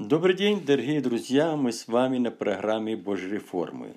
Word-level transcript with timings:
Добрый 0.00 0.34
день, 0.34 0.64
дорогие 0.64 1.02
друзья! 1.02 1.56
Мы 1.56 1.72
с 1.72 1.86
вами 1.86 2.16
на 2.16 2.30
программе 2.30 2.96
Божьей 2.96 3.32
реформы. 3.32 3.94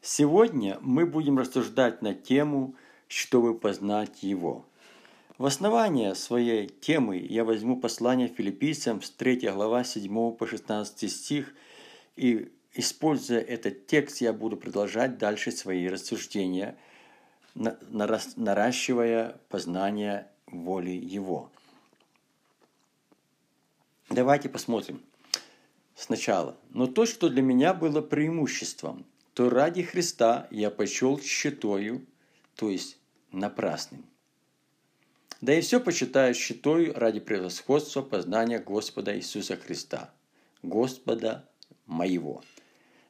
Сегодня 0.00 0.78
мы 0.80 1.04
будем 1.06 1.40
рассуждать 1.40 2.02
на 2.02 2.14
тему 2.14 2.76
«Чтобы 3.08 3.58
познать 3.58 4.22
Его». 4.22 4.64
В 5.38 5.46
основание 5.46 6.14
своей 6.14 6.68
темы 6.68 7.16
я 7.16 7.44
возьму 7.44 7.76
послание 7.80 8.28
филиппийцам 8.28 9.02
с 9.02 9.10
3 9.10 9.50
глава 9.50 9.82
7 9.82 10.30
по 10.36 10.46
16 10.46 11.10
стих 11.10 11.52
и 12.14 12.52
используя 12.74 13.40
этот 13.40 13.88
текст, 13.88 14.20
я 14.20 14.32
буду 14.32 14.56
продолжать 14.56 15.18
дальше 15.18 15.50
свои 15.50 15.88
рассуждения, 15.88 16.76
наращивая 17.56 19.40
познание 19.48 20.28
воли 20.46 20.90
Его. 20.90 21.50
Давайте 24.10 24.48
посмотрим 24.48 25.02
сначала. 26.00 26.56
Но 26.70 26.86
то, 26.86 27.06
что 27.06 27.28
для 27.28 27.42
меня 27.42 27.74
было 27.74 28.00
преимуществом, 28.00 29.04
то 29.34 29.50
ради 29.50 29.82
Христа 29.82 30.48
я 30.50 30.70
почел 30.70 31.20
щитою, 31.20 32.06
то 32.56 32.70
есть 32.70 32.98
напрасным. 33.32 34.04
Да 35.40 35.54
и 35.54 35.60
все 35.60 35.80
почитаю 35.80 36.34
щитою 36.34 36.92
ради 36.94 37.20
превосходства 37.20 38.02
познания 38.02 38.58
Господа 38.58 39.16
Иисуса 39.16 39.56
Христа, 39.56 40.12
Господа 40.62 41.48
моего. 41.86 42.42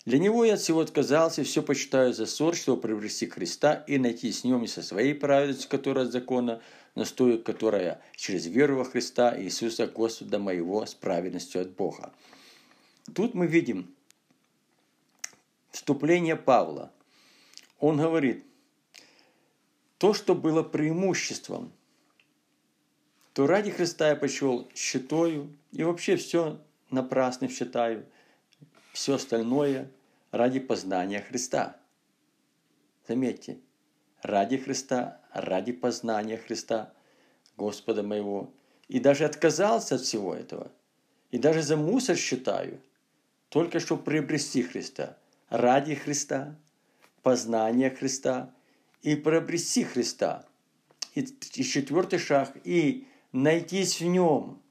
Для 0.07 0.18
него 0.18 0.45
я 0.45 0.54
от 0.54 0.60
всего 0.60 0.80
отказался, 0.80 1.45
все 1.45 1.62
почитаю 1.62 2.12
за 2.12 2.27
ссор, 2.27 2.54
чтобы 2.54 2.80
приобрести 2.80 3.27
Христа 3.27 3.84
и 3.87 3.98
найти 3.98 4.32
с 4.32 4.45
ним 4.45 4.65
и 4.65 4.66
со 4.66 4.82
своей 4.82 5.15
праведностью, 5.15 5.68
которая 5.68 6.07
от 6.07 6.12
закона, 6.12 6.62
но 6.95 7.04
стоит 7.04 7.43
которая 7.43 8.01
через 8.16 8.46
веру 8.46 8.77
во 8.77 8.84
Христа 8.84 9.38
Иисуса 9.41 9.87
Господа 9.87 10.38
моего 10.38 10.87
с 10.87 10.95
праведностью 10.95 11.62
от 11.62 11.70
Бога. 11.70 12.12
Тут 13.14 13.34
мы 13.34 13.46
видим 13.46 13.95
вступление 15.71 16.37
Павла. 16.37 16.93
Он 17.79 17.96
говорит, 17.96 18.45
то, 19.98 20.15
что 20.15 20.35
было 20.35 20.62
преимуществом, 20.62 21.73
то 23.32 23.46
ради 23.46 23.70
Христа 23.70 24.10
я 24.10 24.16
почел 24.16 24.68
считаю, 24.74 25.57
и 25.73 25.82
вообще 25.82 26.16
все 26.16 26.60
напрасно 26.90 27.48
считаю, 27.48 28.07
все 28.93 29.15
остальное 29.15 29.90
ради 30.30 30.60
познания 30.60 31.20
Христа. 31.20 31.76
Заметьте, 33.09 33.59
ради 34.23 34.57
Христа, 34.57 35.20
ради 35.32 35.73
познания 35.73 36.37
Христа, 36.37 36.92
Господа 37.57 38.02
моего. 38.02 38.52
И 38.88 38.98
даже 39.01 39.24
отказался 39.24 39.95
от 39.96 40.01
всего 40.02 40.35
этого. 40.35 40.70
И 41.30 41.38
даже 41.38 41.63
за 41.63 41.76
мусор 41.76 42.16
считаю– 42.16 42.80
только 43.51 43.80
чтобы 43.80 44.04
приобрести 44.04 44.62
Христа, 44.62 45.18
ради 45.51 45.95
Христа, 45.96 46.56
познание 47.23 47.90
Христа 47.90 48.54
и 49.02 49.16
приобрести 49.16 49.84
Христа. 49.84 50.46
И, 51.15 51.23
и 51.23 51.65
четвертый 51.65 52.20
шаг, 52.20 52.57
и 52.65 53.07
найтись 53.32 54.01
в 54.01 54.04
нем. 54.04 54.62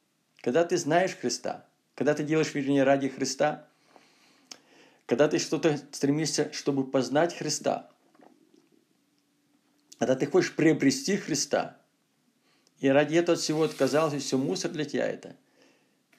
Когда 0.42 0.64
ты 0.64 0.78
знаешь 0.78 1.16
Христа, 1.16 1.66
когда 1.94 2.14
ты 2.16 2.24
делаешь 2.24 2.54
вернее 2.54 2.84
ради 2.84 3.10
Христа, 3.10 3.68
когда 5.06 5.28
ты 5.28 5.40
что-то 5.40 5.78
стремишься, 5.92 6.52
чтобы 6.54 6.90
познать 6.90 7.36
Христа, 7.38 7.90
когда 9.98 10.16
ты 10.16 10.26
хочешь 10.26 10.56
приобрести 10.56 11.18
Христа, 11.18 11.78
и 12.80 12.88
ради 12.88 13.18
этого 13.18 13.38
всего 13.38 13.64
отказался, 13.64 14.20
все 14.20 14.38
мусор 14.38 14.72
для 14.72 14.86
тебя 14.86 15.06
это– 15.06 15.36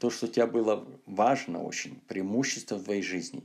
то, 0.01 0.09
что 0.11 0.27
у 0.27 0.29
тебя 0.29 0.47
было 0.47 0.89
важно 1.05 1.63
очень, 1.63 2.01
преимущество 2.09 2.77
в 2.77 2.85
твоей 2.85 3.03
жизни. 3.03 3.45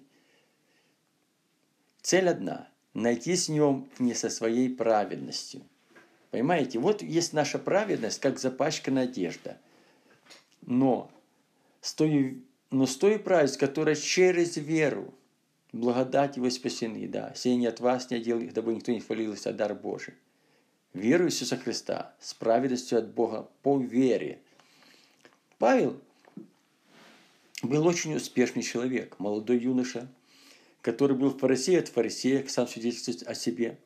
Цель 2.02 2.30
одна– 2.30 2.70
найти 2.94 3.36
с 3.36 3.50
нем 3.50 3.89
не 4.00 4.14
со 4.14 4.30
своей 4.30 4.70
праведностью. 4.70 5.63
Понимаете, 6.31 6.79
вот 6.79 7.02
есть 7.02 7.34
наша 7.34 7.59
праведность, 7.59 8.22
как 8.22 8.40
запачканная 8.40 9.03
одежда. 9.03 9.57
Но 10.62 11.12
с 11.81 11.94
той, 11.94 12.41
но 12.72 12.85
с 12.85 12.96
той 12.96 13.19
праведностью, 13.19 13.68
которая 13.68 13.96
через 13.96 14.56
веру, 14.56 15.13
благодать 15.74 16.38
его 16.38 16.50
спасены, 16.50 17.06
да, 17.09 17.34
сей 17.35 17.68
от 17.68 17.81
вас 17.81 18.09
не 18.09 18.18
отдел 18.18 18.40
их, 18.40 18.53
дабы 18.53 18.74
никто 18.74 18.94
не 18.94 19.02
хвалился, 19.02 19.50
а 19.50 19.53
дар 19.53 19.75
Божий. 19.75 20.13
Веру 20.94 21.25
Иисуса 21.25 21.58
Христа 21.58 22.16
с 22.22 22.34
праведностью 22.34 22.97
от 22.97 23.13
Бога 23.13 23.50
по 23.62 23.78
вере. 23.78 24.40
Павел 25.58 26.00
был 27.61 27.88
очень 27.88 28.16
успешный 28.16 28.61
человек, 28.61 29.16
молодой 29.19 29.57
юноша, 29.57 30.07
который 30.81 31.16
был 31.16 31.29
в 31.29 31.39
фарисее 31.39 31.79
от 31.79 31.88
фарисея, 31.88 32.45
сам 32.47 32.67
свидетельствует 32.67 33.23
о 33.23 33.33
себе. 33.33 33.79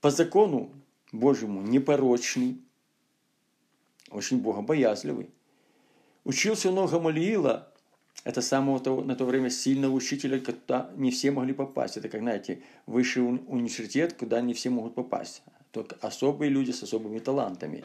По 0.00 0.10
закону 0.10 0.72
Божьему 1.12 1.62
непорочный, 1.62 2.60
очень 4.10 4.40
богобоязливый. 4.40 5.30
Учился 6.24 6.70
много 6.70 6.92
Гамалиила, 6.92 7.72
это 8.24 8.42
самого 8.42 8.80
того, 8.80 9.02
на 9.02 9.16
то 9.16 9.24
время 9.24 9.50
сильного 9.50 9.92
учителя, 9.94 10.38
куда 10.38 10.90
не 10.96 11.10
все 11.10 11.30
могли 11.30 11.54
попасть. 11.54 11.96
Это, 11.96 12.08
как 12.08 12.20
знаете, 12.20 12.62
высший 12.86 13.22
университет, 13.22 14.12
куда 14.12 14.40
не 14.42 14.52
все 14.52 14.68
могут 14.68 14.94
попасть. 14.94 15.42
Только 15.72 15.96
особые 16.00 16.50
люди 16.50 16.72
с 16.72 16.82
особыми 16.82 17.18
талантами 17.18 17.84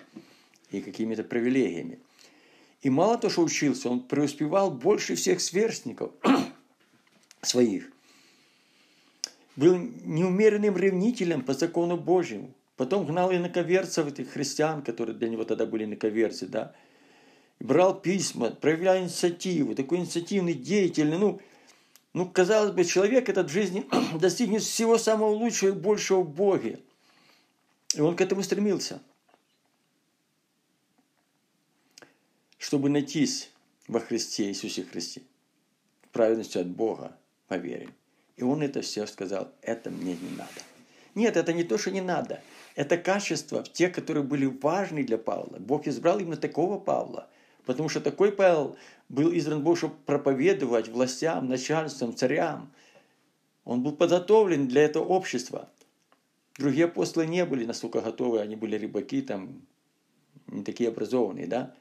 и 0.72 0.82
какими-то 0.82 1.24
привилегиями. 1.24 2.00
И 2.82 2.90
мало 2.90 3.18
то, 3.18 3.30
что 3.30 3.44
учился, 3.44 3.90
он 3.90 4.02
преуспевал 4.02 4.72
больше 4.72 5.16
всех 5.16 5.42
сверстников 5.42 6.12
своих. 7.42 7.92
Был 9.56 9.78
неумеренным 9.78 10.78
ревнителем 10.78 11.42
по 11.42 11.54
закону 11.54 11.98
Божьему. 11.98 12.54
Потом 12.76 13.06
гнал 13.06 13.34
инаковерцев, 13.34 14.08
этих 14.08 14.32
христиан, 14.32 14.82
которые 14.82 15.16
для 15.16 15.30
него 15.30 15.46
тогда 15.46 15.66
были 15.66 15.86
инаковерцы, 15.86 16.46
да. 16.46 16.76
брал 17.62 18.00
письма, 18.00 18.52
проявлял 18.52 19.00
инициативу, 19.00 19.76
такой 19.76 20.00
инициативный, 20.00 20.54
деятельный. 20.54 21.18
Ну, 21.18 21.40
ну, 22.14 22.30
казалось 22.30 22.72
бы, 22.72 22.84
человек 22.84 23.30
этот 23.30 23.50
в 23.50 23.54
жизни 23.54 23.86
достигнет 24.20 24.62
всего 24.62 24.98
самого 24.98 25.30
лучшего 25.30 25.70
и 25.70 25.72
большего 25.72 26.22
в 26.22 26.30
Боге. 26.30 26.80
И 27.96 28.02
он 28.02 28.16
к 28.18 28.22
этому 28.22 28.44
стремился– 28.44 29.02
чтобы 32.66 32.90
найтись 32.90 33.52
во 33.88 34.00
Христе 34.00 34.46
Иисусе 34.46 34.86
Христе, 34.86 35.22
праведностью 36.12 36.62
от 36.62 36.68
Бога 36.68 37.16
по 37.48 37.58
вере. 37.58 37.90
И 38.38 38.44
он 38.44 38.64
это 38.64 38.82
все 38.82 39.06
сказал, 39.06 39.52
это 39.62 39.92
мне 39.92 40.14
не 40.14 40.30
надо. 40.36 40.50
Нет, 41.14 41.38
это 41.38 41.54
не 41.54 41.64
то, 41.64 41.78
что 41.78 41.92
не 41.92 42.02
надо. 42.02 42.42
Это 42.74 42.98
качества, 42.98 43.64
те, 43.72 43.90
которые 43.90 44.24
были 44.24 44.48
важны 44.48 45.04
для 45.04 45.20
Павла. 45.20 45.60
Бог 45.60 45.86
избрал 45.86 46.18
именно 46.18 46.38
такого 46.38 46.80
Павла. 46.80 47.30
Потому 47.68 47.88
что 47.88 48.02
такой 48.02 48.32
Павел 48.32 48.76
был 49.10 49.32
избран 49.32 49.62
Бог, 49.62 49.78
чтобы 49.78 49.94
проповедовать 50.04 50.88
властям, 50.88 51.48
начальствам, 51.48 52.16
царям. 52.16 52.74
Он 53.64 53.84
был 53.84 53.92
подготовлен 53.92 54.68
для 54.68 54.82
этого 54.82 55.04
общества. 55.04 55.70
Другие 56.58 56.86
апостолы 56.86 57.28
не 57.28 57.46
были 57.46 57.64
настолько 57.64 58.02
готовы, 58.02 58.40
они 58.40 58.56
были 58.56 58.76
рыбаки, 58.76 59.22
там, 59.22 59.62
не 60.48 60.64
такие 60.64 60.90
образованные, 60.90 61.46
да. 61.46 61.76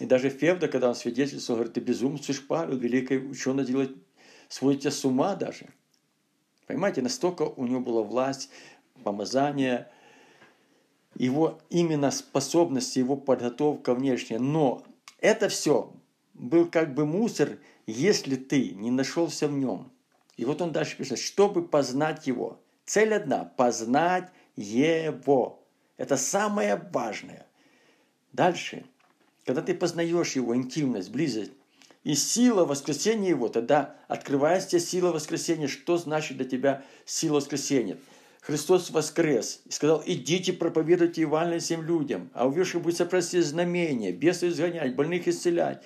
И 0.00 0.06
даже 0.06 0.30
Февда, 0.30 0.66
когда 0.66 0.88
он 0.88 0.94
свидетельствовал, 0.94 1.58
говорит, 1.58 1.74
ты 1.74 1.80
безумствуешь, 1.80 2.46
Павел, 2.46 2.76
великий 2.78 3.18
ученый 3.18 3.66
делает, 3.66 3.94
сводит 4.48 4.80
тебя 4.80 4.90
с 4.90 5.04
ума 5.04 5.36
даже. 5.36 5.66
Понимаете, 6.66 7.02
настолько 7.02 7.42
у 7.42 7.66
него 7.66 7.80
была 7.80 8.02
власть, 8.02 8.48
помазание, 9.04 9.90
его 11.14 11.60
именно 11.68 12.10
способности, 12.10 12.98
его 12.98 13.14
подготовка 13.14 13.94
внешняя. 13.94 14.38
Но 14.38 14.86
это 15.18 15.50
все 15.50 15.94
был 16.32 16.70
как 16.70 16.94
бы 16.94 17.04
мусор, 17.04 17.58
если 17.86 18.36
ты 18.36 18.70
не 18.70 18.90
нашелся 18.90 19.48
в 19.48 19.52
нем. 19.52 19.92
И 20.38 20.46
вот 20.46 20.62
он 20.62 20.72
дальше 20.72 20.96
пишет, 20.96 21.18
чтобы 21.18 21.68
познать 21.68 22.26
его. 22.26 22.62
Цель 22.86 23.12
одна– 23.12 23.44
познать 23.58 24.30
его. 24.56 25.62
Это 25.98 26.16
самое 26.16 26.76
важное. 26.90 27.46
Дальше– 28.32 28.86
когда 29.50 29.62
ты 29.62 29.74
познаешь 29.74 30.36
его 30.36 30.54
интимность, 30.54 31.10
близость, 31.10 31.50
и 32.04 32.14
сила 32.14 32.64
воскресения 32.64 33.30
его, 33.30 33.48
тогда 33.48 33.96
открывается 34.06 34.68
тебе 34.68 34.80
сила 34.80 35.10
воскресения. 35.10 35.66
Что 35.66 35.98
значит 35.98 36.36
для 36.36 36.46
тебя 36.46 36.84
сила 37.04 37.38
воскресения? 37.38 37.98
Христос 38.42 38.90
воскрес 38.90 39.62
и 39.64 39.72
сказал, 39.72 40.04
идите 40.06 40.52
проповедуйте 40.52 41.22
Евангелие 41.22 41.58
всем 41.58 41.82
людям, 41.82 42.30
а 42.32 42.46
увидевших 42.46 42.80
будет 42.80 42.96
сопросить 42.96 43.44
знамения, 43.44 44.12
бесов 44.12 44.50
изгонять, 44.50 44.94
больных 44.94 45.26
исцелять. 45.26 45.82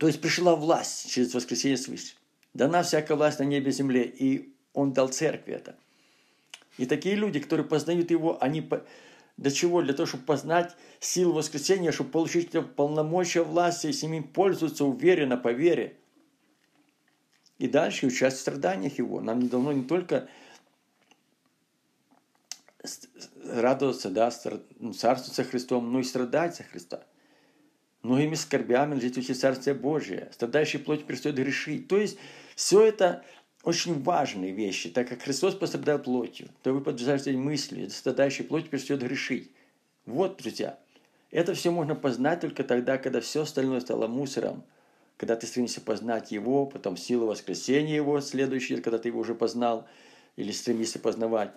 То 0.00 0.08
есть 0.08 0.20
пришла 0.20 0.56
власть 0.56 1.12
через 1.12 1.32
воскресение 1.32 1.78
свыше. 1.78 2.16
Дана 2.54 2.82
всякая 2.82 3.14
власть 3.14 3.38
на 3.38 3.44
небе 3.44 3.68
и 3.68 3.72
земле, 3.72 4.02
и 4.02 4.52
Он 4.72 4.92
дал 4.92 5.10
церкви 5.10 5.54
это. 5.54 5.76
И 6.76 6.86
такие 6.86 7.14
люди, 7.14 7.38
которые 7.38 7.68
познают 7.68 8.10
Его, 8.10 8.36
они 8.42 8.68
Для 9.36 9.50
чего? 9.50 9.82
Для 9.82 9.92
того, 9.92 10.06
чтобы 10.06 10.24
познать 10.24 10.74
силу 10.98 11.34
воскресения, 11.34 11.92
чтобы 11.92 12.10
получить 12.10 12.50
полномочия 12.74 13.42
власти 13.42 13.88
и 13.88 13.92
с 13.92 14.02
ними 14.02 14.20
пользоваться 14.20 14.84
уверенно, 14.84 15.36
по 15.36 15.52
вере. 15.52 15.96
И 17.58 17.68
дальше 17.68 18.06
участь 18.06 18.38
в 18.38 18.40
страданиях 18.40 18.98
Его. 18.98 19.20
Нам 19.20 19.40
не 19.40 19.48
давно 19.48 19.72
не 19.72 19.84
только 19.84 20.28
радоваться, 23.44 24.10
да, 24.10 24.30
ну, 24.78 24.92
царству 24.92 25.34
со 25.34 25.44
Христом, 25.44 25.92
но 25.92 26.00
и 26.00 26.04
страдать 26.04 26.56
за 26.56 26.62
Христа. 26.62 27.04
Многими 28.02 28.34
скорбями 28.34 29.00
жить 29.00 29.18
учить 29.18 29.40
Царствие 29.40 29.74
Божие. 29.74 30.28
Страдающий 30.32 30.78
плоть 30.78 31.06
перестает 31.06 31.36
грешить. 31.36 31.88
То 31.88 31.96
есть 31.96 32.18
все 32.54 32.82
это 32.82 33.24
очень 33.66 34.00
важные 34.00 34.52
вещи. 34.52 34.88
Так 34.90 35.08
как 35.08 35.22
Христос 35.22 35.56
пострадал 35.56 35.98
плотью, 35.98 36.48
то 36.62 36.72
вы 36.72 36.80
подтверждаете 36.80 37.32
мысли, 37.32 37.88
страдающий 37.88 38.44
плоть 38.44 38.70
перестает 38.70 39.02
грешить. 39.02 39.50
Вот, 40.06 40.36
друзья, 40.40 40.78
это 41.32 41.52
все 41.54 41.72
можно 41.72 41.96
познать 41.96 42.40
только 42.40 42.62
тогда, 42.62 42.96
когда 42.96 43.20
все 43.20 43.42
остальное 43.42 43.80
стало 43.80 44.06
мусором. 44.06 44.62
Когда 45.16 45.34
ты 45.34 45.48
стремишься 45.48 45.80
познать 45.80 46.30
Его, 46.30 46.66
потом 46.66 46.96
силу 46.96 47.26
воскресения 47.26 47.96
Его, 47.96 48.20
следующее, 48.20 48.80
когда 48.80 48.98
ты 48.98 49.08
Его 49.08 49.18
уже 49.18 49.34
познал, 49.34 49.88
или 50.36 50.52
стремишься 50.52 51.00
познавать 51.00 51.50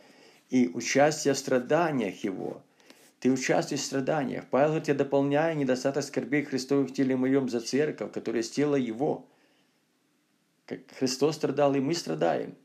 и 0.50 0.68
участие 0.68 1.36
в 1.36 1.38
страданиях 1.38 2.24
Его. 2.24 2.64
Ты 3.20 3.32
участвуешь 3.32 3.82
в 3.82 3.86
страданиях. 3.86 4.46
Павел 4.50 4.70
говорит, 4.70 4.88
я 4.88 4.96
дополняю 4.96 5.56
недостаток 5.56 6.04
скорбей 6.04 6.44
Христовых 6.44 6.90
в 6.90 6.94
теле 6.94 7.16
моем 7.16 7.50
за 7.50 7.60
церковь, 7.60 8.12
которая 8.12 8.42
есть 8.42 8.58
Его. 8.58 9.28
Как 10.70 10.82
Христос 11.00 11.38
страдал, 11.38 11.74
и 11.74 11.80
мы 11.80 11.96
страдаем. 11.96 12.56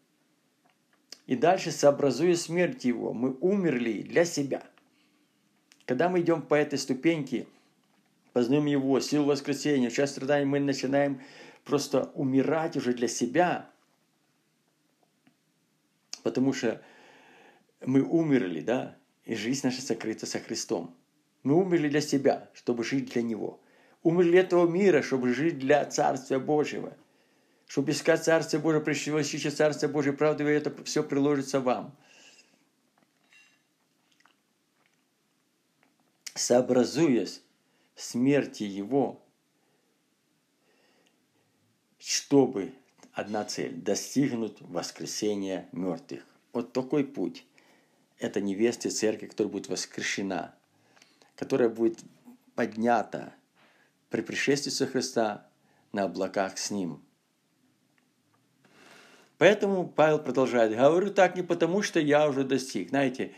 И 1.24 1.36
дальше, 1.36 1.70
сообразуя 1.70 2.34
смерть 2.34 2.84
Его, 2.84 3.14
мы 3.14 3.34
умерли 3.40 4.02
для 4.02 4.26
себя. 4.26 4.62
Когда 5.86 6.10
мы 6.10 6.20
идем 6.20 6.42
по 6.42 6.54
этой 6.54 6.78
ступеньке, 6.78 7.46
познаем 8.34 8.66
Его, 8.66 9.00
силу 9.00 9.24
воскресения, 9.24 9.88
часть 9.88 10.12
страданий, 10.12 10.44
мы 10.44 10.60
начинаем 10.60 11.22
просто 11.64 12.10
умирать 12.14 12.76
уже 12.76 12.92
для 12.92 13.08
себя, 13.08 13.70
потому 16.22 16.52
что 16.52 16.82
мы 17.80 18.02
умерли, 18.02 18.60
да, 18.60 18.98
и 19.24 19.34
жизнь 19.34 19.62
наша 19.64 19.80
сокрыта 19.80 20.26
со 20.26 20.40
Христом. 20.40 20.94
Мы 21.42 21.54
умерли 21.54 21.88
для 21.88 22.02
себя, 22.02 22.50
чтобы 22.52 22.84
жить 22.84 23.14
для 23.14 23.22
Него. 23.22 23.62
Умерли 24.02 24.32
для 24.32 24.40
этого 24.40 24.68
мира, 24.68 25.00
чтобы 25.00 25.32
жить 25.32 25.58
для 25.58 25.86
Царствия 25.86 26.38
Божьего. 26.38 26.94
Чтобы 27.74 27.90
искать 27.90 28.22
Царствие 28.22 28.62
Божие, 28.62 28.84
ищите 29.20 29.50
Царствие 29.50 29.90
Божие, 29.90 30.12
правда, 30.12 30.44
и 30.44 30.46
это 30.46 30.72
все 30.84 31.02
приложится 31.02 31.58
вам. 31.58 31.92
Сообразуясь 36.36 37.42
смерти 37.96 38.62
Его, 38.62 39.20
чтобы 41.98 42.72
одна 43.12 43.44
цель– 43.44 43.74
достигнуть 43.74 44.60
воскресения 44.60 45.68
мертвых. 45.72 46.22
Вот 46.52 46.72
такой 46.72 47.02
путь 47.02 47.44
это 48.20 48.40
невеста 48.40 48.88
церкви, 48.88 49.26
которая 49.26 49.52
будет 49.52 49.68
воскрешена, 49.68 50.54
которая 51.34 51.70
будет 51.70 51.98
поднята 52.54 53.34
при 54.10 54.20
пришествии 54.20 54.86
Христа 54.86 55.50
на 55.90 56.04
облаках 56.04 56.56
с 56.56 56.70
Ним. 56.70 57.02
Поэтому 59.38 59.86
Павел 59.88 60.18
продолжает, 60.18 60.76
говорю 60.76 61.10
так 61.10 61.36
не 61.36 61.42
потому, 61.42 61.82
что 61.82 62.00
я 62.00 62.28
уже 62.28 62.44
достиг. 62.44 62.90
Знаете, 62.90 63.32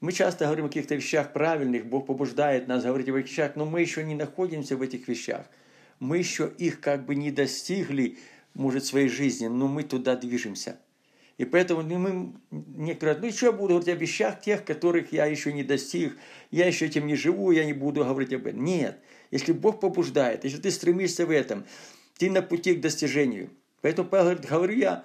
мы 0.00 0.12
часто 0.12 0.46
говорим 0.46 0.66
о 0.66 0.68
каких-то 0.68 0.94
вещах 0.94 1.32
правильных, 1.32 1.86
Бог 1.86 2.06
побуждает 2.06 2.66
нас 2.66 2.84
говорить 2.84 3.08
о 3.08 3.12
вещах, 3.12 3.56
но 3.56 3.64
мы 3.64 3.80
еще 3.80 4.02
не 4.02 4.14
находимся 4.14 4.76
в 4.76 4.82
этих 4.82 5.06
вещах. 5.08 5.46
Мы 6.00 6.18
еще 6.18 6.50
их 6.58 6.80
как 6.80 7.06
бы 7.06 7.14
не 7.14 7.30
достигли, 7.30 8.18
может, 8.54 8.84
своей 8.84 9.08
жизни, 9.08 9.46
но 9.46 9.68
мы 9.68 9.84
туда 9.84 10.16
движемся– 10.16 10.78
и 11.38 11.44
поэтому 11.44 11.82
мы, 11.82 12.34
некоторые 12.50 13.16
говорят, 13.16 13.22
ну 13.22 13.30
что 13.32 13.46
я 13.46 13.52
буду 13.52 13.68
говорить 13.70 13.88
о 13.88 13.94
вещах 13.94 14.40
тех, 14.40 14.64
которых 14.64 15.12
я 15.12 15.26
еще 15.26 15.52
не 15.52 15.64
достиг, 15.64 16.16
я 16.50 16.66
еще 16.66 16.86
этим 16.86 17.06
не 17.06 17.16
живу, 17.16 17.50
я 17.50 17.64
не 17.64 17.72
буду 17.72 18.04
говорить 18.04 18.32
об 18.32 18.46
этом. 18.46 18.64
Нет, 18.64 18.98
если 19.30 19.52
Бог 19.52 19.80
побуждает, 19.80 20.44
если 20.44 20.58
ты 20.58 20.70
стремишься 20.70 21.26
в 21.26 21.30
этом, 21.30 21.64
ты 22.18 22.30
на 22.30 22.42
пути 22.42 22.74
к 22.74 22.80
достижению. 22.80 23.50
Поэтому 23.82 24.08
Павел 24.08 24.24
говорит, 24.24 24.48
говорю 24.48 24.74
я, 24.74 25.04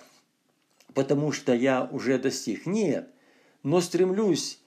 потому 0.94 1.32
что 1.32 1.54
я 1.54 1.84
уже 1.84 2.18
достиг. 2.18 2.66
Нет, 2.66 3.10
но 3.64 3.82
стремлюсь, 3.82 4.60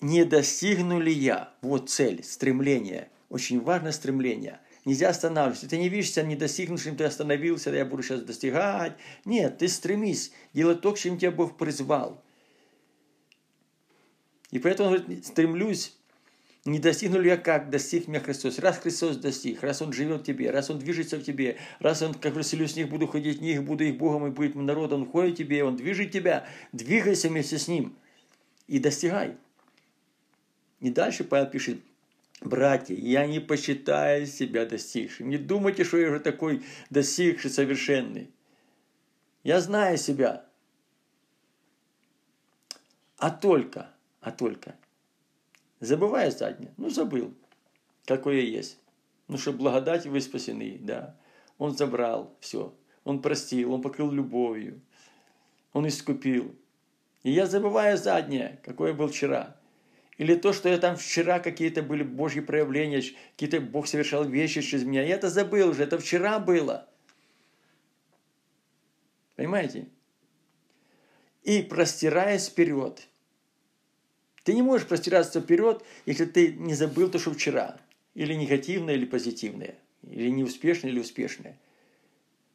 не 0.00 0.24
достигну 0.24 0.98
ли 0.98 1.12
я. 1.12 1.54
Вот 1.62 1.88
цель, 1.88 2.24
стремление. 2.24 3.08
Очень 3.28 3.60
важно 3.60 3.92
стремление– 3.92 4.60
Нельзя 4.84 5.10
останавливаться. 5.10 5.68
Ты 5.68 5.78
не 5.78 5.88
видишь 5.88 6.10
себя 6.10 6.24
не 6.24 6.34
достигнувшим, 6.34 6.96
ты 6.96 7.04
остановился, 7.04 7.70
я 7.70 7.84
буду 7.84 8.02
сейчас 8.02 8.22
достигать. 8.22 8.96
Нет, 9.24 9.58
ты 9.58 9.68
стремись 9.68 10.32
делать 10.52 10.80
то, 10.80 10.92
к 10.92 10.98
чему 10.98 11.16
тебя 11.16 11.30
Бог 11.30 11.56
призвал. 11.56 12.22
И 14.50 14.58
поэтому 14.58 14.90
он 14.90 14.96
говорит, 14.96 15.24
стремлюсь, 15.24 15.96
не 16.64 16.78
достигну 16.78 17.20
ли 17.20 17.28
я 17.28 17.36
как 17.36 17.70
достиг 17.70 18.06
меня 18.06 18.20
Христос. 18.20 18.58
Раз 18.58 18.78
Христос 18.78 19.16
достиг, 19.16 19.62
раз 19.62 19.82
Он 19.82 19.92
живет 19.92 20.20
в 20.20 20.24
тебе, 20.24 20.50
раз 20.50 20.70
Он 20.70 20.78
движется 20.78 21.16
в 21.16 21.22
тебе, 21.22 21.56
раз 21.80 22.02
Он, 22.02 22.14
как 22.14 22.38
вселюсь 22.40 22.74
в 22.74 22.76
них, 22.76 22.88
буду 22.88 23.06
ходить 23.06 23.38
в 23.38 23.42
них, 23.42 23.64
буду 23.64 23.84
их 23.84 23.96
Богом 23.96 24.26
и 24.26 24.30
будет 24.30 24.54
народом, 24.54 25.02
Он 25.02 25.08
ходит 25.08 25.34
в 25.34 25.38
тебе, 25.38 25.64
Он 25.64 25.76
движет 25.76 26.12
тебя, 26.12 26.46
двигайся 26.72 27.28
вместе 27.28 27.58
с 27.58 27.66
Ним 27.66 27.96
и 28.68 28.78
достигай. 28.78 29.36
И 30.80 30.90
дальше 30.90 31.24
Павел 31.24 31.46
пишет, 31.46 31.78
Братья, 32.44 32.94
я 32.96 33.26
не 33.26 33.38
посчитаю 33.38 34.26
себя 34.26 34.66
достигшим. 34.66 35.28
Не 35.28 35.38
думайте, 35.38 35.84
что 35.84 35.96
я 35.96 36.08
уже 36.08 36.18
такой 36.18 36.64
достигший, 36.90 37.50
совершенный. 37.50 38.30
Я 39.44 39.60
знаю 39.60 39.96
себя. 39.96 40.44
А 43.18 43.30
только, 43.30 43.90
а 44.20 44.32
только. 44.32 44.74
Забывая 45.82 46.30
заднее. 46.30 46.72
Ну, 46.76 46.90
забыл, 46.90 47.34
какой 48.04 48.36
я 48.36 48.42
есть. 48.42 48.78
Ну, 49.26 49.36
что 49.36 49.52
благодать 49.52 50.06
вы 50.06 50.20
спасены, 50.20 50.78
да. 50.80 51.16
Он 51.58 51.76
забрал 51.76 52.36
все. 52.38 52.72
Он 53.02 53.20
простил, 53.20 53.74
он 53.74 53.82
покрыл 53.82 54.12
любовью. 54.12 54.80
Он 55.72 55.88
искупил. 55.88 56.54
И 57.24 57.32
я 57.32 57.46
забываю 57.46 57.98
заднее, 57.98 58.60
какой 58.62 58.90
я 58.90 58.94
был 58.94 59.08
вчера. 59.08 59.56
Или 60.18 60.36
то, 60.36 60.52
что 60.52 60.68
я 60.68 60.78
там 60.78 60.94
вчера 60.94 61.40
какие-то 61.40 61.82
были 61.82 62.04
Божьи 62.04 62.38
проявления, 62.38 63.02
какие-то 63.32 63.60
Бог 63.60 63.88
совершал 63.88 64.24
вещи 64.24 64.62
через 64.62 64.84
меня. 64.84 65.02
Я 65.02 65.16
это 65.16 65.30
забыл 65.30 65.70
уже, 65.70 65.82
это 65.82 65.98
вчера 65.98 66.38
было. 66.38 66.88
Понимаете? 69.34 69.88
И 71.42 71.60
простираясь 71.60 72.46
вперед. 72.46 73.08
Ты 74.44 74.54
не 74.54 74.62
можешь 74.62 74.86
простираться 74.86 75.40
вперед, 75.40 75.82
если 76.06 76.24
ты 76.24 76.52
не 76.54 76.74
забыл 76.74 77.08
то, 77.10 77.18
что 77.18 77.32
вчера. 77.32 77.76
Или 78.14 78.34
негативное, 78.34 78.94
или 78.94 79.04
позитивное. 79.04 79.76
Или 80.08 80.30
неуспешное, 80.30 80.90
или 80.90 81.00
успешное. 81.00 81.56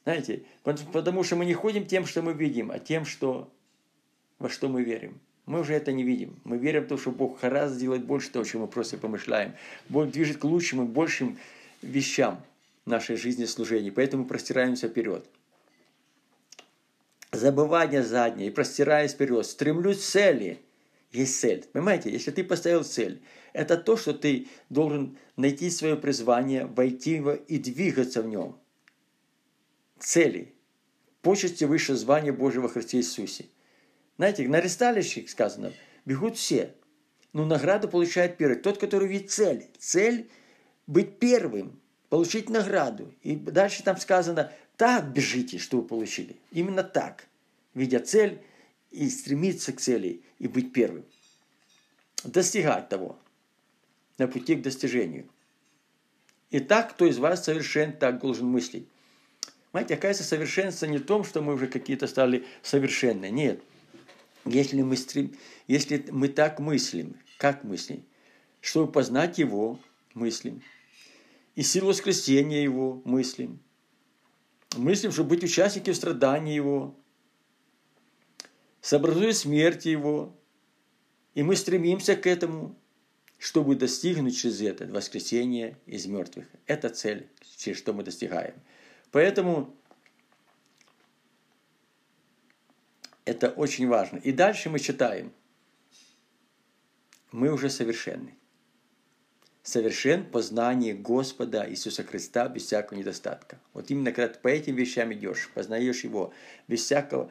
Знаете, 0.04 0.44
потому 0.64 1.24
что 1.24 1.36
мы 1.36 1.46
не 1.46 1.54
ходим 1.54 1.86
тем, 1.86 2.06
что 2.06 2.22
мы 2.22 2.34
видим, 2.34 2.72
а 2.72 2.80
тем, 2.80 3.06
что, 3.06 3.52
во 4.40 4.50
что 4.50 4.70
мы 4.70 4.84
верим. 4.84 5.20
Мы 5.46 5.62
уже 5.62 5.74
это 5.74 5.94
не 5.94 6.04
видим. 6.04 6.38
Мы 6.44 6.58
верим 6.58 6.84
в 6.84 6.88
то, 6.88 6.98
что 6.98 7.12
Бог 7.12 7.42
раз 7.42 7.72
сделает 7.72 8.04
больше 8.04 8.30
того, 8.30 8.44
чем 8.44 8.62
мы 8.62 8.68
просто 8.68 8.98
помышляем. 8.98 9.54
Бог 9.88 10.12
движет 10.12 10.38
к 10.38 10.44
лучшим 10.44 10.84
и 10.84 10.88
большим 10.88 11.38
вещам 11.82 12.44
нашей 12.86 13.16
жизни 13.16 13.46
служения. 13.46 13.92
Поэтому 13.92 14.26
простираемся 14.26 14.90
вперед. 14.90 15.26
Забывание 17.32 18.04
заднее 18.04 18.50
и 18.50 18.52
простираясь 18.52 19.14
вперед. 19.14 19.46
Стремлюсь 19.46 20.00
к 20.00 20.02
цели. 20.02 20.60
Есть 21.18 21.40
цель. 21.40 21.66
Понимаете, 21.74 22.12
если 22.12 22.30
ты 22.30 22.44
поставил 22.44 22.84
цель, 22.84 23.24
это 23.52 23.76
то, 23.76 23.98
что 23.98 24.14
ты 24.14 24.48
должен 24.70 25.18
найти 25.36 25.72
свое 25.72 25.96
призвание, 25.96 26.68
войти 26.68 27.16
в 27.16 27.18
него 27.22 27.34
и 27.34 27.58
двигаться 27.58 28.22
в 28.22 28.28
нем. 28.28 28.60
Цели. 29.98 30.54
Почести 31.24 31.64
выше 31.64 31.96
звания 31.96 32.32
Божьего 32.32 32.70
Христе 32.70 32.98
Иисусе. 32.98 33.46
Знаете, 34.18 34.48
на 34.48 34.60
ресталищах 34.60 35.28
сказано, 35.28 35.74
бегут 36.06 36.38
все, 36.38 36.76
но 37.34 37.46
награду 37.46 37.88
получает 37.88 38.38
первый. 38.38 38.60
Тот, 38.60 38.78
который 38.78 39.08
видит 39.08 39.32
цель. 39.32 39.66
Цель– 39.80 40.30
быть 40.88 41.18
первым, 41.18 41.82
получить 42.10 42.48
награду. 42.48 43.12
И 43.24 43.36
дальше 43.36 43.82
там 43.82 43.98
сказано, 43.98 44.52
так 44.76 45.12
бежите, 45.12 45.58
что 45.58 45.78
вы 45.78 45.88
получили. 45.88 46.36
Именно 46.52 46.84
так, 46.84 47.28
видя 47.74 48.00
цель 48.00 48.40
и 48.92 49.10
стремиться 49.10 49.74
к 49.74 49.82
цели 49.82 50.22
и 50.40 50.48
быть 50.48 50.74
первым. 50.74 51.06
Достигать 52.24 52.90
того 52.90 53.18
на 54.18 54.28
пути 54.28 54.56
к 54.56 54.62
достижению. 54.62 55.30
И 56.50 56.60
так, 56.60 56.94
кто 56.94 57.06
из 57.06 57.18
вас 57.18 57.44
совершен, 57.44 57.94
так 57.94 58.20
должен 58.20 58.48
мыслить. 58.48 58.88
Знаете, 59.72 59.94
оказывается, 59.94 60.24
совершенство 60.24 60.86
не 60.86 60.98
в 60.98 61.06
том, 61.06 61.24
что 61.24 61.42
мы 61.42 61.54
уже 61.54 61.68
какие-то 61.68 62.08
стали 62.08 62.46
совершенные. 62.64 63.32
Нет– 63.32 63.62
если 64.50 64.82
мы, 64.82 64.98
стрем... 64.98 65.34
если 65.68 66.06
мы 66.12 66.30
так 66.30 66.60
мыслим, 66.60 67.16
как 67.38 67.64
мыслим, 67.64 68.04
чтобы 68.62 68.92
познать 68.92 69.38
Его, 69.38 69.80
мыслим, 70.14 70.62
и 71.56 71.64
силу 71.64 71.90
воскресения 71.90 72.62
Его 72.62 73.02
мыслим, 73.06 73.60
мыслим, 74.76 75.12
чтобы 75.12 75.30
быть 75.30 75.44
участниками 75.44 75.94
страданий 75.94 76.56
Его, 76.56 76.96
сообразуя 78.82 79.34
смерти 79.34 79.90
Его, 79.90 80.36
и 81.34 81.44
мы 81.44 81.56
стремимся 81.56 82.16
к 82.16 82.26
этому, 82.26 82.76
чтобы 83.38 83.76
достигнуть 83.76 84.38
через 84.38 84.62
это 84.62 84.86
воскресение 84.88 85.78
из 85.86 86.06
мертвых. 86.06 86.48
Это 86.66 86.90
цель, 86.90 87.30
через 87.58 87.78
что 87.78 87.94
мы 87.94 88.04
достигаем. 88.04 88.56
Поэтому 89.12 89.76
это 93.26 93.50
очень 93.50 93.88
важно. 93.88 94.18
И 94.18 94.32
дальше 94.32 94.70
мы 94.70 94.80
читаем. 94.80 95.32
Мы 97.32 97.52
уже 97.52 97.70
совершенны. 97.70 98.34
Совершен 99.64 100.24
познание 100.24 100.94
Господа 100.94 101.70
Иисуса 101.70 102.04
Христа 102.04 102.48
без 102.48 102.64
всякого 102.64 102.98
недостатка. 102.98 103.60
Вот 103.74 103.92
именно 103.92 104.14
когда 104.14 104.34
ты 104.34 104.40
по 104.40 104.48
этим 104.48 104.76
вещам 104.76 105.12
идешь, 105.12 105.52
познаешь 105.54 106.06
Его 106.06 106.34
без 106.70 106.84
всякого 106.84 107.30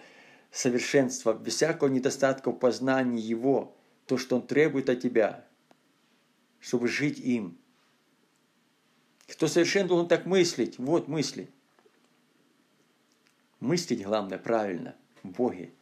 совершенства, 0.50 1.34
без 1.34 1.54
всякого 1.56 1.88
недостатка 1.88 2.50
в 2.50 2.58
познании 2.58 3.20
Его, 3.20 3.76
то, 4.06 4.18
что 4.18 4.36
Он 4.36 4.46
требует 4.46 4.88
от 4.88 5.00
тебя, 5.00 5.44
чтобы 6.60 6.88
жить 6.88 7.18
им. 7.18 7.58
Кто 9.26 9.48
совершенно 9.48 9.88
должен 9.88 10.08
так 10.08 10.26
мыслить? 10.26 10.78
Вот 10.78 11.08
мысли. 11.08 11.50
Мыслить, 13.60 14.04
главное, 14.04 14.38
правильно, 14.38 14.94
в 15.22 15.30
Боге. 15.30 15.72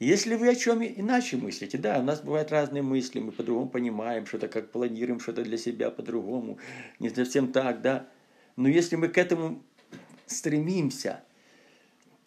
Если 0.00 0.36
вы 0.36 0.48
о 0.48 0.54
чем 0.54 0.82
иначе 0.82 1.36
мыслите, 1.36 1.76
да, 1.76 1.98
у 1.98 2.02
нас 2.02 2.20
бывают 2.20 2.52
разные 2.52 2.82
мысли, 2.82 3.18
мы 3.18 3.32
по-другому 3.32 3.68
понимаем 3.68 4.26
что-то, 4.26 4.46
как 4.46 4.70
планируем 4.70 5.18
что-то 5.18 5.42
для 5.42 5.58
себя 5.58 5.90
по-другому, 5.90 6.58
не 7.00 7.10
совсем 7.10 7.52
так, 7.52 7.82
да. 7.82 8.08
Но 8.54 8.68
если 8.68 8.94
мы 8.94 9.08
к 9.08 9.18
этому 9.18 9.62
стремимся, 10.26 11.24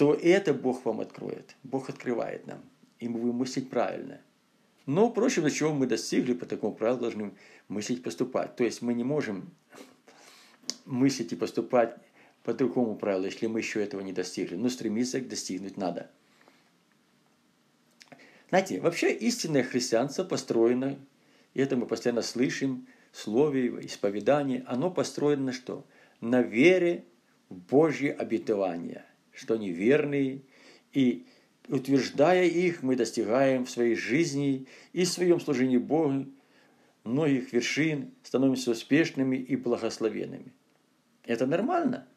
то 0.02 0.16
это 0.16 0.56
Бог 0.56 0.84
вам 0.86 1.00
откроет. 1.00 1.56
Бог 1.62 1.88
открывает 1.92 2.48
нам, 2.48 2.64
и 2.98 3.08
мы 3.08 3.20
будем 3.20 3.36
мыслить 3.36 3.70
правильно. 3.70 4.20
Но, 4.88 5.12
впрочем, 5.12 5.44
до 5.44 5.52
чего 5.52 5.74
мы 5.74 5.86
достигли, 5.86 6.34
по 6.34 6.48
такому 6.48 6.74
правилу 6.74 7.02
должны 7.02 7.34
мыслить, 7.68 8.02
поступать. 8.02 8.56
То 8.56 8.64
есть 8.64 8.82
мы 8.82 8.96
не 8.96 9.04
можем 9.04 9.52
мыслить 10.86 11.34
и 11.34 11.36
поступать 11.36 11.96
по 12.42 12.52
другому 12.52 12.96
правилу, 12.96 13.26
если 13.26 13.46
мы 13.46 13.60
еще 13.60 13.84
этого 13.84 14.02
не 14.02 14.12
достигли. 14.12 14.56
Но 14.56 14.70
стремиться 14.70 15.22
достигнуть 15.22 15.78
надо. 15.78 16.10
Знаете, 18.50 18.82
вообще 18.82 19.14
истинное 19.14 19.62
христианство 19.62 20.24
построено, 20.24 20.98
и 21.54 21.62
это 21.62 21.78
мы 21.78 21.86
постоянно 21.86 22.24
слышим, 22.24 22.88
слове, 23.12 23.68
исповедании, 23.86 24.64
оно 24.66 24.90
построено 24.90 25.44
на 25.44 25.54
что? 25.54 25.86
На 26.22 26.42
вере 26.42 27.06
в 27.50 27.56
Божье 27.56 28.12
обетование, 28.12 29.06
что 29.34 29.56
они 29.56 29.72
верные, 29.72 30.42
и 30.94 31.26
утверждая 31.68 32.46
их, 32.46 32.84
мы 32.84 32.96
достигаем 32.96 33.66
в 33.66 33.70
своей 33.70 33.96
жизни 33.96 34.68
и 34.94 35.06
в 35.06 35.10
своем 35.10 35.40
служении 35.40 35.78
Богу 35.78 36.26
многих 37.04 37.54
вершин, 37.54 38.12
становимся 38.24 38.72
успешными 38.72 39.38
и 39.38 39.56
благословенными. 39.56 40.54
Это 41.26 41.46
нормально. 41.46 42.08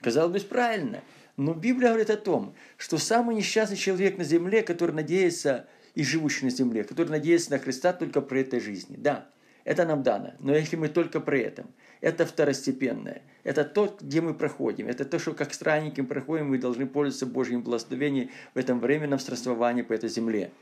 Казалось 0.00 0.42
бы, 0.42 0.48
правильно. 0.48 1.02
Но 1.36 1.54
Библия 1.54 1.88
говорит 1.88 2.10
о 2.10 2.16
том, 2.16 2.54
что 2.76 2.98
самый 2.98 3.34
несчастный 3.34 3.76
человек 3.76 4.18
на 4.18 4.24
земле, 4.24 4.62
который 4.62 4.94
надеется, 4.94 5.68
и 5.94 6.02
живущий 6.02 6.44
на 6.44 6.50
земле, 6.50 6.84
который 6.84 7.08
надеется 7.08 7.52
на 7.52 7.58
Христа 7.58 7.92
только 7.92 8.20
про 8.20 8.40
этой 8.40 8.60
жизни. 8.60 8.96
Да, 8.96 9.28
это 9.64 9.86
нам 9.86 10.02
дано. 10.02 10.34
Но 10.40 10.54
если 10.54 10.76
мы 10.76 10.88
только 10.88 11.20
при 11.20 11.40
этом, 11.40 11.66
это 12.00 12.26
второстепенное. 12.26 13.22
Это 13.44 13.64
то, 13.64 13.96
где 14.00 14.20
мы 14.20 14.34
проходим. 14.34 14.88
Это 14.88 15.06
то, 15.06 15.18
что 15.18 15.32
как 15.32 15.54
странники 15.54 16.02
проходим, 16.02 16.50
мы 16.50 16.58
должны 16.58 16.86
пользоваться 16.86 17.26
Божьим 17.26 17.62
благословением 17.62 18.30
в 18.52 18.58
этом 18.58 18.78
временном 18.78 19.18
странствовании 19.18 19.82
по 19.82 19.94
этой 19.94 20.10
земле. 20.10 20.52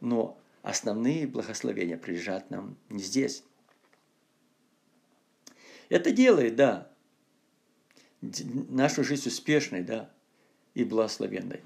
Но 0.00 0.38
основные 0.62 1.26
благословения 1.26 1.96
приезжают 1.96 2.50
нам 2.50 2.76
не 2.88 3.02
здесь. 3.02 3.42
Это 5.88 6.12
делает, 6.12 6.56
да, 6.56 6.90
нашу 8.20 9.04
жизнь 9.04 9.28
успешной, 9.28 9.82
да, 9.82 10.10
и 10.74 10.84
благословенной. 10.84 11.60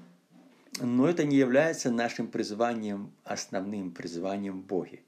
Но 0.81 1.07
это 1.07 1.23
не 1.23 1.37
является 1.37 1.91
нашим 1.91 2.27
призванием, 2.27 3.11
основным 3.23 3.91
призванием 3.91 4.61
в 4.61 4.65
Боге. 4.65 5.01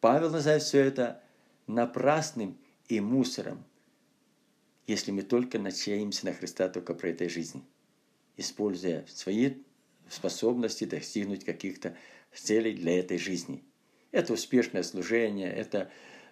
Павел 0.00 0.30
называет 0.30 0.62
все 0.62 0.80
это 0.80 1.22
напрасным 1.66 2.58
и 2.88 3.00
мусором, 3.00 3.64
если 4.86 5.10
мы 5.10 5.22
только 5.22 5.58
надеемся 5.58 6.26
на 6.26 6.32
Христа 6.32 6.68
только 6.68 6.94
про 6.94 7.08
этой 7.08 7.28
жизни, 7.28 7.62
используя 8.36 9.04
свои 9.06 9.54
способности 10.08 10.84
достигнуть 10.84 11.44
каких-то 11.44 11.96
целей 12.34 12.74
для 12.74 12.98
этой 12.98 13.18
жизни. 13.18 13.62
Это 14.10 14.32
успешное 14.32 14.82
служение, 14.82 15.52
это 15.52 15.90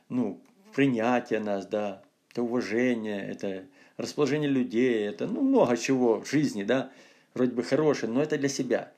ну, 0.09 0.41
принятие 0.75 1.39
нас, 1.39 1.67
да, 1.67 2.03
это 2.31 2.43
уважение, 2.43 3.25
это 3.29 3.67
расположение 3.97 4.49
людей, 4.49 5.07
это 5.07 5.27
ну, 5.27 5.43
много 5.43 5.77
чего 5.77 6.21
в 6.21 6.29
жизни, 6.29 6.65
да, 6.65 6.91
вроде 7.35 7.53
бы 7.53 7.63
хорошее, 7.63 8.11
но 8.11 8.23
это 8.23 8.39
для 8.39 8.49
себя. 8.49 8.93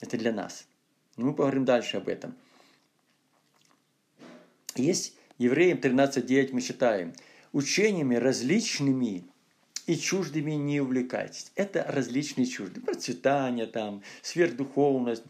Это 0.00 0.16
для 0.16 0.32
нас. 0.32 0.68
Мы 1.16 1.34
поговорим 1.34 1.64
дальше 1.64 1.96
об 1.96 2.08
этом. 2.08 2.36
Есть 4.78 5.14
Евреям 5.38 5.78
13.9 5.78 6.50
мы 6.52 6.60
читаем. 6.60 7.14
Учениями 7.52 8.16
различными 8.16 9.24
и 9.86 9.96
чуждыми 9.96 10.52
не 10.52 10.80
увлекайтесь. 10.80 11.52
Это 11.54 11.84
различные 11.88 12.46
чужды. 12.46 12.80
Процветание, 12.80 13.66
там, 13.66 14.02
сверхдуховность, 14.20 15.22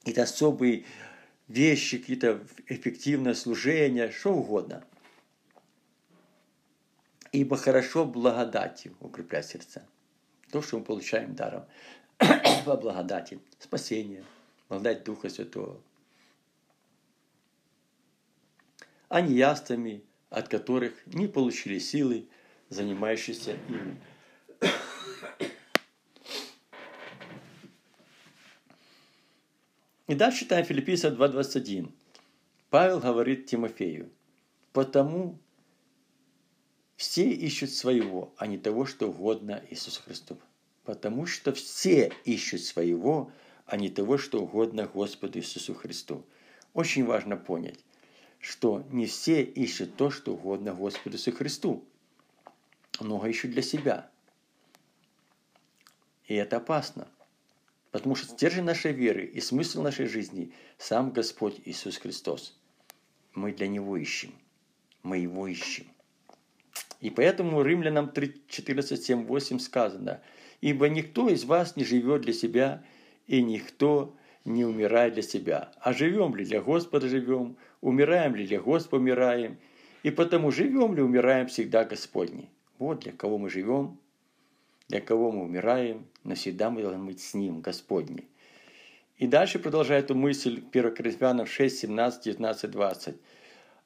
какие-то 0.00 0.22
особые 0.22 0.84
вещи, 1.48 1.98
какие-то 1.98 2.42
эффективное 2.66 3.34
служение, 3.34 4.10
что 4.10 4.34
угодно. 4.34 4.84
Ибо 7.30 7.56
хорошо 7.56 8.04
благодатью 8.04 8.96
укреплять 9.00 9.46
сердца. 9.46 9.86
То, 10.50 10.60
что 10.60 10.78
мы 10.78 10.84
получаем 10.84 11.34
даром 11.34 11.64
по 12.64 12.76
благодати. 12.76 13.38
Спасение, 13.58 14.24
благодать 14.68 15.04
Духа 15.04 15.28
Святого. 15.28 15.80
А 19.12 19.20
не 19.20 19.34
яствами, 19.34 20.02
от 20.30 20.48
которых 20.48 20.94
не 21.04 21.26
получили 21.26 21.78
силы, 21.78 22.28
занимающиеся 22.70 23.58
ими. 23.68 24.00
И 30.06 30.14
дальше 30.14 30.40
читаем 30.40 30.64
Филиппийцев 30.64 31.12
2.21. 31.12 31.92
Павел 32.70 33.00
говорит 33.00 33.44
Тимофею, 33.44 34.10
«Потому 34.72 35.38
все 36.96 37.28
ищут 37.28 37.68
своего, 37.68 38.32
а 38.38 38.46
не 38.46 38.56
того, 38.56 38.86
что 38.86 39.10
угодно 39.10 39.62
Иисусу 39.68 40.00
Христу. 40.02 40.38
Потому 40.84 41.26
что 41.26 41.52
все 41.52 42.14
ищут 42.24 42.62
своего, 42.62 43.30
а 43.66 43.76
не 43.76 43.90
того, 43.90 44.16
что 44.16 44.40
угодно 44.40 44.86
Господу 44.86 45.38
Иисусу 45.38 45.74
Христу. 45.74 46.24
Очень 46.72 47.04
важно 47.04 47.36
понять, 47.36 47.84
что 48.42 48.84
не 48.90 49.06
все 49.06 49.42
ищут 49.42 49.96
то, 49.96 50.10
что 50.10 50.34
угодно 50.34 50.74
Господу 50.74 51.14
Иисусу 51.14 51.32
Христу. 51.32 51.84
Много 53.00 53.28
ищут 53.28 53.52
для 53.52 53.62
себя. 53.62 54.10
И 56.26 56.34
это 56.34 56.56
опасно. 56.56 57.08
Потому 57.92 58.16
что 58.16 58.26
стержень 58.26 58.64
нашей 58.64 58.92
веры 58.92 59.24
и 59.24 59.40
смысл 59.40 59.80
нашей 59.80 60.06
жизни– 60.06 60.52
сам 60.78 61.12
Господь 61.12 61.60
Иисус 61.64 61.98
Христос. 61.98 62.58
Мы 63.32 63.52
для 63.52 63.68
Него 63.68 63.96
ищем. 63.96 64.34
Мы 65.04 65.18
Его 65.18 65.46
ищем. 65.46 65.86
И 67.00 67.10
поэтому 67.10 67.62
Римлянам 67.62 68.10
3, 68.10 68.42
14, 68.48 69.04
7, 69.04 69.24
8 69.24 69.58
сказано, 69.60 70.20
«Ибо 70.60 70.88
никто 70.88 71.28
из 71.28 71.44
вас 71.44 71.76
не 71.76 71.84
живет 71.84 72.22
для 72.22 72.32
себя, 72.32 72.84
и 73.28 73.40
никто 73.40 74.16
не 74.44 74.64
умирает 74.64 75.14
для 75.14 75.22
себя. 75.22 75.72
А 75.80 75.92
живем 75.92 76.34
ли 76.34 76.44
для 76.44 76.60
Господа 76.60 77.08
живем, 77.08 77.56
умираем 77.82 78.34
ли 78.34 78.46
для 78.46 78.60
Господа 78.60 78.96
умираем, 78.96 79.58
и 80.02 80.10
потому 80.10 80.50
живем 80.50 80.94
ли 80.94 81.02
умираем 81.02 81.48
всегда 81.48 81.84
Господни». 81.84 82.48
Вот 82.78 83.00
для 83.00 83.12
кого 83.12 83.38
мы 83.38 83.48
живем, 83.48 83.98
для 84.88 85.00
кого 85.00 85.30
мы 85.30 85.44
умираем, 85.44 86.06
навсегда 86.24 86.68
мы 86.68 86.82
должны 86.82 87.04
быть 87.04 87.20
с 87.20 87.32
Ним, 87.32 87.60
Господни. 87.60 88.26
И 89.18 89.28
дальше 89.28 89.60
продолжает 89.60 90.06
эту 90.06 90.16
мысль 90.16 90.64
1 90.72 90.94
Коринфянам 90.94 91.46
6, 91.46 91.78
17, 91.78 92.24
19, 92.24 92.70
20. 92.70 93.16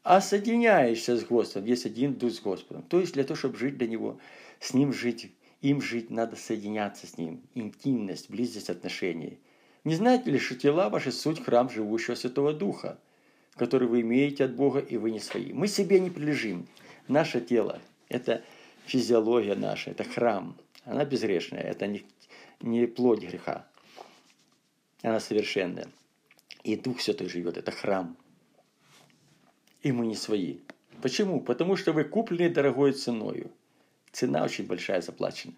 А 0.03 0.21
соединяешься 0.23 1.17
с 1.17 1.25
Господом, 1.25 1.67
есть 1.67 1.85
один 1.85 2.15
дух 2.15 2.33
с 2.33 2.41
Господом. 2.41 2.85
То 2.85 3.01
есть 3.01 3.13
для 3.13 3.25
того, 3.25 3.37
чтобы 3.37 3.59
жить 3.59 3.77
для 3.77 3.87
Него, 3.87 4.19
с 4.61 4.73
Ним 4.73 4.93
жить, 4.93 5.31
им 5.61 5.83
жить 5.83 6.11
надо 6.11 6.37
соединяться 6.37 7.07
с 7.07 7.19
Ним, 7.19 7.43
интимность, 7.55 8.31
близость 8.31 8.71
отношений. 8.71 9.39
Не 9.85 9.95
знаете 9.95 10.31
ли, 10.31 10.39
что 10.39 10.55
тела 10.55 10.89
ваши 10.89 11.13
суть 11.13 11.45
храм 11.45 11.69
живущего 11.69 12.15
Святого 12.15 12.55
Духа, 12.55 12.99
который 13.57 13.89
вы 13.89 14.03
имеете 14.03 14.45
от 14.45 14.55
Бога, 14.55 14.79
и 14.79 14.97
вы 14.97 15.11
не 15.11 15.21
свои. 15.21 15.53
Мы 15.53 15.67
себе 15.67 15.99
не 16.01 16.11
прилежим. 16.11 16.67
Наше 17.09 17.41
тело– 17.41 17.81
это 18.09 18.43
физиология 18.85 19.55
наша, 19.55 19.91
это 19.91 20.05
храм. 20.05 20.57
Она 20.85 21.05
безгрешная, 21.05 21.63
это 21.63 21.87
не, 21.87 22.05
не 22.61 22.87
плоть 22.87 23.21
греха. 23.21 23.67
Она 25.03 25.21
совершенная. 25.21 25.89
И 26.63 26.77
Дух 26.77 27.01
Святой 27.01 27.29
живет, 27.29 27.57
это 27.57 27.71
храм. 27.71 28.17
И 29.83 29.93
мы 29.93 30.07
не 30.07 30.17
свои. 30.17 30.59
Почему? 31.01 31.41
Потому 31.41 31.77
что 31.77 31.93
вы 31.93 32.05
куплены 32.05 32.51
дорогой 32.51 32.93
ценою. 32.93 33.51
Цена 34.13 34.45
очень 34.45 34.67
большая 34.67 35.01
заплачена. 35.01 35.55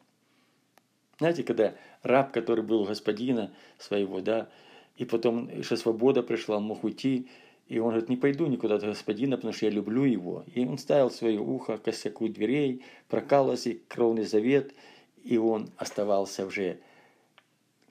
Знаете, 1.18 1.42
когда 1.42 1.74
раб, 2.02 2.32
который 2.32 2.62
был 2.62 2.82
у 2.82 2.86
господина 2.86 3.52
своего, 3.78 4.20
да, 4.20 4.48
и 4.96 5.04
потом, 5.04 5.62
что 5.62 5.76
свобода 5.76 6.22
пришла, 6.22 6.58
он 6.58 6.64
мог 6.64 6.84
уйти, 6.84 7.28
и 7.68 7.78
он 7.78 7.90
говорит, 7.90 8.08
не 8.08 8.16
пойду 8.16 8.46
никуда 8.46 8.78
до 8.78 8.86
господина, 8.86 9.36
потому 9.36 9.52
что 9.52 9.66
я 9.66 9.70
люблю 9.70 10.04
его. 10.04 10.44
И 10.54 10.64
он 10.64 10.78
ставил 10.78 11.10
свое 11.10 11.38
ухо 11.38 11.76
к 11.76 11.82
косяку 11.82 12.26
дверей, 12.28 12.82
прокалывался 13.08 13.76
кровный 13.88 14.24
завет, 14.24 14.74
и 15.22 15.36
он 15.36 15.70
оставался 15.76 16.46
уже 16.46 16.80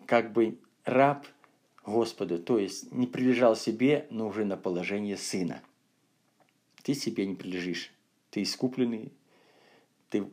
как 0.08 0.34
бы 0.34 0.58
раб 0.84 1.28
Господу, 1.86 2.40
то 2.40 2.58
есть 2.58 2.92
не 2.92 3.06
прилежал 3.06 3.56
себе, 3.56 4.08
но 4.10 4.28
уже 4.28 4.46
на 4.46 4.58
положение 4.58 5.16
сына. 5.16 5.62
Ты 6.82 6.96
себе 6.96 7.28
не 7.28 7.36
прилежишь, 7.36 7.94
ты 8.32 8.42
искупленный, 8.42 9.12
ты 10.10 10.26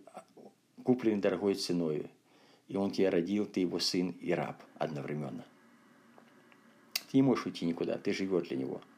купленный 0.82 1.20
дорогой 1.20 1.54
ценой, 1.54 2.06
и 2.68 2.76
он 2.76 2.92
тебя 2.92 3.10
родил, 3.10 3.44
ты 3.44 3.60
его 3.60 3.78
сын 3.78 4.14
и 4.20 4.32
раб 4.32 4.62
одновременно. 4.78 5.44
Ты 7.10 7.18
не 7.18 7.22
можешь 7.22 7.44
уйти 7.44 7.66
никуда, 7.66 7.98
ты 7.98 8.14
живешь 8.14 8.48
для 8.48 8.56
него– 8.56 8.80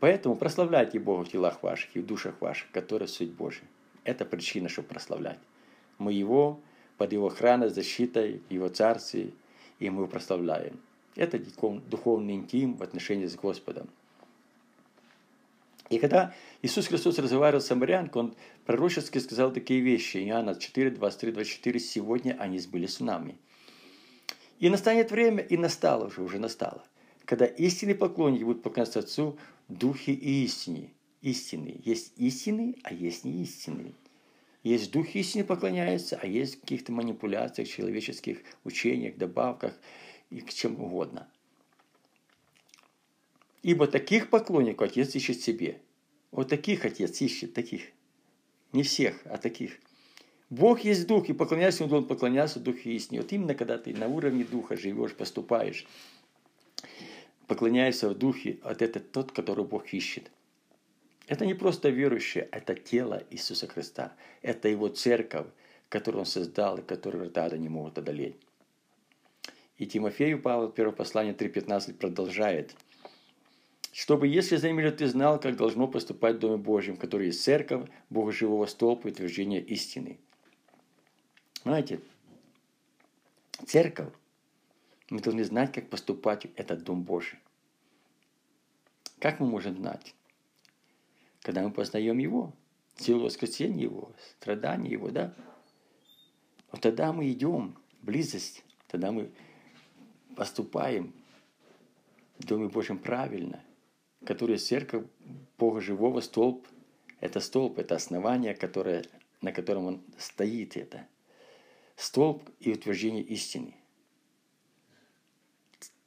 Поэтому 0.00 0.34
прославляйте 0.34 0.98
Бога 0.98 1.24
в 1.24 1.28
телах 1.28 1.62
ваших 1.62 1.94
и 1.94 2.00
в 2.00 2.06
душах 2.06 2.40
ваших, 2.40 2.70
которые 2.70 3.06
суть 3.06 3.30
Божия. 3.30 3.64
Это 4.02 4.24
причина, 4.24 4.68
чтобы 4.68 4.88
прославлять. 4.88 5.38
Мы 5.98 6.14
Его 6.14 6.58
под 6.96 7.12
Его 7.12 7.26
охраной, 7.26 7.68
защитой, 7.68 8.42
Его 8.48 8.68
царстве, 8.68 9.32
и 9.78 9.90
мы 9.90 10.02
Его 10.02 10.06
прославляем. 10.06 10.80
Это 11.16 11.38
духовный 11.38 12.34
интим 12.34 12.76
в 12.76 12.82
отношении 12.82 13.26
с 13.26 13.36
Господом. 13.36 13.88
И 15.90 15.98
когда 15.98 16.34
Иисус 16.62 16.86
Христос 16.86 17.18
разговаривал 17.18 17.60
с 17.60 17.66
самарянкой, 17.66 18.22
Он 18.22 18.34
пророчески 18.64 19.18
сказал 19.18 19.52
такие 19.52 19.80
вещи. 19.80 20.18
Иоанна 20.18 20.54
4, 20.54 20.90
23, 20.92 21.32
24. 21.32 21.80
«Сегодня 21.80 22.36
они 22.38 22.58
сбылись 22.58 22.94
с 22.94 23.00
нами». 23.00 23.36
И 24.60 24.70
настанет 24.70 25.10
время, 25.10 25.42
и 25.42 25.56
настало 25.56 26.06
уже, 26.06 26.22
уже 26.22 26.38
настало, 26.38 26.84
когда 27.30 27.46
истинные 27.46 27.94
поклонники 27.94 28.42
будут 28.42 28.64
поклоняться 28.64 28.98
Отцу 28.98 29.38
в 29.68 29.72
духе 29.72 30.12
и 30.12 30.42
истине. 30.42 30.90
Истины. 31.22 31.80
Есть 31.84 32.12
истины, 32.16 32.74
а 32.82 32.92
есть 32.92 33.24
не 33.24 33.44
истины. 33.44 33.94
Есть 34.64 34.90
дух 34.90 35.14
истины 35.14 35.44
поклоняется, 35.44 36.18
а 36.20 36.26
есть 36.26 36.56
в 36.56 36.60
каких-то 36.62 36.90
манипуляциях, 36.90 37.68
человеческих 37.68 38.38
учениях, 38.64 39.16
добавках 39.16 39.78
и 40.30 40.40
к 40.40 40.52
чем 40.52 40.82
угодно. 40.82 41.28
Ибо 43.62 43.86
таких 43.86 44.28
поклонников 44.28 44.88
Отец 44.88 45.14
ищет 45.14 45.40
себе. 45.40 45.80
Вот 46.32 46.48
таких 46.48 46.84
Отец 46.84 47.20
ищет, 47.20 47.54
таких. 47.54 47.92
Не 48.72 48.82
всех, 48.82 49.20
а 49.24 49.38
таких. 49.38 49.78
Бог 50.48 50.80
есть 50.80 51.06
Дух, 51.06 51.28
и 51.28 51.32
поклоняйся 51.32 51.84
Ему, 51.84 51.90
должен 51.90 52.08
поклоняться 52.08 52.58
Духу 52.58 52.88
истине. 52.88 53.20
Вот 53.20 53.32
именно 53.32 53.54
когда 53.54 53.78
ты 53.78 53.94
на 53.94 54.08
уровне 54.08 54.42
Духа 54.42 54.76
живешь, 54.76 55.14
поступаешь, 55.14 55.86
поклоняется 57.50 58.08
в 58.08 58.14
духе, 58.14 58.60
вот 58.62 58.80
это 58.80 59.00
тот, 59.00 59.32
который 59.32 59.64
Бог 59.64 59.92
ищет. 59.92 60.30
Это 61.26 61.44
не 61.44 61.54
просто 61.54 61.88
верующие, 61.88 62.48
это 62.52 62.76
тело 62.76 63.24
Иисуса 63.28 63.66
Христа. 63.66 64.12
Это 64.40 64.68
Его 64.68 64.86
церковь, 64.86 65.48
которую 65.88 66.20
Он 66.20 66.26
создал 66.26 66.78
и 66.78 66.82
которую 66.82 67.26
ртада 67.26 67.58
не 67.58 67.68
могут 67.68 67.98
одолеть. 67.98 68.36
И 69.78 69.86
Тимофею 69.86 70.40
Павел, 70.40 70.68
первое 70.68 70.94
послание 70.94 71.34
3.15 71.34 71.94
продолжает. 71.94 72.76
«Чтобы, 73.90 74.28
если 74.28 74.54
за 74.54 74.92
ты 74.92 75.08
знал, 75.08 75.40
как 75.40 75.56
должно 75.56 75.88
поступать 75.88 76.36
в 76.36 76.38
Доме 76.38 76.56
Божьем, 76.56 76.96
который 76.96 77.26
есть 77.26 77.42
церковь, 77.42 77.88
Бога 78.10 78.30
живого 78.30 78.66
столпа 78.66 79.08
и 79.08 79.10
утверждения 79.10 79.60
истины». 79.60 80.20
Знаете, 81.64 81.98
церковь 83.66 84.12
мы 85.10 85.20
должны 85.20 85.44
знать, 85.44 85.72
как 85.72 85.90
поступать 85.90 86.46
в 86.46 86.50
этот 86.56 86.84
Дом 86.84 87.02
Божий. 87.02 87.38
Как 89.18 89.40
мы 89.40 89.46
можем 89.46 89.76
знать? 89.76 90.14
Когда 91.42 91.62
мы 91.62 91.72
познаем 91.72 92.18
Его, 92.18 92.54
силу 92.96 93.24
воскресения 93.24 93.82
Его, 93.82 94.12
страдания 94.38 94.90
Его, 94.90 95.10
да? 95.10 95.34
Вот 96.70 96.80
тогда 96.80 97.12
мы 97.12 97.30
идем 97.30 97.76
близость, 98.02 98.64
тогда 98.86 99.10
мы 99.10 99.30
поступаем 100.36 101.12
в 102.38 102.46
Доме 102.46 102.68
Божьем 102.68 102.98
правильно, 102.98 103.62
который 104.24 104.58
церковь 104.58 105.06
Бога 105.58 105.80
Живого, 105.80 106.20
столб, 106.20 106.66
это 107.20 107.40
столб, 107.40 107.78
это 107.78 107.96
основание, 107.96 108.54
которое, 108.54 109.04
на 109.42 109.52
котором 109.52 109.86
он 109.86 110.02
стоит, 110.18 110.76
это 110.76 111.06
столб 111.96 112.48
и 112.60 112.72
утверждение 112.72 113.24
истины. 113.24 113.74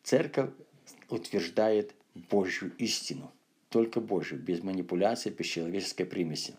Церковь 0.04 0.50
утверждает 1.10 1.96
Божью 2.14 2.74
истину, 2.78 3.32
только 3.70 4.02
Божью, 4.02 4.38
без 4.38 4.62
манипуляций, 4.62 5.32
без 5.32 5.48
человеческой 5.48 6.04
примеси. 6.04 6.56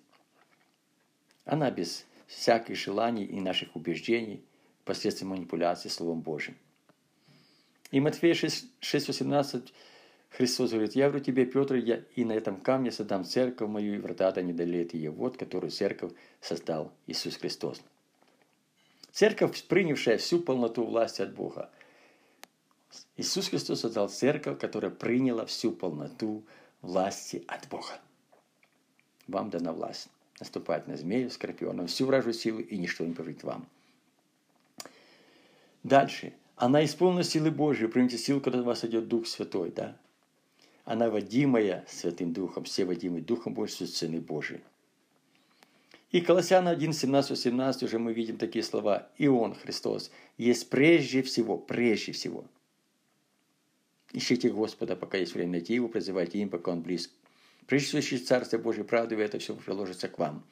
Она 1.44 1.70
без 1.70 2.06
всяких 2.26 2.76
желаний 2.76 3.24
и 3.24 3.40
наших 3.40 3.76
убеждений 3.76 4.42
посредством 4.86 5.28
манипуляции 5.28 5.90
Словом 5.90 6.22
Божьим. 6.22 6.56
И 7.90 8.00
Матфея 8.00 8.32
6,18 8.32 9.70
Христос 10.30 10.70
говорит, 10.70 10.96
«Я 10.96 11.08
говорю 11.08 11.22
тебе, 11.22 11.44
Петр, 11.44 11.74
я 11.74 12.02
и 12.16 12.24
на 12.24 12.32
этом 12.32 12.58
камне 12.60 12.90
создам 12.90 13.24
церковь 13.24 13.68
мою, 13.68 13.94
и 13.94 13.98
врата-то 13.98 14.42
не 14.42 14.54
долеет 14.54 14.94
ее, 14.94 15.10
вот 15.10 15.36
которую 15.36 15.70
церковь 15.70 16.12
создал 16.40 16.92
Иисус 17.06 17.36
Христос». 17.36 17.82
Церковь, 19.12 19.62
принявшая 19.64 20.16
всю 20.18 20.40
полноту 20.40 20.84
власти 20.84 21.20
от 21.20 21.34
Бога– 21.34 21.70
Иисус 23.16 23.48
Христос 23.48 23.80
создал 23.80 24.08
церковь, 24.08 24.58
которая 24.58 24.90
приняла 24.90 25.46
всю 25.46 25.72
полноту 25.72 26.44
власти 26.82 27.44
от 27.46 27.68
Бога. 27.68 28.00
Вам 29.28 29.50
дана 29.50 29.72
власть 29.72 30.08
наступать 30.40 30.88
на 30.88 30.96
змею, 30.96 31.30
скорпиона, 31.30 31.86
всю 31.86 32.06
вражью 32.06 32.32
силу, 32.32 32.60
и 32.60 32.76
ничто 32.76 33.04
не 33.04 33.14
повредит 33.14 33.44
вам. 33.44 33.66
Дальше. 35.82 36.32
Она 36.56 36.84
исполнена 36.84 37.24
силы 37.24 37.50
Божьей. 37.50 37.88
Примите 37.88 38.18
силу, 38.18 38.40
когда 38.40 38.60
у 38.60 38.64
вас 38.64 38.84
идет 38.84 39.08
Дух 39.08 39.26
Святой, 39.26 39.70
да? 39.70 39.96
Она 40.84 41.08
водимая 41.10 41.84
Святым 41.88 42.32
Духом, 42.32 42.64
все 42.64 42.84
водимые 42.84 43.22
Духом 43.22 43.54
Божьим, 43.54 43.86
сыны 43.86 44.20
Божии. 44.20 44.60
И 46.10 46.20
Колоссяна 46.20 46.70
1, 46.70 46.92
17, 46.92 47.30
18 47.30 47.82
уже 47.82 47.98
мы 47.98 48.12
видим 48.12 48.36
такие 48.36 48.62
слова. 48.62 49.08
И 49.18 49.26
Он, 49.26 49.54
Христос, 49.54 50.10
есть 50.36 50.68
прежде 50.68 51.22
всего, 51.22 51.56
прежде 51.56 52.12
всего– 52.12 52.44
Ищите 54.14 54.48
Господа, 54.48 54.94
пока 54.94 55.18
есть 55.18 55.34
время 55.34 55.50
найти 55.50 55.74
Его, 55.74 55.88
призывайте 55.88 56.38
им, 56.38 56.48
пока 56.48 56.70
Он 56.70 56.84
всего, 56.84 58.00
ищите 58.00 58.24
Царство 58.24 58.58
Божие 58.58 58.84
правды, 58.84 59.16
и 59.16 59.18
это 59.18 59.40
все 59.40 59.56
приложится 59.56 60.08
к 60.08 60.20
вам. 60.20 60.46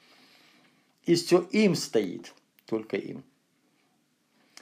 И 1.05 1.15
все 1.15 1.47
им 1.51 1.73
стоит, 1.73 2.33
только 2.65 2.97
им. 2.97 3.23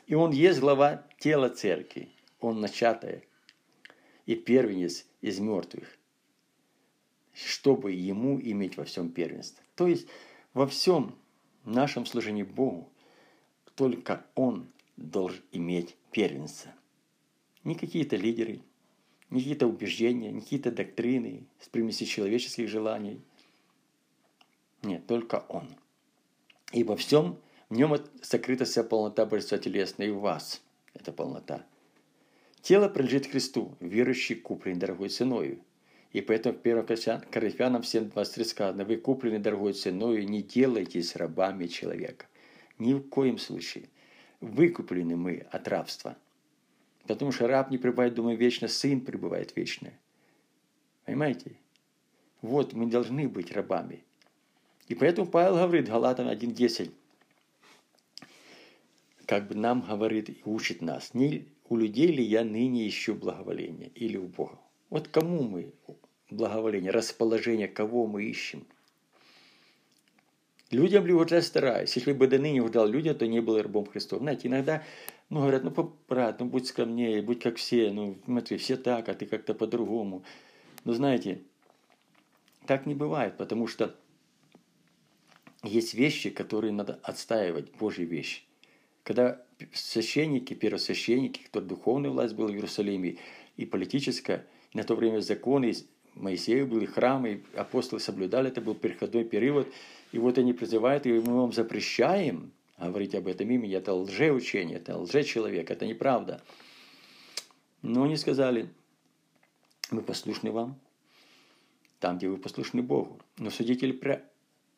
И 0.05 0.13
Он 0.13 0.29
есть 0.29 0.59
глава 0.59 1.07
тела 1.17 1.49
церкви. 1.49 2.09
Он 2.39 2.61
начатое 2.61 3.23
и 4.27 4.35
первенец 4.35 5.07
из 5.21 5.39
мертвых, 5.39 5.97
чтобы 7.33 7.93
Ему 7.93 8.39
иметь 8.39 8.77
во 8.77 8.83
всем 8.85 9.09
первенство. 9.09 9.63
То 9.73 9.87
есть 9.87 10.07
во 10.53 10.67
всем 10.67 11.17
нашем 11.65 12.05
служении 12.05 12.43
Богу 12.43 12.87
только 13.73 14.27
Он 14.35 14.71
должен 14.95 15.41
иметь 15.51 15.95
первенство. 16.11 16.71
Не 17.63 17.73
какие-то 17.73 18.15
лидеры, 18.15 18.61
не 19.31 19.39
какие-то 19.39 19.67
убеждения, 19.67 20.31
не 20.31 20.41
какие-то 20.41 20.71
доктрины 20.71 21.45
с 21.59 21.67
примесью 21.69 22.05
человеческих 22.05 22.69
желаний. 22.69 23.21
Нет, 24.83 25.07
только 25.07 25.45
Он. 25.47 25.67
И 26.73 26.83
во 26.83 26.95
всем 26.95 27.37
в 27.69 27.75
нем 27.75 27.95
сокрыта 28.21 28.65
вся 28.65 28.83
полнота 28.83 29.25
Божества 29.25 29.57
телесная, 29.57 30.07
и 30.07 30.11
в 30.11 30.19
вас 30.19 30.61
эта 30.93 31.11
полнота. 31.11 31.65
Тело 32.61 32.89
принадлежит 32.89 33.27
Христу, 33.27 33.75
верующий 33.79 34.35
куплен 34.35 34.77
дорогой 34.77 35.09
ценою. 35.09 35.59
И 36.11 36.19
поэтому 36.19 36.57
в 36.57 36.61
1 36.61 37.21
Коринфянам 37.31 37.81
7.23 37.81 38.43
сказано, 38.43 38.83
вы 38.83 38.97
куплены 38.97 39.39
дорогой 39.39 39.73
ценою, 39.73 40.27
не 40.27 40.43
делайтесь 40.43 41.15
рабами 41.15 41.67
человека. 41.67 42.25
Ни 42.77 42.93
в 42.93 43.07
коем 43.07 43.37
случае. 43.37 43.85
выкуплены 44.41 45.15
мы 45.15 45.45
от 45.51 45.67
рабства. 45.67 46.17
Потому 47.07 47.31
что 47.31 47.47
раб 47.47 47.71
не 47.71 47.77
пребывает, 47.77 48.13
думаю, 48.13 48.37
вечно, 48.37 48.67
сын 48.67 49.01
пребывает 49.01 49.55
вечно. 49.55 49.91
Понимаете? 51.05 51.57
Вот 52.41 52.73
мы 52.73 52.87
должны 52.87 53.27
быть 53.27 53.51
рабами. 53.51 54.03
И 54.87 54.95
поэтому 54.95 55.27
Павел 55.27 55.55
говорит, 55.55 55.87
Галатам 55.87 56.27
1.10, 56.27 56.91
как 59.25 59.47
бы 59.47 59.55
нам 59.55 59.81
говорит 59.81 60.29
и 60.29 60.41
учит 60.45 60.81
нас, 60.81 61.13
не 61.13 61.47
у 61.69 61.77
людей 61.77 62.07
ли 62.07 62.23
я 62.23 62.43
ныне 62.43 62.87
ищу 62.87 63.15
благоволение 63.15 63.89
или 63.95 64.17
у 64.17 64.27
Бога? 64.27 64.59
Вот 64.89 65.07
кому 65.07 65.43
мы 65.43 65.71
благоволение, 66.29 66.91
расположение, 66.91 67.67
кого 67.67 68.07
мы 68.07 68.25
ищем? 68.25 68.65
Людям 70.69 71.05
ли 71.05 71.13
уже 71.13 71.41
стараюсь? 71.41 71.95
Если 71.95 72.13
бы 72.13 72.27
до 72.27 72.39
ныне 72.39 72.61
угождал 72.61 72.87
людям, 72.87 73.15
то 73.15 73.27
не 73.27 73.39
был 73.39 73.61
рабом 73.61 73.85
Христов. 73.85 74.19
Знаете, 74.19 74.47
иногда 74.47 74.83
ну, 75.31 75.39
говорят, 75.39 75.63
ну, 75.63 75.95
брат, 76.09 76.41
ну, 76.41 76.45
будь 76.45 76.67
скромнее, 76.67 77.21
будь 77.21 77.39
как 77.39 77.55
все, 77.55 77.89
ну, 77.93 78.17
смотри, 78.25 78.57
все 78.57 78.75
так, 78.75 79.07
а 79.07 79.13
ты 79.13 79.25
как-то 79.25 79.53
по-другому. 79.53 80.23
Но 80.83 80.91
знаете, 80.93 81.41
так 82.67 82.85
не 82.85 82.95
бывает, 82.95 83.37
потому 83.37 83.65
что 83.65 83.95
есть 85.63 85.93
вещи, 85.93 86.31
которые 86.31 86.73
надо 86.73 86.99
отстаивать, 87.01 87.71
Божьи 87.79 88.03
вещи. 88.03 88.41
Когда 89.03 89.41
священники, 89.73 90.53
первосвященники, 90.53 91.43
кто 91.45 91.61
духовная 91.61 92.11
власть 92.11 92.35
была 92.35 92.49
в 92.49 92.51
Иерусалиме, 92.51 93.15
и 93.55 93.65
политическая, 93.65 94.45
на 94.73 94.83
то 94.83 94.95
время 94.95 95.21
законы, 95.21 95.73
Моисея 96.13 96.65
были 96.65 96.85
храмы, 96.85 97.41
апостолы 97.55 98.01
соблюдали, 98.01 98.49
это 98.49 98.59
был 98.59 98.75
переходной 98.75 99.23
период, 99.23 99.69
и 100.11 100.19
вот 100.19 100.37
они 100.37 100.51
призывают, 100.51 101.05
и 101.05 101.13
мы 101.13 101.39
вам 101.39 101.53
запрещаем 101.53 102.51
говорить 102.89 103.15
об 103.15 103.27
этом 103.27 103.49
имени, 103.49 103.75
это 103.75 103.93
лжеучение, 103.93 104.77
это 104.77 104.97
лжечеловек, 104.97 105.69
это 105.69 105.85
неправда. 105.85 106.41
Но 107.81 108.03
они 108.03 108.17
сказали, 108.17 108.69
мы 109.91 110.01
послушны 110.01 110.51
вам, 110.51 110.79
там, 111.99 112.17
где 112.17 112.27
вы 112.27 112.37
послушны 112.37 112.81
Богу. 112.81 113.19
Но 113.37 113.51
судители, 113.51 113.99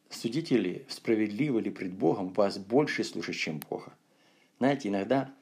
судители 0.09 0.85
справедливы 0.89 1.61
ли 1.61 1.71
пред 1.71 1.93
Богом, 1.93 2.33
вас 2.33 2.57
больше 2.57 3.03
слушать, 3.03 3.37
чем 3.37 3.59
Бога. 3.69 3.93
Знаете, 4.59 4.89
иногда 4.89 5.33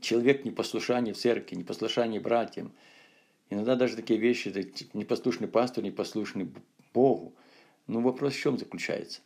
человек 0.00 0.44
непослушание 0.44 1.14
в 1.14 1.18
церкви, 1.18 1.56
непослушание 1.56 2.20
братьям, 2.20 2.72
иногда 3.48 3.76
даже 3.76 3.96
такие 3.96 4.20
вещи, 4.20 4.48
непослушный 4.92 5.48
пастор, 5.48 5.82
непослушный 5.82 6.50
Богу. 6.92 7.34
Но 7.86 8.00
вопрос 8.00 8.34
в 8.34 8.38
чем 8.38 8.58
заключается? 8.58 9.20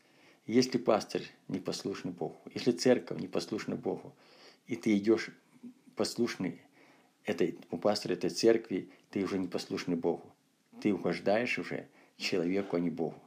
Если 0.47 0.79
пастор 0.79 1.23
непослушный 1.49 2.13
Богу, 2.13 2.41
если 2.55 2.73
церковь 2.73 3.21
непослушна 3.21 3.77
Богу, 3.77 4.15
и 4.67 4.77
ты 4.77 4.97
идешь 4.97 5.31
послушный 5.97 6.61
этой, 7.25 7.59
у 7.71 7.77
пастора 7.77 8.15
этой 8.15 8.31
церкви, 8.31 8.91
ты 9.11 9.23
уже 9.23 9.39
непослушный 9.39 9.97
Богу. 9.97 10.25
Ты 10.81 10.95
угождаешь 10.95 11.59
уже 11.59 11.89
человеку, 12.17 12.77
а 12.77 12.81
не 12.81 12.91
Богу. 12.91 13.21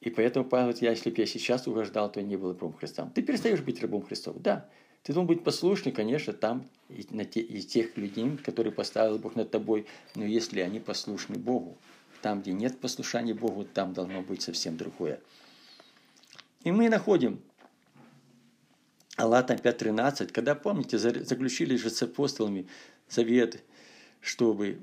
И 0.00 0.08
поэтому 0.08 0.46
Павел 0.46 0.66
говорит, 0.66 0.82
я, 0.82 0.90
если 0.90 1.10
бы 1.10 1.16
я 1.18 1.26
сейчас 1.26 1.66
угождал, 1.66 2.10
то 2.10 2.20
я 2.20 2.26
не 2.26 2.36
был 2.36 2.52
рабом 2.52 2.72
Христа. 2.72 3.10
Ты 3.14 3.22
перестаешь 3.22 3.60
быть 3.60 3.82
рабом 3.82 4.02
Христом. 4.02 4.36
Да, 4.40 4.68
ты 5.02 5.12
должен 5.12 5.26
быть 5.26 5.44
послушным, 5.44 5.94
конечно, 5.94 6.32
там 6.32 6.68
и, 6.88 7.06
на 7.10 7.24
те, 7.24 7.40
и 7.40 7.60
тех 7.62 7.96
людей, 7.96 8.36
которые 8.38 8.72
поставил 8.72 9.18
Бог 9.18 9.36
над 9.36 9.50
тобой, 9.50 9.86
но 10.14 10.24
если 10.24 10.60
они 10.60 10.80
послушны 10.80 11.36
Богу, 11.36 11.76
там, 12.22 12.40
где 12.40 12.52
нет 12.52 12.78
послушания 12.80 13.34
Богу, 13.34 13.64
там 13.64 13.92
должно 13.92 14.22
быть 14.22 14.42
совсем 14.42 14.76
другое. 14.76 15.20
И 16.62 16.72
мы 16.72 16.88
находим 16.88 17.40
Аллатам 19.16 19.56
5.13, 19.56 20.32
когда, 20.32 20.54
помните, 20.54 20.98
заключили 20.98 21.76
же 21.76 21.90
с 21.90 22.02
апостолами 22.02 22.66
завет, 23.08 23.62
чтобы 24.20 24.80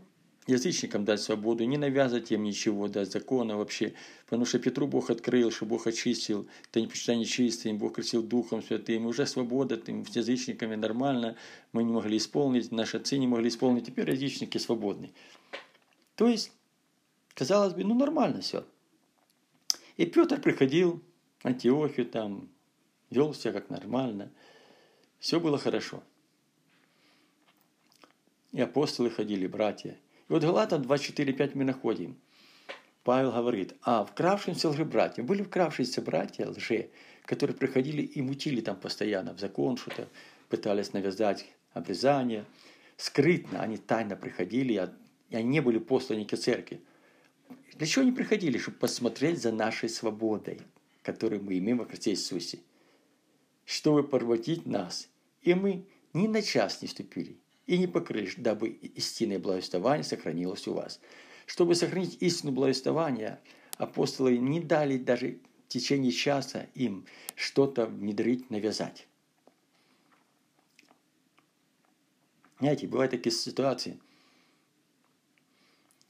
язычникам 0.48 1.06
дать 1.06 1.22
свободу, 1.22 1.66
не 1.66 1.78
навязать 1.78 2.32
им 2.32 2.44
ничего, 2.44 2.88
дать 2.88 3.12
закона 3.12 3.58
вообще. 3.58 3.94
Потому 4.26 4.46
что 4.46 4.60
Петру 4.60 4.88
Бог 4.88 5.10
открыл, 5.10 5.52
что 5.52 5.66
Бог 5.66 5.88
очистил, 5.88 6.48
ты 6.72 6.82
не 6.82 6.88
почитай 6.88 7.18
нечистым, 7.18 7.78
Бог 7.78 7.96
крестил 7.96 8.24
Духом 8.24 8.64
Святым. 8.64 9.06
Уже 9.06 9.26
свобода 9.26 9.78
тем 9.78 10.06
с 10.06 10.16
язычниками 10.16 10.76
нормально, 10.76 11.36
мы 11.74 11.84
не 11.84 11.92
могли 11.92 12.18
исполнить, 12.18 12.72
наши 12.72 12.98
отцы 12.98 13.18
не 13.18 13.28
могли 13.28 13.50
исполнить, 13.50 13.86
теперь 13.86 14.10
язычники 14.10 14.58
свободны. 14.58 15.12
То 16.16 16.28
есть, 16.28 16.52
казалось 17.34 17.74
бы, 17.74 17.84
ну 17.84 17.94
нормально 17.94 18.42
все. 18.42 18.66
И 19.98 20.06
Петр 20.06 20.40
приходил, 20.40 21.04
Антиохию 21.48 22.06
там, 22.06 22.50
вел 23.10 23.34
себя 23.34 23.54
как 23.54 23.70
нормально. 23.70 24.32
Все 25.20 25.40
было 25.40 25.58
хорошо. 25.58 26.04
И 28.52 28.62
апостолы 28.62 29.10
ходили, 29.10 29.48
братья. 29.48 29.98
И 30.30 30.34
вот 30.34 30.44
Галатам 30.44 30.82
24.5 30.82 31.52
мы 31.56 31.64
находим. 31.64 32.18
Павел 33.04 33.32
говорит, 33.32 33.74
а 33.82 34.04
вкравшимся 34.04 34.70
лжебратьям, 34.70 35.26
были 35.26 35.44
вкравшиеся 35.44 36.02
братья 36.02 36.48
лже, 36.48 36.90
которые 37.24 37.56
приходили 37.56 38.02
и 38.02 38.22
мутили 38.22 38.60
там 38.60 38.76
постоянно 38.76 39.34
в 39.34 39.40
закон, 39.40 39.78
что-то 39.78 40.10
пытались 40.50 40.92
навязать 40.92 41.46
обрезание. 41.72 42.44
Скрытно 42.98 43.62
они 43.62 43.78
тайно 43.78 44.18
приходили, 44.18 44.92
и 45.30 45.36
они 45.36 45.48
не 45.48 45.62
были 45.62 45.78
посланники 45.78 46.36
церкви. 46.36 46.82
Для 47.76 47.88
чего 47.88 48.02
они 48.04 48.12
приходили? 48.12 48.58
Чтобы 48.58 48.78
посмотреть 48.78 49.42
за 49.42 49.54
нашей 49.54 49.88
свободой, 49.88 50.60
которую 51.08 51.42
мы 51.42 51.58
имеем 51.58 51.78
во 51.78 51.86
Христе 51.86 52.12
Иисусе. 52.12 52.60
Чтобы 53.64 54.04
порватить 54.04 54.66
нас. 54.66 55.08
И 55.42 55.54
мы 55.54 55.86
ни 56.12 56.28
на 56.28 56.42
час 56.42 56.82
не 56.82 56.90
вступили 56.90 57.38
и 57.66 57.78
не 57.78 57.88
покрылись, 57.88 58.36
дабы 58.36 58.68
истинное 58.68 59.40
благовествование 59.40 60.04
сохранилось 60.04 60.68
у 60.68 60.74
вас. 60.74 61.00
Чтобы 61.46 61.76
сохранить 61.76 62.18
истину 62.22 62.52
благовествования, 62.52 63.40
апостолы 63.78 64.38
не 64.38 64.60
дали 64.60 64.98
даже 64.98 65.40
в 65.66 65.70
течение 65.70 66.12
часа 66.12 66.68
им 66.74 67.06
что-то 67.36 67.86
внедрить, 67.86 68.50
навязать. 68.50 69.08
Знаете, 72.60 72.88
бывают 72.88 73.12
такие 73.12 73.34
ситуации, 73.34 73.98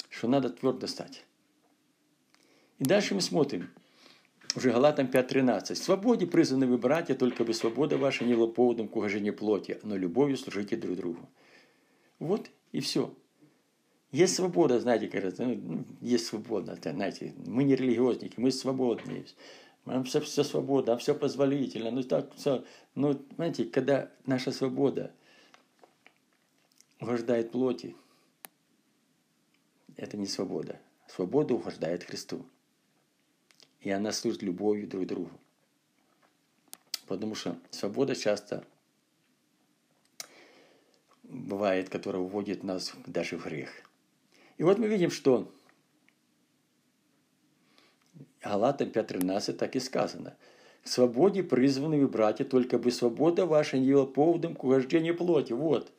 что 0.09 0.27
надо 0.27 0.49
твердо 0.49 0.87
стать. 0.87 1.23
И 2.79 2.83
дальше 2.83 3.13
мы 3.13 3.21
смотрим, 3.21 3.69
уже 4.57 4.71
Галатам 4.71 5.05
5.13. 5.05 5.75
«Свободе 5.75 6.25
призваны 6.25 6.65
вы, 6.65 6.79
братья, 6.79 7.13
только 7.13 7.43
бы 7.43 7.53
свобода 7.53 7.97
ваша 7.97 8.25
не 8.25 8.33
была 8.33 8.47
поводом 8.47 8.87
к 8.87 8.95
уважению 8.95 9.35
плоти, 9.35 9.79
но 9.83 9.95
любовью 9.95 10.35
служите 10.35 10.75
друг 10.75 10.97
другу». 10.97 11.29
Вот 12.17 12.49
и 12.71 12.79
все. 12.79 13.13
Есть 14.11 14.35
свобода, 14.35 14.79
знаете, 14.79 15.09
кажется, 15.09 15.45
ну, 15.45 15.85
есть 16.01 16.25
свобода, 16.25 16.75
знаете, 16.81 17.35
мы 17.45 17.65
не 17.65 17.75
религиозники, 17.75 18.33
мы 18.37 18.51
свободные. 18.51 19.25
Нам 19.85 20.05
все, 20.05 20.21
все 20.21 20.43
свобода, 20.43 20.97
все 20.97 21.13
позволительно. 21.13 21.91
Ну, 21.91 22.01
так, 22.01 22.33
все. 22.33 22.65
Ну, 22.95 23.21
знаете, 23.35 23.65
когда 23.65 24.09
наша 24.25 24.51
свобода 24.51 25.11
угождает 26.99 27.51
плоти, 27.51 27.95
это 29.97 30.17
не 30.17 30.25
свобода. 30.25 30.79
Свобода 31.07 31.53
угождает 31.53 32.03
Христу. 32.03 32.43
И 33.81 33.89
она 33.89 34.11
служит 34.11 34.41
любовью 34.41 34.87
друг 34.87 35.05
другу. 35.05 35.31
Потому 37.07 37.35
что 37.35 37.57
свобода 37.71 38.15
часто 38.15 38.65
бывает, 41.23 41.89
которая 41.89 42.21
уводит 42.21 42.63
нас 42.63 42.93
даже 43.05 43.37
в 43.37 43.45
грех. 43.45 43.69
И 44.57 44.63
вот 44.63 44.77
мы 44.77 44.87
видим, 44.87 45.11
что 45.11 45.51
Галатам 48.41 48.89
5.13 48.89 49.53
так 49.53 49.75
и 49.75 49.79
сказано. 49.79 50.35
К 50.83 50.87
свободе 50.87 51.43
призваны 51.43 51.99
вы, 51.99 52.07
братья, 52.07 52.45
только 52.45 52.77
бы 52.77 52.91
свобода 52.91 53.45
ваша 53.45 53.77
не 53.77 53.91
была 53.91 54.05
поводом 54.05 54.55
к 54.55 54.63
угождению 54.63 55.17
плоти. 55.17 55.51
Вот. 55.51 55.91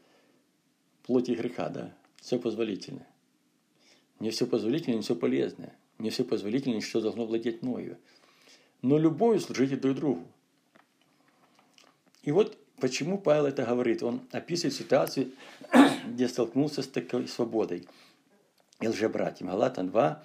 Плоти 1.03 1.33
греха, 1.33 1.69
да. 1.69 1.95
Все 2.21 2.39
позволительно. 2.39 3.07
Не 4.19 4.31
все 4.31 4.47
позволительно, 4.47 4.95
не 4.95 5.03
все 5.03 5.15
полезное. 5.15 5.77
Не 5.99 6.11
все 6.11 6.25
позволительно, 6.25 6.81
что 6.81 7.01
должно 7.01 7.27
владеть 7.27 7.63
мною. 7.63 7.99
Но 8.83 8.99
любовью 8.99 9.41
служите 9.41 9.77
друг 9.77 9.97
другу. 9.97 10.27
И 12.23 12.31
вот 12.31 12.57
Почему 12.81 13.19
Павел 13.19 13.47
это 13.47 13.65
говорит? 13.65 14.03
Он 14.03 14.21
описывает 14.31 14.75
ситуацию, 14.75 15.33
где 16.07 16.29
столкнулся 16.29 16.83
с 16.83 16.87
такой 16.87 17.27
свободой 17.27 17.89
и 18.81 18.89
лжебратьям. 18.89 19.49
Галатан 19.51 19.91
2, 19.91 20.25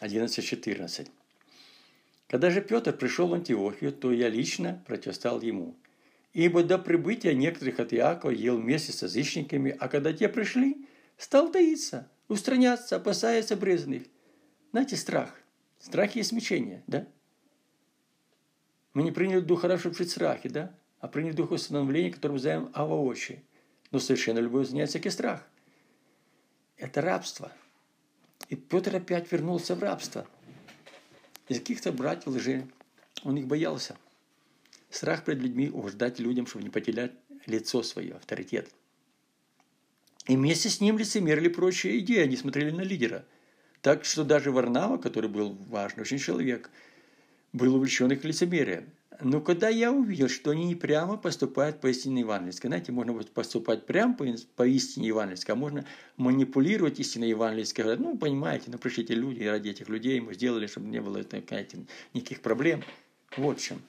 11-14. 0.00 1.08
Когда 2.28 2.50
же 2.50 2.60
Петр 2.60 2.92
пришел 2.92 3.28
в 3.28 3.34
Антиохию, 3.34 3.92
то 3.92 4.12
я 4.12 4.28
лично 4.28 4.82
противостал 4.86 5.40
ему. 5.40 5.74
Ибо 6.34 6.62
до 6.62 6.76
прибытия 6.76 7.34
некоторых 7.34 7.80
от 7.80 7.94
Иакова 7.94 8.30
ел 8.30 8.58
вместе 8.58 8.92
с 8.92 9.02
язычниками, 9.02 9.74
а 9.78 9.88
когда 9.88 10.12
те 10.12 10.28
пришли, 10.28 10.86
стал 11.16 11.50
таиться, 11.50 12.10
устраняться, 12.28 12.96
опасаясь 12.96 13.52
обрезанных. 13.52 14.02
Знаете, 14.76 14.96
страх. 14.96 15.34
Страх 15.78 16.16
есть 16.16 16.28
смещение, 16.28 16.82
да? 16.86 17.06
Мы 18.92 19.04
не 19.04 19.10
приняли 19.10 19.40
дух 19.40 19.64
в 19.64 20.04
страхе, 20.04 20.50
да? 20.50 20.74
А 21.00 21.08
приняли 21.08 21.32
дух 21.32 21.50
установления, 21.50 22.10
которое 22.10 22.32
мы 22.32 22.36
называем 22.36 22.70
авоочи. 22.74 23.42
Но 23.90 24.00
совершенно 24.00 24.38
любой 24.38 24.64
изгоняет 24.64 24.90
всякий 24.90 25.08
страх. 25.08 25.48
Это 26.76 27.00
рабство. 27.00 27.50
И 28.50 28.54
Петр 28.54 28.94
опять 28.94 29.32
вернулся 29.32 29.74
в 29.74 29.82
рабство. 29.82 30.26
Из 31.48 31.58
каких-то 31.58 31.90
братьев 31.90 32.26
лжи. 32.26 32.68
Он 33.24 33.38
их 33.38 33.46
боялся. 33.46 33.96
Страх 34.90 35.24
перед 35.24 35.38
людьми, 35.38 35.70
угождать 35.70 36.18
людям, 36.18 36.46
чтобы 36.46 36.64
не 36.64 36.70
потерять 36.70 37.12
лицо 37.46 37.82
свое, 37.82 38.16
авторитет. 38.16 38.68
И 40.26 40.36
вместе 40.36 40.68
с 40.68 40.82
ним 40.82 40.98
лицемерили 40.98 41.48
прочие 41.48 41.98
идеи, 42.00 42.24
они 42.24 42.36
смотрели 42.36 42.72
на 42.72 42.82
лидера. 42.82 43.24
Так 43.86 44.04
что 44.04 44.24
даже 44.24 44.50
Варнава, 44.50 44.96
который 44.96 45.30
был 45.30 45.56
важный 45.68 46.00
очень 46.00 46.18
человек, 46.18 46.70
был 47.52 47.76
увлечен 47.76 48.10
их 48.10 48.24
лицемерием. 48.24 48.90
Но 49.20 49.40
когда 49.40 49.68
я 49.68 49.92
увидел, 49.92 50.28
что 50.28 50.50
они 50.50 50.64
не 50.64 50.74
прямо 50.74 51.16
поступают 51.16 51.80
по 51.80 51.86
истине 51.86 52.22
евангельской, 52.22 52.66
знаете, 52.66 52.90
можно 52.90 53.14
поступать 53.14 53.86
прямо 53.86 54.12
по, 54.14 54.26
по 54.56 54.66
истине 54.66 55.06
евангельской, 55.06 55.52
а 55.52 55.56
можно 55.56 55.86
манипулировать 56.16 56.98
истиной 56.98 57.28
евангельской. 57.28 57.84
Говорят, 57.84 58.00
ну, 58.00 58.18
понимаете, 58.18 58.72
ну, 58.72 58.78
пришлите 58.78 59.14
люди, 59.14 59.44
ради 59.44 59.68
этих 59.68 59.88
людей 59.88 60.18
мы 60.18 60.34
сделали, 60.34 60.66
чтобы 60.66 60.88
не 60.88 61.00
было 61.00 61.22
знаете, 61.22 61.86
никаких 62.12 62.40
проблем. 62.40 62.82
Вот 63.36 63.60
в 63.60 63.62
чем. 63.62 63.80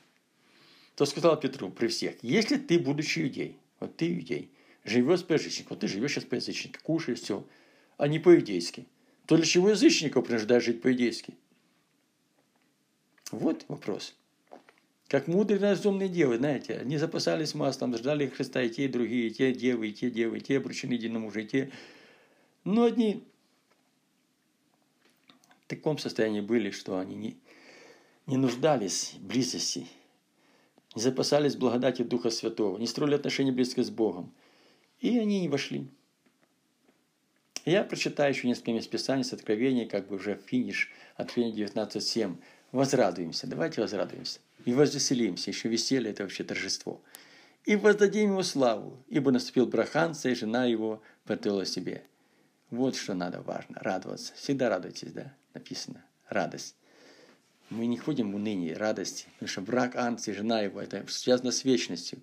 То 0.94 1.08
сказал 1.08 1.40
Петру 1.40 1.72
при 1.72 1.88
всех, 1.88 2.18
если 2.22 2.58
ты, 2.58 2.78
будучи 2.78 3.22
иудей, 3.22 3.58
вот 3.80 3.98
ты 3.98 4.14
иудей, 4.14 4.52
живешь 4.86 5.26
по 5.26 5.34
язычнику, 5.34 5.70
вот 5.72 5.80
ты 5.80 5.88
живешь 5.88 6.12
сейчас 6.12 6.26
по 6.26 6.36
язычнику, 6.36 6.78
кушаешь 6.84 7.20
все, 7.20 7.44
а 7.98 8.08
не 8.08 8.20
по-иудейски, 8.20 8.86
то 9.28 9.36
для 9.36 9.46
чего 9.46 9.70
язычников 9.70 10.26
принуждаешь 10.26 10.64
жить 10.64 10.82
по-иудейски? 10.82 11.34
Вот 13.32 13.66
вопрос. 13.68 14.16
Как 15.10 15.28
мудрые 15.28 15.60
разумные 15.60 16.08
девы, 16.08 16.38
знаете, 16.38 16.78
они 16.78 16.98
запасались 16.98 17.54
маслом, 17.54 17.96
ждали 17.98 18.28
Христа 18.28 18.62
и 18.64 18.70
те, 18.70 18.86
и 18.86 18.88
другие, 18.88 19.28
и 19.28 19.32
те 19.32 19.54
девы, 19.54 19.90
и 19.90 19.94
те 19.94 20.10
девы, 20.10 20.38
и 20.38 20.42
те 20.42 20.58
обручены 20.58 20.94
единому 20.94 21.26
мужу, 21.26 21.42
и 21.42 21.46
те. 21.46 21.72
Но 22.64 22.86
одни 22.86 23.24
в 25.64 25.68
таком 25.68 25.98
состоянии 25.98 26.42
были, 26.42 26.72
что 26.72 26.98
они 26.98 27.16
не, 27.16 27.38
не 28.28 28.38
нуждались 28.38 29.16
в 29.20 29.28
близости, 29.28 29.88
не 30.96 31.02
запасались 31.02 31.58
благодатью 31.58 32.06
Духа 32.06 32.30
Святого, 32.30 32.78
не 32.78 32.88
строили 32.88 33.16
отношения 33.16 33.52
близко 33.52 33.84
с 33.84 33.90
Богом. 33.90 34.34
И 35.02 35.18
они 35.20 35.42
не 35.42 35.50
вошли. 35.50 35.90
Я 37.68 37.84
прочитаю 37.84 38.34
еще 38.34 38.48
несколько 38.48 38.72
мест 38.72 38.90
Писаний 38.90 39.26
с 39.26 39.34
Откровения, 39.34 39.86
как 39.86 40.08
бы 40.08 40.16
уже 40.16 40.40
финиш, 40.48 40.90
Откровение 41.18 41.66
19.7. 41.66 42.38
Возрадуемся, 42.72 43.46
давайте 43.46 43.82
возрадуемся 43.82 44.40
и 44.64 44.72
возвеселимся, 44.72 45.52
еще 45.52 45.68
веселье– 45.68 46.12
это 46.12 46.24
вообще 46.24 46.46
торжество. 46.46 47.02
И 47.66 47.76
воздадим 47.76 48.32
ему 48.32 48.44
славу, 48.44 49.04
ибо 49.10 49.32
наступил 49.32 49.66
браханца, 49.66 50.30
и 50.30 50.34
жена 50.34 50.64
его 50.64 51.02
потыла 51.26 51.66
себе. 51.66 52.06
Вот 52.70 52.96
что 52.96 53.14
надо 53.14 53.42
важно, 53.42 53.80
радоваться. 53.82 54.34
Всегда 54.36 54.70
радуйтесь, 54.70 55.12
да, 55.12 55.34
написано, 55.54 56.06
радость. 56.30 56.78
Мы 57.70 57.88
не 57.88 57.98
ходим 57.98 58.32
в 58.32 58.36
уныние, 58.36 58.78
радости, 58.78 59.26
потому 59.34 59.50
что 59.50 59.60
брак 59.60 59.98
Анцы, 59.98 60.34
жена 60.34 60.62
его, 60.62 60.80
это 60.80 61.06
связано 61.10 61.52
с 61.52 61.66
вечностью. 61.66 62.20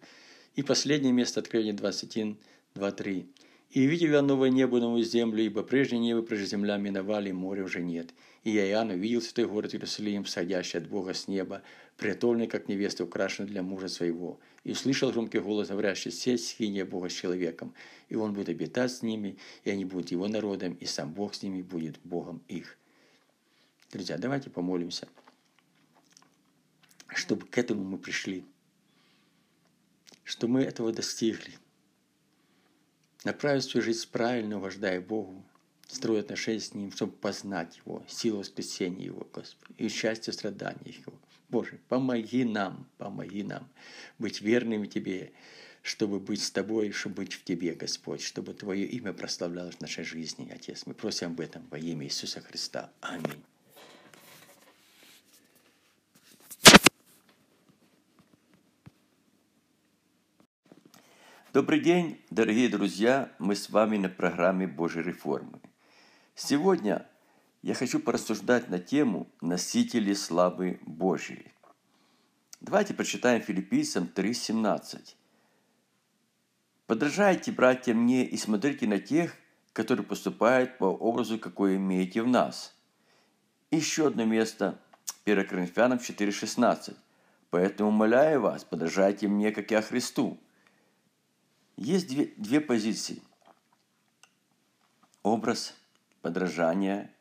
И 0.54 0.62
последнее 0.62 1.12
место 1.12 1.40
Откровения 1.40 1.74
21, 1.74 2.38
2, 2.74 2.90
3. 2.92 3.28
«И 3.74 3.86
видел 3.86 4.12
я 4.12 4.22
новое 4.22 4.50
небо, 4.50 4.78
новую 4.78 5.02
землю, 5.02 5.42
ибо 5.42 5.64
прежнее 5.64 5.98
небо, 5.98 6.22
прежде 6.22 6.46
земля 6.46 6.76
миновали, 6.76 7.30
и 7.30 7.32
моря 7.32 7.64
уже 7.64 7.82
нет. 7.82 8.14
И 8.44 8.52
я, 8.52 8.70
Иоанн, 8.70 8.90
увидел 8.90 9.20
святой 9.20 9.48
город 9.48 9.74
Иерусалим, 9.74 10.26
сходящий 10.26 10.78
от 10.78 10.88
Бога 10.88 11.12
с 11.12 11.26
неба, 11.26 11.60
приготовленный, 11.96 12.46
как 12.46 12.68
невеста, 12.68 13.02
украшенный 13.02 13.48
для 13.48 13.64
мужа 13.64 13.88
своего. 13.88 14.38
И 14.62 14.70
услышал 14.70 15.10
громкий 15.10 15.40
голос, 15.40 15.70
говорящий, 15.70 16.12
сеть 16.12 16.44
схиния 16.44 16.84
Бога 16.84 17.08
с 17.08 17.14
человеком, 17.14 17.74
и 18.08 18.14
он 18.14 18.32
будет 18.32 18.48
обитать 18.48 18.92
с 18.92 19.02
ними, 19.02 19.38
и 19.64 19.70
они 19.70 19.84
будут 19.84 20.12
его 20.12 20.28
народом, 20.28 20.74
и 20.74 20.86
сам 20.86 21.12
Бог 21.12 21.34
с 21.34 21.42
ними 21.42 21.60
будет 21.60 21.98
Богом 22.04 22.44
их. 22.46 22.78
Друзья, 23.90 24.18
давайте 24.18 24.50
помолимся, 24.50 25.08
чтобы 27.08 27.44
к 27.46 27.58
этому 27.58 27.82
мы 27.82 27.98
пришли, 27.98 28.44
что 30.22 30.46
мы 30.46 30.62
этого 30.62 30.92
достигли. 30.92 31.58
Направить 33.24 33.64
свою 33.64 33.82
жизнь 33.82 34.06
правильно, 34.12 34.58
уваждая 34.58 35.00
Богу, 35.00 35.42
строя 35.88 36.20
отношения 36.20 36.60
с 36.60 36.74
Ним, 36.74 36.92
чтобы 36.92 37.12
познать 37.12 37.78
Его, 37.78 38.04
силу 38.06 38.40
воскресения 38.40 39.06
Его, 39.06 39.26
Господи, 39.32 39.74
и 39.78 39.88
счастье 39.88 40.32
страдания 40.32 40.92
Его. 40.92 41.14
Боже, 41.48 41.80
помоги 41.88 42.44
нам, 42.44 42.86
помоги 42.98 43.42
нам 43.42 43.66
быть 44.18 44.42
верными 44.42 44.86
Тебе, 44.86 45.32
чтобы 45.80 46.20
быть 46.20 46.42
с 46.42 46.50
Тобой, 46.50 46.90
чтобы 46.90 47.16
быть 47.16 47.32
в 47.32 47.44
Тебе, 47.44 47.74
Господь, 47.74 48.20
чтобы 48.20 48.52
Твое 48.52 48.84
имя 48.86 49.14
прославлялось 49.14 49.76
в 49.76 49.80
нашей 49.80 50.04
жизни, 50.04 50.50
Отец. 50.54 50.84
Мы 50.84 50.92
просим 50.92 51.28
об 51.28 51.40
этом 51.40 51.66
во 51.70 51.78
имя 51.78 52.04
Иисуса 52.06 52.42
Христа. 52.42 52.92
Аминь. 53.00 53.42
Добрый 61.54 61.78
день, 61.78 62.20
дорогие 62.30 62.68
друзья! 62.68 63.30
Мы 63.38 63.54
с 63.54 63.70
вами 63.70 63.96
на 63.96 64.08
программе 64.08 64.66
Божьей 64.66 65.04
реформы. 65.04 65.60
Сегодня 66.34 67.06
я 67.62 67.74
хочу 67.74 68.00
порассуждать 68.00 68.68
на 68.70 68.80
тему 68.80 69.28
«Носители 69.40 70.14
славы 70.14 70.80
Божьей». 70.82 71.52
Давайте 72.60 72.92
прочитаем 72.92 73.40
филиппийцам 73.40 74.10
3.17. 74.12 75.14
«Подражайте, 76.88 77.52
братья, 77.52 77.94
мне 77.94 78.26
и 78.26 78.36
смотрите 78.36 78.88
на 78.88 78.98
тех, 78.98 79.36
которые 79.72 80.04
поступают 80.04 80.76
по 80.78 80.86
образу, 80.86 81.38
какой 81.38 81.76
имеете 81.76 82.22
в 82.22 82.26
нас». 82.26 82.74
Еще 83.70 84.08
одно 84.08 84.24
место, 84.24 84.80
1 85.24 85.46
Коринфянам 85.46 85.98
4.16. 85.98 86.96
«Поэтому 87.50 87.90
умоляю 87.90 88.40
вас, 88.40 88.64
подражайте 88.64 89.28
мне, 89.28 89.52
как 89.52 89.70
я 89.70 89.82
Христу». 89.82 90.40
Есть 91.76 92.08
две, 92.08 92.26
две 92.36 92.60
позиции. 92.60 93.20
Образ 95.22 95.74
подражания 96.22 97.12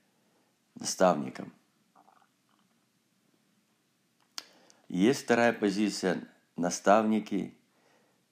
наставникам. 0.76 1.52
Есть 4.90 5.24
вторая 5.24 5.54
позиция. 5.54 6.28
Наставники 6.56 7.58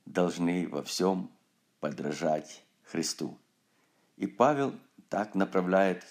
должны 0.05 0.67
во 0.67 0.83
всем 0.83 1.31
подражать 1.79 2.63
Христу. 2.83 3.37
И 4.17 4.27
Павел 4.27 4.77
так 5.09 5.33
направляет 5.33 6.05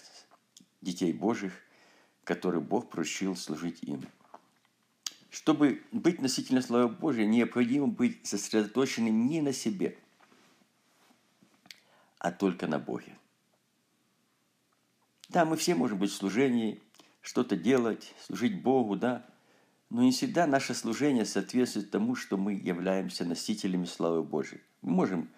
детей 0.80 1.12
Божьих, 1.12 1.52
которые 2.24 2.60
Бог 2.60 2.90
поручил 2.90 3.36
служить 3.36 3.82
им. 3.82 4.04
Чтобы 5.30 5.82
быть 5.92 6.20
носителем 6.20 6.60
славы 6.60 6.88
Божьей, 6.88 7.26
необходимо 7.26 7.86
быть 7.86 8.26
сосредоточенным 8.26 9.26
не 9.26 9.40
на 9.40 9.52
себе, 9.52 9.96
а 12.18 12.32
только 12.32 12.66
на 12.66 12.80
Боге. 12.80 13.16
Да, 15.28 15.44
мы 15.44 15.56
все 15.56 15.76
можем 15.76 15.98
быть 15.98 16.10
в 16.10 16.16
служении, 16.16 16.82
что-то 17.20 17.56
делать, 17.56 18.12
служить 18.20 18.60
Богу, 18.60 18.96
да, 18.96 19.24
но 19.88 20.02
не 20.02 20.10
всегда 20.10 20.48
наше 20.48 20.74
служение 20.74 21.24
соответствует 21.24 21.92
тому, 21.92 22.16
что 22.16 22.36
мы 22.36 22.54
являемся 22.54 23.24
носителями 23.24 23.84
славы 23.84 24.24
Божьей. 24.24 24.60
Мы 24.82 24.90
можем 24.90 25.30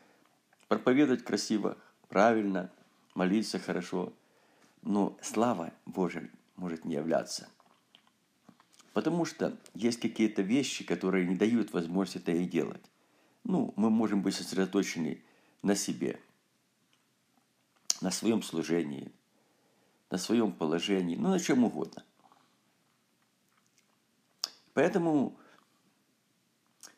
проповедовать 0.68 1.24
красиво, 1.24 1.76
правильно, 2.08 2.70
молиться 3.14 3.58
хорошо, 3.58 4.14
но 4.80 5.18
слава 5.20 5.72
Божья 5.84 6.30
может 6.56 6.86
не 6.86 6.94
являться. 6.94 7.50
Потому 8.92 9.24
что 9.24 9.58
есть 9.74 10.00
какие-то 10.00 10.42
вещи, 10.42 10.84
которые 10.84 11.26
не 11.26 11.36
дают 11.36 11.72
возможности 11.72 12.18
это 12.18 12.32
и 12.32 12.44
делать. 12.44 12.84
Ну, 13.44 13.72
мы 13.76 13.90
можем 13.90 14.22
быть 14.22 14.34
сосредоточены 14.34 15.22
на 15.62 15.74
себе, 15.74 16.20
на 18.00 18.10
своем 18.10 18.42
служении– 18.42 19.12
на 20.12 20.18
своем 20.18 20.52
положении, 20.52 21.16
ну 21.16 21.30
на 21.30 21.40
чем 21.40 21.64
угодно. 21.64 22.04
Поэтому 24.74 25.38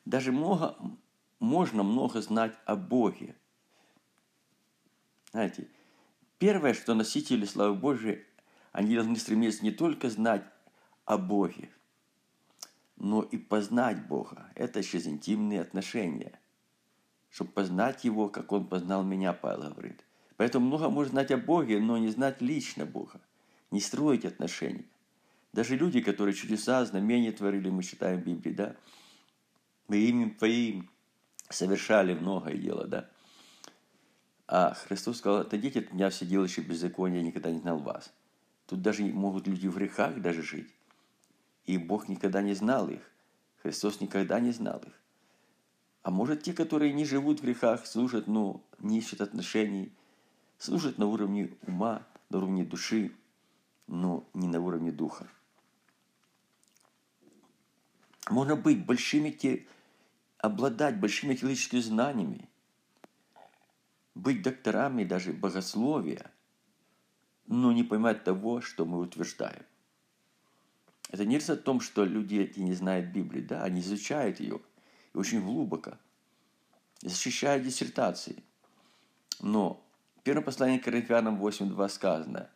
даже 0.04 0.32
много, 0.32 0.76
можно 1.38 1.84
много 1.84 2.20
знать 2.20 2.56
о 2.66 2.74
Боге. 2.74 3.36
Знаете, 5.30 5.68
первое, 6.38 6.74
что 6.74 6.94
носители 6.94 7.44
славы 7.44 7.76
Божией, 7.76 8.24
они 8.72 8.96
должны 8.96 9.14
стремиться 9.16 9.62
не 9.62 9.70
только 9.70 10.10
знать 10.10 10.44
о 11.04 11.16
Боге, 11.16 11.70
но 13.04 13.22
и 13.22 13.36
познать 13.36 14.06
Бога. 14.06 14.50
Это 14.54 14.82
через 14.82 15.06
интимные 15.06 15.60
отношения. 15.60 16.38
Чтобы 17.30 17.50
познать 17.52 18.04
Его, 18.04 18.28
как 18.28 18.52
Он 18.52 18.66
познал 18.66 19.04
меня, 19.04 19.32
Павел 19.32 19.70
говорит– 19.70 20.04
Поэтому 20.36 20.66
много 20.66 20.88
можно 20.90 21.12
знать 21.12 21.30
о 21.30 21.36
Боге, 21.36 21.78
но 21.80 21.96
не 21.98 22.08
знать 22.08 22.40
лично 22.40 22.86
Бога, 22.86 23.20
не 23.70 23.80
строить 23.80 24.24
отношения. 24.24 24.84
Даже 25.52 25.76
люди, 25.76 26.00
которые 26.00 26.34
чудеса, 26.34 26.84
знамения 26.84 27.30
творили, 27.30 27.70
мы 27.70 27.84
читаем 27.84 28.20
в 28.20 28.24
Библии, 28.24 28.52
да, 28.52 28.76
мы 29.86 29.98
именем 29.98 30.34
Твоим 30.34 30.90
совершали 31.48 32.14
многое 32.14 32.56
дело, 32.56 32.86
да. 32.86 33.08
А 34.46 34.74
Христос 34.74 35.18
сказал, 35.18 35.40
отойдите 35.40 35.80
от 35.80 35.92
меня 35.92 36.10
все 36.10 36.26
делающие 36.26 36.64
беззаконие, 36.66 37.20
я 37.20 37.26
никогда 37.26 37.50
не 37.50 37.60
знал 37.60 37.78
вас. 37.78 38.12
Тут 38.66 38.82
даже 38.82 39.04
могут 39.04 39.46
люди 39.46 39.68
в 39.68 39.76
грехах 39.76 40.20
даже 40.20 40.42
жить. 40.42 40.68
И 41.64 41.78
Бог 41.78 42.08
никогда 42.08 42.42
не 42.42 42.54
знал 42.54 42.88
их. 42.88 43.10
Христос 43.62 44.00
никогда 44.00 44.40
не 44.40 44.52
знал 44.52 44.78
их. 44.80 44.92
А 46.02 46.10
может, 46.10 46.42
те, 46.42 46.52
которые 46.52 46.92
не 46.92 47.06
живут 47.06 47.40
в 47.40 47.42
грехах, 47.42 47.86
служат, 47.86 48.26
но 48.26 48.62
не 48.78 48.98
ищут 48.98 49.22
отношений, 49.22 49.90
служат 50.58 50.98
на 50.98 51.06
уровне 51.06 51.56
ума, 51.66 52.06
на 52.28 52.38
уровне 52.38 52.64
души, 52.64 53.12
но 53.86 54.28
не 54.34 54.46
на 54.46 54.60
уровне 54.60 54.92
духа. 54.92 55.26
Можно 58.28 58.56
быть 58.56 58.84
большими 58.84 59.30
те, 59.30 59.66
обладать 60.38 61.00
большими 61.00 61.34
теологическими 61.34 61.80
знаниями, 61.80 62.48
быть 64.14 64.42
докторами 64.42 65.04
даже 65.04 65.32
богословия, 65.32 66.30
но 67.46 67.72
не 67.72 67.82
понимать 67.82 68.24
того, 68.24 68.60
что 68.60 68.84
мы 68.84 69.00
утверждаем. 69.00 69.64
Это 71.14 71.24
не 71.24 71.36
о 71.36 71.54
том, 71.54 71.80
что 71.80 72.04
люди 72.04 72.34
эти 72.34 72.58
не 72.58 72.74
знают 72.74 73.12
Библии, 73.12 73.40
да, 73.40 73.62
они 73.62 73.82
изучают 73.82 74.40
ее 74.40 74.60
очень 75.14 75.40
глубоко, 75.44 75.96
защищают 77.02 77.62
диссертации. 77.62 78.42
Но 79.38 79.80
в 80.16 80.22
первом 80.22 80.42
послании 80.42 80.78
к 80.78 80.82
Коринфянам 80.82 81.40
8.2 81.40 81.88
сказано 81.88 82.50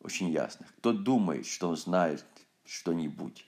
очень 0.00 0.28
ясно, 0.30 0.66
кто 0.78 0.92
думает, 0.92 1.46
что 1.46 1.68
он 1.68 1.76
знает 1.76 2.26
что-нибудь, 2.64 3.46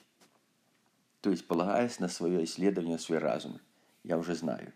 то 1.22 1.30
есть 1.30 1.48
полагаясь 1.48 1.98
на 1.98 2.06
свое 2.06 2.44
исследование, 2.44 2.98
на 2.98 3.02
свой 3.02 3.18
разум, 3.18 3.58
я 4.04 4.16
уже 4.16 4.36
знаю. 4.36 4.72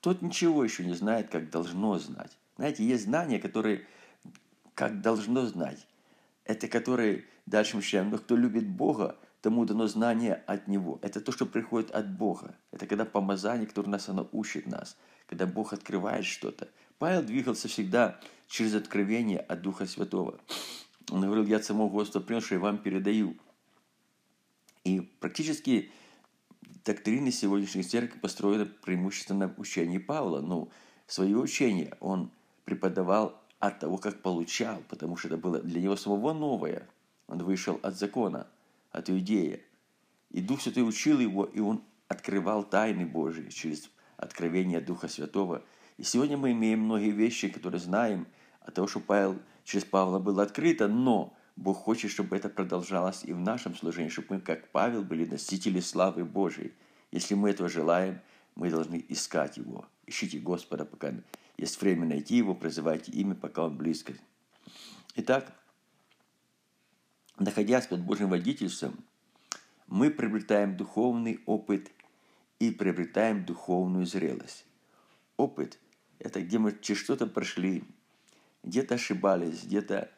Тот 0.00 0.20
ничего 0.20 0.64
еще 0.64 0.84
не 0.84 0.94
знает, 0.94 1.30
как 1.30 1.48
должно 1.48 1.96
знать. 2.00 2.36
Знаете, 2.56 2.84
есть 2.84 3.04
знания, 3.04 3.38
которые 3.38 3.86
как 4.74 5.00
должно 5.00 5.46
знать. 5.46 5.86
Это 6.44 6.66
которые, 6.66 7.24
дальше 7.46 7.76
мы 7.76 7.82
читаем, 7.82 8.10
но 8.10 8.18
кто 8.18 8.36
любит 8.36 8.68
Бога, 8.68 9.18
тому 9.40 9.64
дано 9.64 9.88
знание 9.88 10.34
от 10.46 10.68
Него. 10.68 10.98
Это 11.02 11.20
то, 11.20 11.32
что 11.32 11.46
приходит 11.46 11.90
от 11.90 12.16
Бога. 12.16 12.56
Это 12.70 12.86
когда 12.86 13.04
помазание, 13.04 13.66
которое 13.66 13.90
нас 13.90 14.08
оно 14.08 14.28
учит 14.32 14.66
нас, 14.66 14.96
когда 15.26 15.46
Бог 15.46 15.72
открывает 15.72 16.24
что-то. 16.24 16.68
Павел 16.98 17.22
двигался 17.22 17.66
всегда 17.66 18.20
через 18.46 18.74
откровение 18.74 19.40
от 19.40 19.62
Духа 19.62 19.86
Святого. 19.86 20.38
Он 21.10 21.20
говорил, 21.22 21.44
я 21.44 21.60
самого 21.60 21.88
Господа 21.88 22.24
принял, 22.24 22.40
что 22.40 22.54
я 22.54 22.60
вам 22.60 22.78
передаю. 22.78 23.36
И 24.84 25.00
практически 25.00 25.90
доктрины 26.84 27.32
сегодняшней 27.32 27.82
церкви 27.82 28.18
построены 28.18 28.66
преимущественно 28.66 29.46
на 29.46 29.54
учении 29.56 29.98
Павла. 29.98 30.40
Ну, 30.40 30.70
свое 31.06 31.36
учение 31.36 31.96
он 32.00 32.30
преподавал 32.64 33.40
от 33.58 33.80
того, 33.80 33.98
как 33.98 34.22
получал, 34.22 34.82
потому 34.88 35.16
что 35.16 35.28
это 35.28 35.36
было 35.36 35.60
для 35.60 35.80
него 35.80 35.96
самого 35.96 36.32
новое. 36.32 36.88
Он 37.32 37.42
вышел 37.44 37.80
от 37.82 37.96
закона, 37.96 38.46
от 38.90 39.08
Иудея. 39.08 39.60
И 40.32 40.42
Дух 40.42 40.60
Святой 40.60 40.86
учил 40.86 41.18
его, 41.18 41.46
и 41.46 41.60
он 41.60 41.82
открывал 42.06 42.62
тайны 42.62 43.06
Божьи 43.06 43.48
через 43.48 43.88
откровение 44.18 44.82
Духа 44.82 45.08
Святого. 45.08 45.64
И 45.96 46.02
сегодня 46.02 46.36
мы 46.36 46.52
имеем 46.52 46.80
многие 46.80 47.10
вещи, 47.10 47.48
которые 47.48 47.80
знаем 47.80 48.26
от 48.60 48.74
того, 48.74 48.86
что 48.86 49.00
Павел, 49.00 49.38
через 49.64 49.86
Павла 49.86 50.18
было 50.18 50.42
открыто, 50.42 50.88
но 50.88 51.34
Бог 51.56 51.78
хочет, 51.78 52.10
чтобы 52.10 52.36
это 52.36 52.50
продолжалось 52.50 53.24
и 53.24 53.32
в 53.32 53.40
нашем 53.40 53.74
служении, 53.76 54.10
чтобы 54.10 54.34
мы, 54.34 54.40
как 54.42 54.68
Павел, 54.70 55.02
были 55.02 55.24
носители 55.24 55.80
славы 55.80 56.26
Божьей. 56.26 56.74
Если 57.12 57.34
мы 57.34 57.48
этого 57.48 57.70
желаем, 57.70 58.20
мы 58.56 58.68
должны 58.68 59.02
искать 59.08 59.56
Его. 59.56 59.86
Ищите 60.06 60.38
Господа, 60.38 60.84
пока 60.84 61.14
есть 61.56 61.80
время 61.80 62.04
найти 62.04 62.36
Его, 62.36 62.54
призывайте 62.54 63.10
имя, 63.12 63.34
пока 63.34 63.64
Он 63.64 63.78
близко. 63.78 64.12
Итак, 65.14 65.50
находясь 67.38 67.86
под 67.86 68.00
Божьим 68.00 68.28
водительством, 68.28 69.04
мы 69.86 70.10
приобретаем 70.10 70.76
духовный 70.76 71.40
опыт 71.46 71.90
и 72.58 72.70
приобретаем 72.70 73.44
духовную 73.44 74.06
зрелость. 74.06 74.64
Опыт– 75.36 75.78
это 76.18 76.40
где 76.40 76.58
мы 76.58 76.76
через 76.80 77.00
что-то 77.00 77.26
прошли, 77.26 77.84
где-то 78.62 78.94
ошибались, 78.94 79.64
где-то 79.64 80.10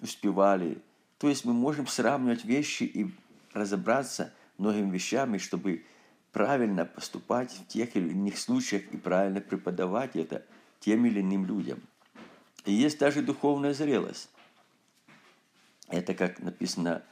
успевали. 0.00 0.82
То 1.18 1.28
есть 1.28 1.44
мы 1.44 1.52
можем 1.52 1.86
сравнивать 1.86 2.44
вещи 2.44 2.84
и 2.84 3.10
разобраться 3.52 4.32
многими 4.58 4.90
вещами, 4.90 5.38
чтобы 5.38 5.84
правильно 6.32 6.84
поступать 6.84 7.52
в 7.52 7.66
тех 7.66 7.96
или 7.96 8.10
иных 8.10 8.38
случаях 8.38 8.82
и 8.92 8.96
правильно 8.96 9.40
преподавать 9.40 10.16
это 10.16 10.44
тем 10.80 11.06
или 11.06 11.20
иным 11.20 11.46
людям. 11.46 11.80
И 12.64 12.72
есть 12.72 12.98
даже 12.98 13.22
духовная 13.22 13.74
зрелость. 13.74 14.30
Это 15.90 16.14
как 16.14 16.38
написано, 16.38 17.02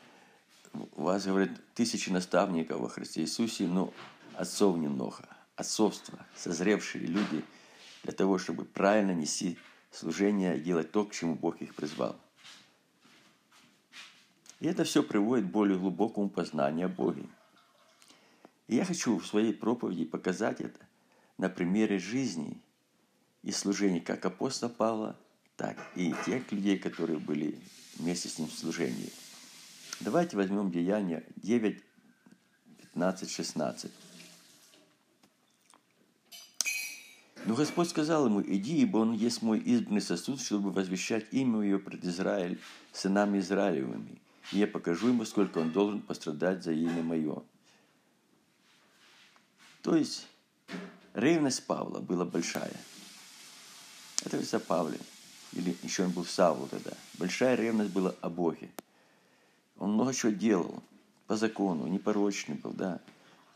у 0.72 1.02
вас, 1.02 1.26
говорят, 1.26 1.50
тысячи 1.74 2.10
наставников 2.10 2.80
во 2.80 2.88
Христе 2.88 3.22
Иисусе, 3.22 3.66
но 3.66 3.92
отцов 4.34 4.76
немного. 4.78 5.28
Отцовство, 5.56 6.24
созревшие 6.36 7.06
люди 7.06 7.44
для 8.04 8.12
того, 8.12 8.38
чтобы 8.38 8.64
правильно 8.64 9.10
нести 9.10 9.58
служение 9.90 10.60
делать 10.60 10.92
то, 10.92 11.04
к 11.04 11.12
чему 11.12 11.34
Бог 11.34 11.60
их 11.60 11.74
призвал. 11.74 12.16
И 14.60 14.66
это 14.66 14.84
все 14.84 15.02
приводит 15.02 15.46
к 15.46 15.50
более 15.50 15.78
глубокому 15.78 16.28
познанию 16.28 16.86
о 16.86 16.88
Боге. 16.88 17.26
И 18.68 18.76
я 18.76 18.84
хочу 18.84 19.18
в 19.18 19.26
своей 19.26 19.52
проповеди 19.52 20.04
показать 20.04 20.60
это 20.60 20.80
на 21.36 21.48
примере 21.48 21.98
жизни 21.98 22.60
и 23.42 23.50
служения 23.50 24.00
как 24.00 24.24
апостола 24.24 24.68
Павла, 24.68 25.16
так 25.58 25.76
и 25.94 26.14
тех 26.24 26.50
людей, 26.50 26.78
которые 26.78 27.18
были 27.18 27.58
вместе 27.96 28.30
с 28.30 28.38
ним 28.38 28.48
в 28.48 28.54
служении. 28.54 29.12
Давайте 30.00 30.38
возьмем 30.38 30.70
Деяния 30.70 31.22
9, 31.36 31.82
15, 32.94 33.30
16. 33.30 33.92
Но 37.44 37.54
Господь 37.54 37.90
сказал 37.90 38.24
ему, 38.26 38.40
иди, 38.40 38.78
ибо 38.78 38.98
он 38.98 39.12
есть 39.12 39.42
мой 39.42 39.58
избранный 39.58 40.00
сосуд, 40.00 40.40
чтобы 40.40 40.70
возвещать 40.70 41.26
имя 41.32 41.60
ее 41.60 41.78
пред 41.78 42.02
Израиль, 42.04 42.58
сынами 42.92 43.38
Израилевыми 43.38 44.18
и 44.52 44.58
я 44.58 44.66
покажу 44.66 45.08
ему, 45.08 45.24
сколько 45.24 45.58
он 45.58 45.72
должен 45.72 46.00
пострадать 46.00 46.62
за 46.62 46.72
имя 46.72 47.02
мое. 47.02 47.42
То 49.82 49.94
есть 49.94 50.26
ревность 51.14 51.66
Павла 51.66 52.00
была 52.00 52.24
большая. 52.24 52.74
Это 54.24 54.40
все 54.40 54.58
Павле. 54.58 54.98
Или 55.52 55.76
еще 55.82 56.04
он 56.04 56.10
был 56.10 56.24
Савл 56.24 56.66
тогда. 56.68 56.92
Большая 57.14 57.54
ревность 57.56 57.90
была 57.90 58.14
о 58.20 58.28
Боге. 58.28 58.70
Он 59.78 59.92
много 59.92 60.12
чего 60.12 60.32
делал 60.32 60.82
по 61.26 61.36
закону, 61.36 61.86
непорочный 61.86 62.56
был, 62.56 62.72
да. 62.72 63.00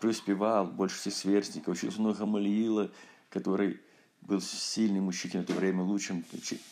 Преуспевал, 0.01 0.67
больше 0.67 0.97
всех 0.97 1.15
сверстников, 1.15 1.77
учился 1.77 2.01
много 2.01 2.27
Малиила, 2.27 2.91
который 3.31 3.81
был 4.23 4.41
сильным 4.41 5.09
учителем 5.09 5.43
в 5.43 5.47
то 5.47 5.55
время, 5.55 5.83
лучшим 5.83 6.25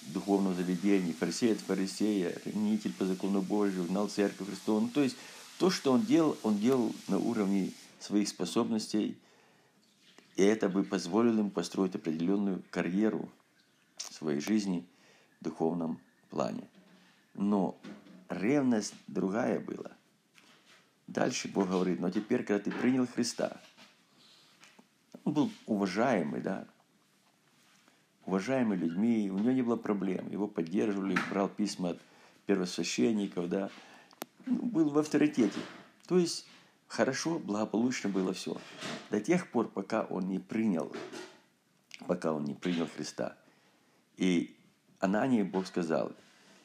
духовного 0.08 0.54
заведения, 0.54 1.12
фарисей 1.12 1.52
от 1.52 1.58
фарисея, 1.58 2.36
ревнитель 2.44 2.92
по 2.92 3.04
закону 3.04 3.42
Божию, 3.42 3.86
знал 3.86 4.08
церковь 4.08 4.48
Христову. 4.48 4.80
Ну, 4.80 4.88
то 4.88 5.02
есть 5.02 5.16
то, 5.58 5.70
что 5.70 5.92
он 5.92 6.02
делал, 6.02 6.36
он 6.42 6.58
делал 6.58 6.94
на 7.08 7.18
уровне 7.18 7.72
своих 7.98 8.28
способностей, 8.28 9.16
и 10.36 10.42
это 10.42 10.68
бы 10.68 10.84
позволило 10.84 11.38
ему 11.38 11.50
построить 11.50 11.94
определенную 11.94 12.62
карьеру 12.70 13.28
в 13.96 14.14
своей 14.14 14.40
жизни 14.40 14.84
в 14.98 14.99
духовном 15.40 16.00
плане. 16.28 16.68
Но 17.34 17.78
ревность 18.28 18.94
другая 19.06 19.60
была. 19.60 19.92
Дальше 21.06 21.48
Бог 21.48 21.68
говорит, 21.68 22.00
но 22.00 22.10
теперь, 22.10 22.44
когда 22.44 22.62
ты 22.62 22.70
принял 22.70 23.06
Христа, 23.06 23.60
он 25.24 25.32
был 25.32 25.50
уважаемый, 25.66 26.40
да, 26.40 26.66
уважаемыми 28.26 28.78
людьми, 28.78 29.30
у 29.30 29.38
него 29.38 29.50
не 29.50 29.62
было 29.62 29.76
проблем. 29.76 30.28
Его 30.30 30.46
поддерживали, 30.46 31.18
брал 31.30 31.48
письма 31.48 31.90
от 31.90 32.00
первосвященников, 32.46 33.48
да. 33.48 33.70
Ну, 34.46 34.62
был 34.62 34.90
в 34.90 34.98
авторитете. 34.98 35.58
То 36.06 36.18
есть 36.18 36.46
хорошо, 36.86 37.38
благополучно 37.38 38.08
было 38.08 38.32
все. 38.32 38.56
До 39.10 39.20
тех 39.20 39.50
пор, 39.50 39.68
пока 39.68 40.02
он 40.02 40.28
не 40.28 40.38
принял, 40.38 40.94
пока 42.06 42.32
он 42.32 42.44
не 42.44 42.54
принял 42.54 42.86
Христа. 42.86 43.36
И 44.16 44.56
Анании 45.00 45.42
Бог 45.42 45.66
сказал, 45.66 46.12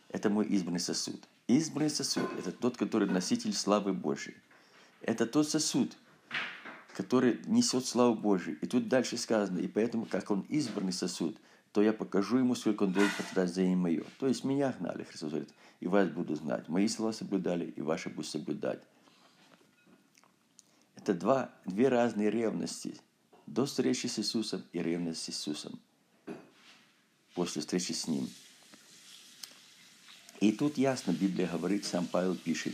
это 0.09 0.29
мой 0.29 0.45
избранный 0.45 0.79
сосуд. 0.79 1.21
Избранный 1.47 1.89
сосуд– 1.89 2.29
это 2.37 2.51
тот, 2.51 2.77
который 2.77 3.09
носитель 3.09 3.53
славы 3.53 3.93
Божьей. 3.93 4.35
Это 5.01 5.25
тот 5.25 5.49
сосуд, 5.49 5.95
который 6.95 7.41
несет 7.45 7.85
славу 7.85 8.15
Божию. 8.15 8.57
И 8.61 8.67
тут 8.67 8.87
дальше 8.87 9.17
сказано, 9.17 9.59
и 9.59 9.67
поэтому, 9.67 10.05
как 10.05 10.31
он 10.31 10.41
избранный 10.49 10.93
сосуд, 10.93 11.37
то 11.71 11.81
я 11.81 11.93
покажу 11.93 12.37
ему, 12.37 12.55
сколько 12.55 12.83
он 12.83 12.93
должен 12.93 13.11
потратить 13.17 13.53
за 13.53 13.61
имя 13.63 13.75
мое. 13.75 14.03
То 14.19 14.27
есть 14.27 14.43
меня 14.43 14.73
гнали, 14.79 15.03
Христос 15.03 15.29
говорит, 15.29 15.49
и 15.81 15.87
вас 15.87 16.09
буду 16.09 16.35
знать. 16.35 16.69
Мои 16.69 16.87
слова 16.87 17.11
соблюдали, 17.11 17.65
и 17.65 17.81
ваши 17.81 18.09
будут 18.09 18.29
соблюдать. 18.29 18.81
Это 20.95 21.13
два, 21.13 21.51
две 21.65 21.89
разные 21.89 22.31
ревности. 22.31 22.97
До 23.45 23.65
встречи 23.65 24.07
с 24.07 24.17
Иисусом 24.19 24.63
и 24.71 24.81
ревность 24.81 25.21
с 25.21 25.29
Иисусом. 25.29 25.79
После 27.35 27.61
встречи 27.61 27.91
с 27.91 28.07
Ним. 28.07 28.29
И 30.39 30.51
тут 30.51 30.77
ясно 30.77 31.11
Библия 31.11 31.47
говорит, 31.47 31.85
сам 31.85 32.07
Павел 32.07 32.35
пишет, 32.35 32.73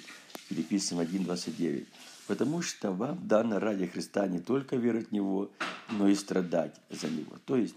Филиппийцам 0.50 1.00
1.29. 1.00 1.86
Потому 2.28 2.62
что 2.62 2.92
вам 2.92 3.28
дано 3.28 3.60
ради 3.60 3.88
Христа 3.88 4.28
не 4.28 4.40
только 4.40 4.76
верить 4.76 5.10
в 5.10 5.12
Него, 5.12 5.50
но 5.90 6.08
и 6.08 6.16
страдать 6.16 6.76
за 6.90 7.10
Него. 7.10 7.38
То 7.46 7.58
есть, 7.58 7.76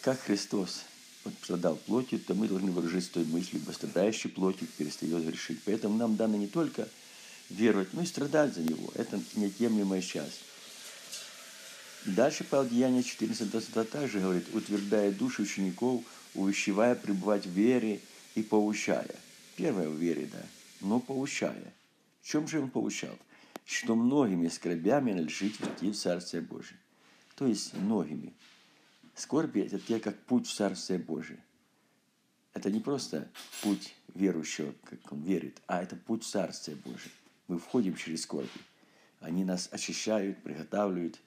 как 0.00 0.20
Христос 0.20 0.84
страдал 1.42 1.76
плотью, 1.76 2.18
то 2.18 2.34
мы 2.34 2.48
должны 2.48 2.72
выражать 2.72 3.10
той 3.12 3.24
мыслью, 3.24 3.62
ибо 3.62 3.72
страдающий 3.72 4.28
плотью 4.28 4.66
перестает 4.76 5.24
грешить. 5.24 5.60
Поэтому 5.64 5.96
нам 5.96 6.16
дано 6.16 6.36
не 6.36 6.48
только 6.48 6.88
веровать, 7.48 7.92
но 7.92 8.02
и 8.02 8.06
страдать 8.06 8.54
за 8.54 8.62
Него. 8.62 8.90
Это 8.94 9.20
неотъемлемая 9.34 10.02
часть. 10.02 10.40
Дальше 12.04 12.42
Павел 12.42 12.68
Деяния 12.68 13.00
14.22 13.00 13.84
также 13.84 14.18
говорит, 14.18 14.52
утверждая 14.54 15.12
души 15.12 15.42
учеников, 15.42 16.02
увещевая 16.34 16.96
пребывать 16.96 17.46
в 17.46 17.50
вере 17.50 18.00
и 18.34 18.42
поучая. 18.42 19.14
Первое 19.54 19.88
в 19.88 19.94
вере, 19.94 20.28
да, 20.32 20.42
но 20.80 20.98
поучая. 20.98 21.72
В 22.20 22.26
чем 22.26 22.48
же 22.48 22.60
он 22.60 22.70
поучал? 22.70 23.16
Что 23.64 23.94
многими 23.94 24.48
скорбями 24.48 25.12
надлежит 25.12 25.60
войти 25.60 25.90
в 25.90 25.96
Царствие 25.96 26.42
Божие. 26.42 26.78
То 27.36 27.46
есть 27.46 27.74
многими. 27.74 28.32
Скорби– 29.14 29.60
это 29.62 29.78
те, 29.78 30.00
как 30.00 30.18
путь 30.24 30.48
в 30.48 30.54
Царствие 30.54 30.98
Божие. 30.98 31.38
Это 32.52 32.70
не 32.70 32.80
просто 32.80 33.28
путь 33.62 33.94
верующего, 34.14 34.74
как 34.84 35.12
он 35.12 35.22
верит, 35.22 35.62
а 35.68 35.82
это 35.82 35.94
путь 35.94 36.24
в 36.24 36.28
Царствие 36.28 36.76
Божие. 36.76 37.12
Мы 37.46 37.58
входим 37.58 37.94
через 37.94 38.22
скорби. 38.22 38.48
Они 39.20 39.44
нас 39.44 39.68
очищают, 39.70 40.42
приготавливают. 40.42 41.20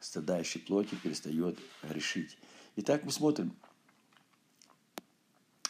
Страдающий 0.00 0.58
плоти 0.60 0.94
перестает 0.94 1.58
грешить. 1.82 2.36
Итак, 2.76 3.04
мы 3.04 3.10
смотрим 3.10 3.54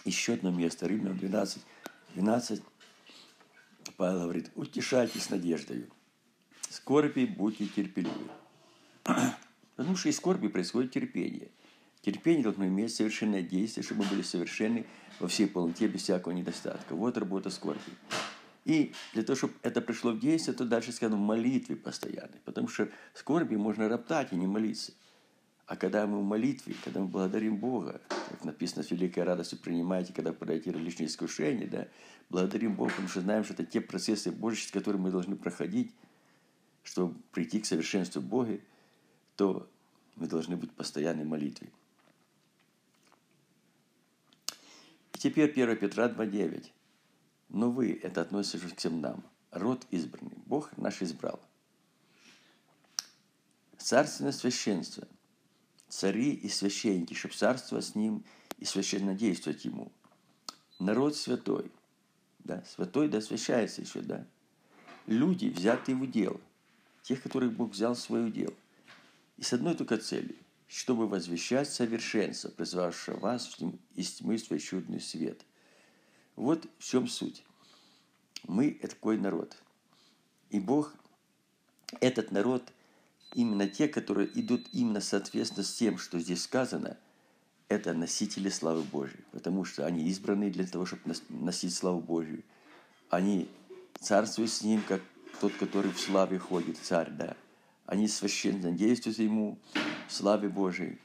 еще 0.05 0.35
одно 0.35 0.51
место. 0.51 0.87
Римлянам 0.87 1.19
12, 1.19 1.63
12. 2.15 2.63
Павел 3.97 4.23
говорит, 4.23 4.51
утешайтесь 4.55 5.31
надеждою. 5.31 5.89
Скорби 6.69 7.25
будьте 7.25 7.67
терпеливы. 7.67 8.31
Потому 9.77 9.97
что 9.97 10.09
из 10.09 10.17
скорби 10.17 10.49
происходит 10.49 10.93
терпение. 10.93 11.51
Терпение 12.03 12.43
должно 12.43 12.67
иметь 12.67 12.95
совершенное 12.95 13.43
действие, 13.43 13.85
чтобы 13.85 14.05
мы 14.05 14.11
были 14.11 14.23
совершенны 14.23 14.87
во 15.19 15.29
всей 15.29 15.47
полноте, 15.47 15.89
без 15.89 16.03
всякого 16.03 16.33
недостатка. 16.33 16.95
Вот 16.95 17.17
работа 17.19 17.51
скорби. 17.51 17.81
И 18.67 18.93
для 19.15 19.23
того, 19.23 19.37
чтобы 19.37 19.55
это 19.63 19.81
пришло 19.81 20.11
в 20.11 20.19
действие, 20.19 20.57
то 20.57 20.65
дальше 20.65 20.91
сказано 20.91 21.17
в 21.17 21.25
молитве 21.25 21.77
постоянной. 21.77 22.41
Потому 22.45 22.67
что 22.67 22.89
скорби 23.15 23.55
можно 23.55 23.89
роптать 23.89 24.33
и 24.33 24.37
не 24.37 24.49
молиться. 24.49 24.93
А 25.67 25.77
когда 25.77 26.05
мы 26.09 26.19
в 26.19 26.25
молитве, 26.25 26.75
когда 26.85 26.99
мы 26.99 27.07
благодарим 27.07 27.59
Бога, 27.59 28.01
как 28.09 28.45
написано, 28.45 28.83
с 28.83 28.91
великой 28.91 29.23
радостью 29.23 29.61
принимайте, 29.61 30.13
когда 30.13 30.33
подаете 30.33 30.73
различные 30.73 31.07
искушения, 31.07 31.69
да, 31.69 31.87
благодарим 32.29 32.75
Бога, 32.75 32.91
потому 32.91 33.09
что 33.09 33.21
знаем, 33.21 33.45
что 33.45 33.53
это 33.55 33.65
те 33.65 33.81
процессы 33.81 34.33
Божьи, 34.33 34.67
с 34.67 34.73
которыми 34.73 35.03
мы 35.03 35.11
должны 35.13 35.37
проходить, 35.37 35.95
чтобы 36.83 37.15
прийти 37.31 37.61
к 37.61 37.67
совершенству 37.67 38.21
Бога, 38.21 38.59
то 39.37 39.71
мы 40.17 40.27
должны 40.27 40.57
быть 40.57 40.73
постоянной 40.73 41.25
молитве. 41.25 41.69
И 45.15 45.19
теперь 45.19 45.51
1 45.51 45.77
Петра 45.77 46.09
2.9. 46.09 46.73
Но 47.49 47.71
вы, 47.71 47.99
это 48.03 48.23
относится 48.23 48.59
к 48.69 48.77
всем 48.77 49.01
нам, 49.01 49.25
род 49.51 49.87
избранный. 49.91 50.37
Бог 50.47 50.77
наш 50.77 51.03
избрал. 51.03 51.41
Царственное 53.79 54.33
священство, 54.33 55.07
цари 55.89 56.33
и 56.33 56.49
священники, 56.49 57.15
чтобы 57.15 57.35
царство 57.35 57.81
с 57.81 57.95
ним 57.95 58.25
и 58.59 58.65
священно 58.65 59.15
действовать 59.15 59.65
ему. 59.65 59.93
Народ 60.79 61.17
святой, 61.17 61.71
да, 62.41 62.65
святой 62.65 63.09
да 63.09 63.19
освящается 63.19 63.83
еще, 63.83 64.01
да. 64.01 64.27
Люди, 65.07 65.47
взятые 65.47 65.95
в 65.97 66.11
дело, 66.11 66.41
тех, 67.03 67.23
которых 67.23 67.53
Бог 67.53 67.71
взял 67.71 67.95
в 67.95 68.01
свое 68.01 68.31
дело. 68.31 68.55
И 69.37 69.43
с 69.43 69.53
одной 69.53 69.77
только 69.77 69.99
целью, 69.99 70.35
чтобы 70.67 71.07
возвещать 71.07 71.71
совершенство, 71.71 72.49
призвавшего 72.49 73.21
вас 73.21 73.57
из 73.95 74.15
тьмы 74.15 74.37
в 74.37 74.41
свой 74.41 74.59
чудный 74.59 75.01
свет– 75.01 75.43
вот 76.37 76.67
в 76.79 76.85
чем 76.85 77.09
суть. 77.09 77.43
Мы– 78.47 78.79
это 78.83 78.95
такой 78.95 79.19
народ. 79.19 79.57
И 80.51 80.61
Бог, 80.61 80.95
этот 82.01 82.31
народ, 82.31 82.63
именно 83.35 83.67
те, 83.67 83.89
которые 83.89 84.29
идут 84.39 84.67
именно 84.73 85.01
соответственно 85.01 85.65
с 85.65 85.75
тем, 85.75 85.99
что 85.99 86.19
здесь 86.21 86.43
сказано, 86.43 86.97
это 87.69 87.93
носители 87.95 88.49
славы 88.49 88.83
Божьей. 88.83 89.25
Потому 89.33 89.65
что 89.65 89.87
они 89.87 90.05
избраны 90.09 90.51
для 90.51 90.67
того, 90.67 90.87
чтобы 90.87 91.15
носить 91.29 91.75
славу 91.75 92.01
Божью. 92.01 92.45
Они 93.11 93.49
царствуют 93.99 94.53
с 94.53 94.63
Ним, 94.63 94.83
как 94.87 95.03
тот, 95.41 95.53
который 95.55 95.91
в 95.91 95.99
славе 95.99 96.39
ходит, 96.39 96.79
царь, 96.79 97.11
да. 97.11 97.37
Они 97.87 98.09
священно 98.09 98.71
действуют 98.73 99.19
Ему 99.19 99.59
в 100.09 100.13
славе 100.13 100.49
Божией 100.49 101.01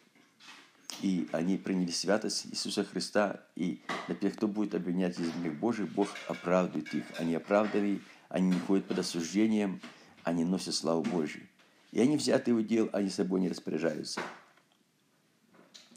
и 1.02 1.28
они 1.32 1.58
приняли 1.58 1.92
святость 1.92 2.48
Иисуса 2.48 2.84
Христа, 2.84 3.42
и 3.56 3.82
тех, 4.20 4.36
кто 4.36 4.48
будет 4.48 4.76
обвинять 4.76 5.20
из 5.20 5.34
них 5.36 5.56
Божьих, 5.56 5.90
Бог 5.90 6.10
оправдывает 6.28 6.94
их. 6.94 7.06
Они 7.18 7.34
оправданы, 7.34 8.02
они 8.30 8.50
не 8.50 8.60
ходят 8.60 8.86
под 8.86 9.00
осуждением, 9.00 9.82
они 10.24 10.44
носят 10.44 10.76
славу 10.76 11.04
Божью. 11.04 11.48
И 11.92 12.00
они 12.00 12.18
взяты 12.18 12.54
в 12.54 12.66
дел, 12.66 12.90
они 12.94 13.10
собой 13.10 13.42
не 13.42 13.50
распоряжаются. 13.50 14.22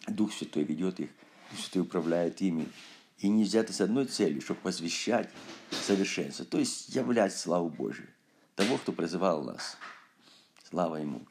Дух 0.06 0.32
Святой 0.32 0.64
ведет 0.64 1.00
их, 1.00 1.10
Дух 1.50 1.60
Святой 1.60 1.82
управляет 1.82 2.40
ими. 2.40 2.68
И 3.18 3.28
не 3.28 3.44
взяты 3.44 3.72
с 3.72 3.80
одной 3.80 4.06
целью, 4.06 4.42
чтобы 4.42 4.60
возвещать 4.64 5.30
совершенство, 5.70 6.44
то 6.44 6.58
есть 6.58 6.94
являть 6.94 7.34
славу 7.36 7.70
Божию, 7.70 8.08
того, 8.54 8.76
кто 8.76 8.92
призывал 8.92 9.42
нас. 9.44 9.76
Слава 10.68 10.96
Ему. 10.96 11.24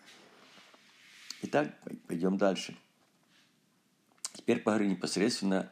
Итак, 1.41 1.77
пойдем 2.07 2.37
дальше. 2.37 2.77
Теперь 4.33 4.59
поговорим 4.59 4.89
непосредственно 4.89 5.71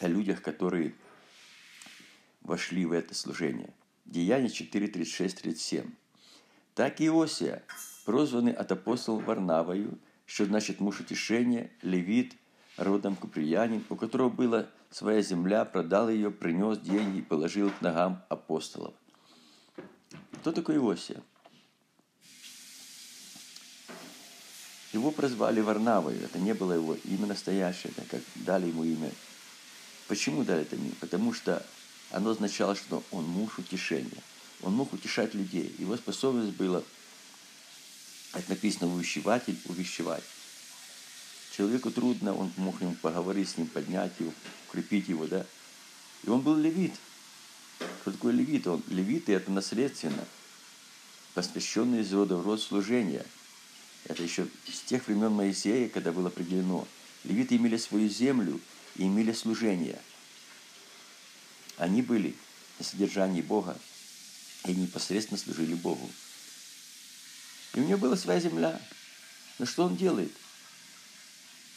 о 0.00 0.08
людях, 0.08 0.42
которые 0.42 0.94
вошли 2.40 2.84
в 2.84 2.92
это 2.92 3.14
служение. 3.14 3.72
Деяние 4.04 4.50
4, 4.50 4.88
36, 4.88 5.42
37. 5.42 5.90
Так 6.74 7.00
Иосия, 7.00 7.62
прозванный 8.04 8.52
от 8.52 8.72
апостола 8.72 9.20
Варнавою, 9.20 9.98
что 10.26 10.46
значит 10.46 10.80
муж 10.80 11.00
утешения, 11.00 11.70
левит, 11.82 12.34
родом 12.76 13.14
куприянин, 13.14 13.84
у 13.90 13.96
которого 13.96 14.30
была 14.30 14.66
своя 14.90 15.22
земля, 15.22 15.64
продал 15.64 16.08
ее, 16.08 16.30
принес 16.30 16.78
деньги 16.78 17.18
и 17.18 17.22
положил 17.22 17.70
к 17.70 17.80
ногам 17.80 18.24
апостолов. 18.28 18.94
Кто 20.40 20.52
такой 20.52 20.76
Иосия? 20.76 21.22
Его 24.92 25.10
прозвали 25.10 25.60
Варнавой, 25.60 26.18
это 26.18 26.38
не 26.38 26.52
было 26.52 26.72
его 26.74 26.96
имя 27.04 27.26
настоящее, 27.26 27.92
это 27.96 28.02
как 28.10 28.20
дали 28.34 28.66
ему 28.66 28.84
имя. 28.84 29.10
Почему 30.06 30.44
дали 30.44 30.62
это 30.62 30.76
имя? 30.76 30.92
Потому 31.00 31.32
что 31.32 31.64
оно 32.10 32.30
означало, 32.30 32.76
что 32.76 33.02
он 33.10 33.24
муж 33.24 33.58
утешения. 33.58 34.22
Он 34.60 34.74
мог 34.74 34.92
утешать 34.92 35.34
людей. 35.34 35.74
Его 35.78 35.96
способность 35.96 36.54
была, 36.56 36.82
как 38.32 38.46
написано, 38.48 38.92
увещеватель, 38.92 39.58
увещевать. 39.64 40.22
Человеку 41.56 41.90
трудно, 41.90 42.34
он 42.34 42.52
мог 42.58 42.80
ему 42.82 42.94
поговорить 42.96 43.48
с 43.48 43.56
ним, 43.56 43.68
поднять 43.68 44.12
его, 44.18 44.32
укрепить 44.68 45.08
его, 45.08 45.26
да. 45.26 45.46
И 46.22 46.28
он 46.28 46.42
был 46.42 46.56
левит. 46.56 46.92
Кто 48.02 48.12
такой 48.12 48.32
левит? 48.32 48.66
Он, 48.66 48.82
левиты– 48.88 49.32
это 49.34 49.50
наследственно, 49.50 50.24
посвященный 51.32 52.02
из 52.02 52.12
рода 52.12 52.36
в 52.36 52.44
род 52.46 52.60
служения– 52.60 53.24
это 54.12 54.22
еще 54.22 54.46
с 54.70 54.80
тех 54.82 55.06
времен 55.06 55.32
Моисея, 55.32 55.88
когда 55.88 56.12
было 56.12 56.28
определено. 56.28 56.86
Левиты 57.24 57.56
имели 57.56 57.76
свою 57.76 58.08
землю 58.08 58.60
и 58.96 59.04
имели 59.04 59.32
служение. 59.32 59.98
Они 61.76 62.02
были 62.02 62.34
на 62.78 62.84
содержании 62.84 63.42
Бога 63.42 63.76
и 64.66 64.74
непосредственно 64.74 65.38
служили 65.38 65.74
Богу. 65.74 66.08
И 67.74 67.80
у 67.80 67.84
него 67.84 67.98
была 67.98 68.16
своя 68.16 68.40
земля. 68.40 68.80
Но 69.58 69.66
что 69.66 69.84
он 69.84 69.96
делает? 69.96 70.32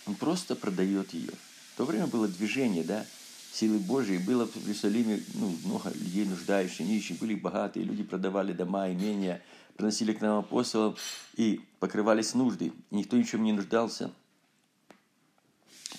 Он 0.05 0.15
просто 0.15 0.55
продает 0.55 1.13
ее. 1.13 1.31
В 1.73 1.77
то 1.77 1.85
время 1.85 2.07
было 2.07 2.27
движение, 2.27 2.83
да, 2.83 3.05
силы 3.53 3.79
Божьей. 3.79 4.17
Было 4.17 4.45
в 4.45 4.55
Иерусалиме 4.57 5.23
ну, 5.33 5.57
много 5.63 5.91
людей 5.91 6.25
нуждающихся, 6.25 6.83
нищих, 6.83 7.17
были 7.19 7.35
богатые. 7.35 7.85
Люди 7.85 8.03
продавали 8.03 8.53
дома, 8.53 8.91
имения, 8.91 9.41
приносили 9.75 10.13
к 10.13 10.21
нам 10.21 10.39
апостолов 10.39 10.99
и 11.35 11.61
покрывались 11.79 12.33
нужды. 12.33 12.73
Никто 12.91 13.17
ничем 13.17 13.43
не 13.43 13.53
нуждался. 13.53 14.11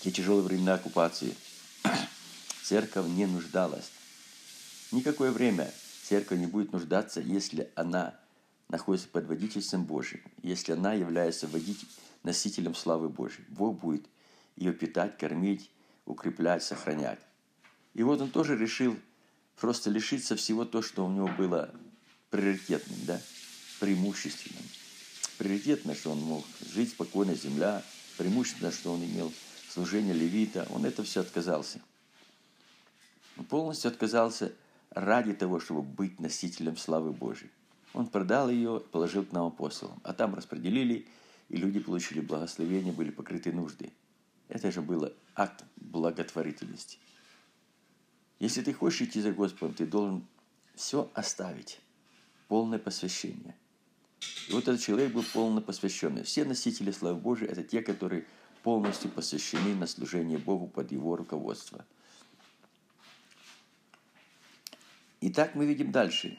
Те 0.01 0.11
тяжелые 0.11 0.45
времена 0.45 0.75
оккупации. 0.75 1.35
Церковь 2.63 3.07
не 3.09 3.27
нуждалась. 3.27 3.91
Никакое 4.93 5.31
время 5.31 5.71
церковь 6.05 6.39
не 6.39 6.47
будет 6.47 6.73
нуждаться, 6.73 7.21
если 7.21 7.71
она 7.75 8.15
находится 8.69 9.09
под 9.09 9.27
водительством 9.27 9.85
Божьим, 9.85 10.21
если 10.43 10.73
она 10.73 10.93
является 10.95 11.47
водителем, 11.47 11.89
носителем 12.23 12.75
славы 12.75 13.09
Божьей. 13.09 13.45
Бог 13.49 13.81
будет 13.81 14.07
ее 14.57 14.73
питать, 14.73 15.19
кормить, 15.19 15.71
укреплять, 16.05 16.63
сохранять. 16.63 17.19
И 17.95 18.03
вот 18.03 18.21
он 18.21 18.31
тоже 18.31 18.57
решил 18.57 18.97
просто 19.57 19.91
лишиться 19.91 20.37
всего 20.37 20.65
то, 20.65 20.83
что 20.83 21.05
у 21.05 21.11
него 21.11 21.29
было 21.29 21.75
приоритетным, 22.31 22.99
да, 23.07 23.21
преимущественным. 23.81 24.63
Приоритетно, 25.39 25.95
что 25.95 26.13
он 26.13 26.21
мог 26.21 26.45
жить 26.75 26.91
спокойно, 26.91 27.35
земля, 27.35 27.83
преимущественно, 28.17 28.73
что 28.73 28.93
он 28.93 29.05
имел 29.05 29.33
служение 29.69 30.15
левита, 30.15 30.67
он 30.71 30.85
это 30.85 31.03
все 31.03 31.21
отказался. 31.21 31.81
Он 33.37 33.45
полностью 33.45 33.91
отказался 33.91 34.53
ради 34.91 35.35
того, 35.35 35.61
чтобы 35.61 35.83
быть 35.83 36.19
носителем 36.21 36.77
славы 36.77 37.13
Божьей. 37.13 37.51
Он 37.93 38.07
продал 38.07 38.49
ее, 38.49 38.81
положил 38.81 39.25
к 39.25 39.33
нам 39.33 39.47
апостолам, 39.47 40.01
а 40.03 40.13
там 40.13 40.35
распределили, 40.35 41.07
и 41.49 41.57
люди 41.57 41.81
получили 41.81 42.21
благословение, 42.21 42.93
были 42.93 43.11
покрыты 43.11 43.53
нужды. 43.53 43.93
Это 44.49 44.71
же 44.71 44.81
был 44.81 45.13
акт 45.35 45.65
благотворительности. 45.77 46.99
Если 48.39 48.63
ты 48.63 48.73
хочешь 48.73 49.03
идти 49.03 49.21
за 49.21 49.33
Господом, 49.33 49.75
ты 49.75 49.87
должен 49.87 50.27
все 50.75 51.11
оставить. 51.15 51.81
Полное 52.49 52.79
посвящение. 52.79 53.55
И 54.49 54.53
вот 54.53 54.69
этот 54.69 54.81
человек 54.81 55.13
был 55.13 55.25
полно 55.33 55.61
посвященный. 55.61 56.23
Все 56.23 56.45
носители 56.45 56.91
славы 56.91 57.19
Божией– 57.21 57.51
это 57.51 57.63
те, 57.63 57.83
которые 57.83 58.25
полностью 58.63 59.11
посвящены 59.11 59.75
на 59.75 59.87
служение 59.87 60.39
Богу 60.39 60.67
под 60.67 60.93
Его 60.93 61.17
руководство. 61.17 61.85
Итак, 65.21 65.55
мы 65.55 65.67
видим 65.67 65.91
дальше. 65.91 66.39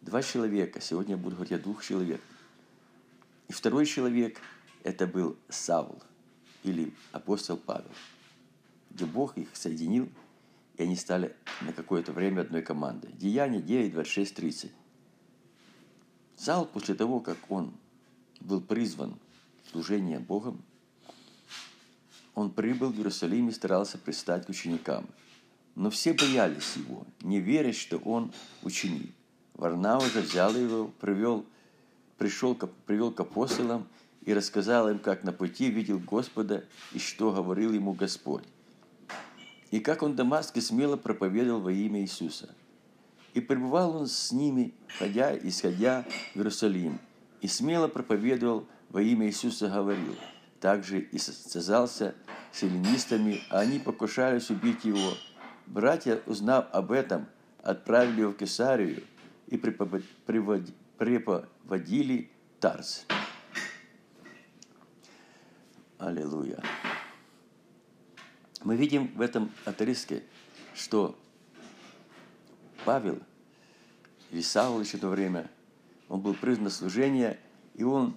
Два 0.00 0.22
человека. 0.22 0.80
Сегодня 0.80 1.12
я 1.12 1.16
буду 1.16 1.36
говорить 1.36 1.52
о 1.52 1.58
двух 1.58 1.84
человеках. 1.84 2.24
И 3.48 3.52
второй 3.52 3.86
человек– 3.86 4.40
это 4.82 5.06
был 5.06 5.36
Савл 5.48 6.02
или 6.64 6.92
апостол 7.12 7.56
Павел, 7.56 7.90
где 8.90 9.04
Бог 9.04 9.36
их 9.36 9.48
соединил, 9.54 10.08
и 10.76 10.82
они 10.82 10.96
стали 10.96 11.36
на 11.60 11.72
какое-то 11.72 12.12
время 12.12 12.40
одной 12.40 12.62
командой. 12.62 13.12
Деяние 13.12 13.60
9, 13.60 13.92
26, 13.92 14.34
30. 14.34 14.72
Савл 16.36 16.66
после 16.66 16.94
того, 16.94 17.20
как 17.20 17.38
он 17.48 17.72
был 18.40 18.60
призван 18.60 19.14
в 19.64 19.70
служение 19.70 20.18
Богом, 20.18 20.62
он 22.34 22.50
прибыл 22.50 22.90
в 22.90 22.96
Иерусалим 22.96 23.48
и 23.48 23.52
старался 23.52 23.98
пристать 23.98 24.46
к 24.46 24.48
ученикам. 24.48 25.06
Но 25.74 25.90
все 25.90 26.12
боялись 26.12 26.76
его, 26.76 27.06
не 27.20 27.40
веря, 27.40 27.72
что 27.72 27.98
он 27.98 28.32
ученик. 28.62 29.12
Варнава 29.54 30.08
же 30.08 30.20
взял 30.20 30.54
его, 30.54 30.90
привел, 31.00 31.44
пришел, 32.18 32.54
привел 32.86 33.12
к 33.12 33.20
апостолам 33.20 33.86
и 34.24 34.34
рассказал 34.34 34.88
им, 34.88 34.98
как 34.98 35.24
на 35.24 35.32
пути 35.32 35.70
видел 35.70 35.98
Господа 35.98 36.64
и 36.92 36.98
что 36.98 37.32
говорил 37.32 37.72
ему 37.72 37.92
Господь. 37.92 38.44
И 39.70 39.80
как 39.80 40.02
он 40.02 40.12
в 40.12 40.16
Дамаске 40.16 40.60
смело 40.60 40.96
проповедовал 40.96 41.60
во 41.60 41.72
имя 41.72 42.02
Иисуса. 42.02 42.54
И 43.34 43.40
пребывал 43.40 43.96
он 43.96 44.06
с 44.06 44.32
ними, 44.32 44.74
ходя 44.98 45.34
и 45.34 45.48
исходя 45.48 46.04
в 46.34 46.38
Иерусалим, 46.38 46.98
и 47.40 47.48
смело 47.48 47.88
проповедовал 47.88 48.66
во 48.90 49.00
имя 49.00 49.26
Иисуса 49.26 49.68
говорил. 49.68 50.16
Также 50.60 51.00
и 51.00 51.18
состязался 51.18 52.14
с 52.52 52.62
эллинистами, 52.62 53.40
а 53.50 53.60
они 53.60 53.78
покушались 53.78 54.50
убить 54.50 54.84
его. 54.84 55.14
Братья, 55.66 56.20
узнав 56.26 56.66
об 56.72 56.92
этом, 56.92 57.26
отправили 57.62 58.20
его 58.20 58.32
в 58.32 58.36
Кесарию 58.36 59.02
и 59.46 59.56
преподводили 59.56 62.30
Тарс. 62.60 63.06
Аллилуйя. 65.98 66.62
Мы 68.62 68.76
видим 68.76 69.08
в 69.16 69.20
этом 69.20 69.50
отрезке, 69.64 70.22
что 70.74 71.18
Павел 72.84 73.18
или 74.30 74.40
Савл 74.40 74.80
еще 74.80 74.98
то 74.98 75.08
время, 75.08 75.50
он 76.08 76.20
был 76.20 76.34
признан 76.34 76.70
служения, 76.70 77.38
и 77.74 77.84
он, 77.84 78.16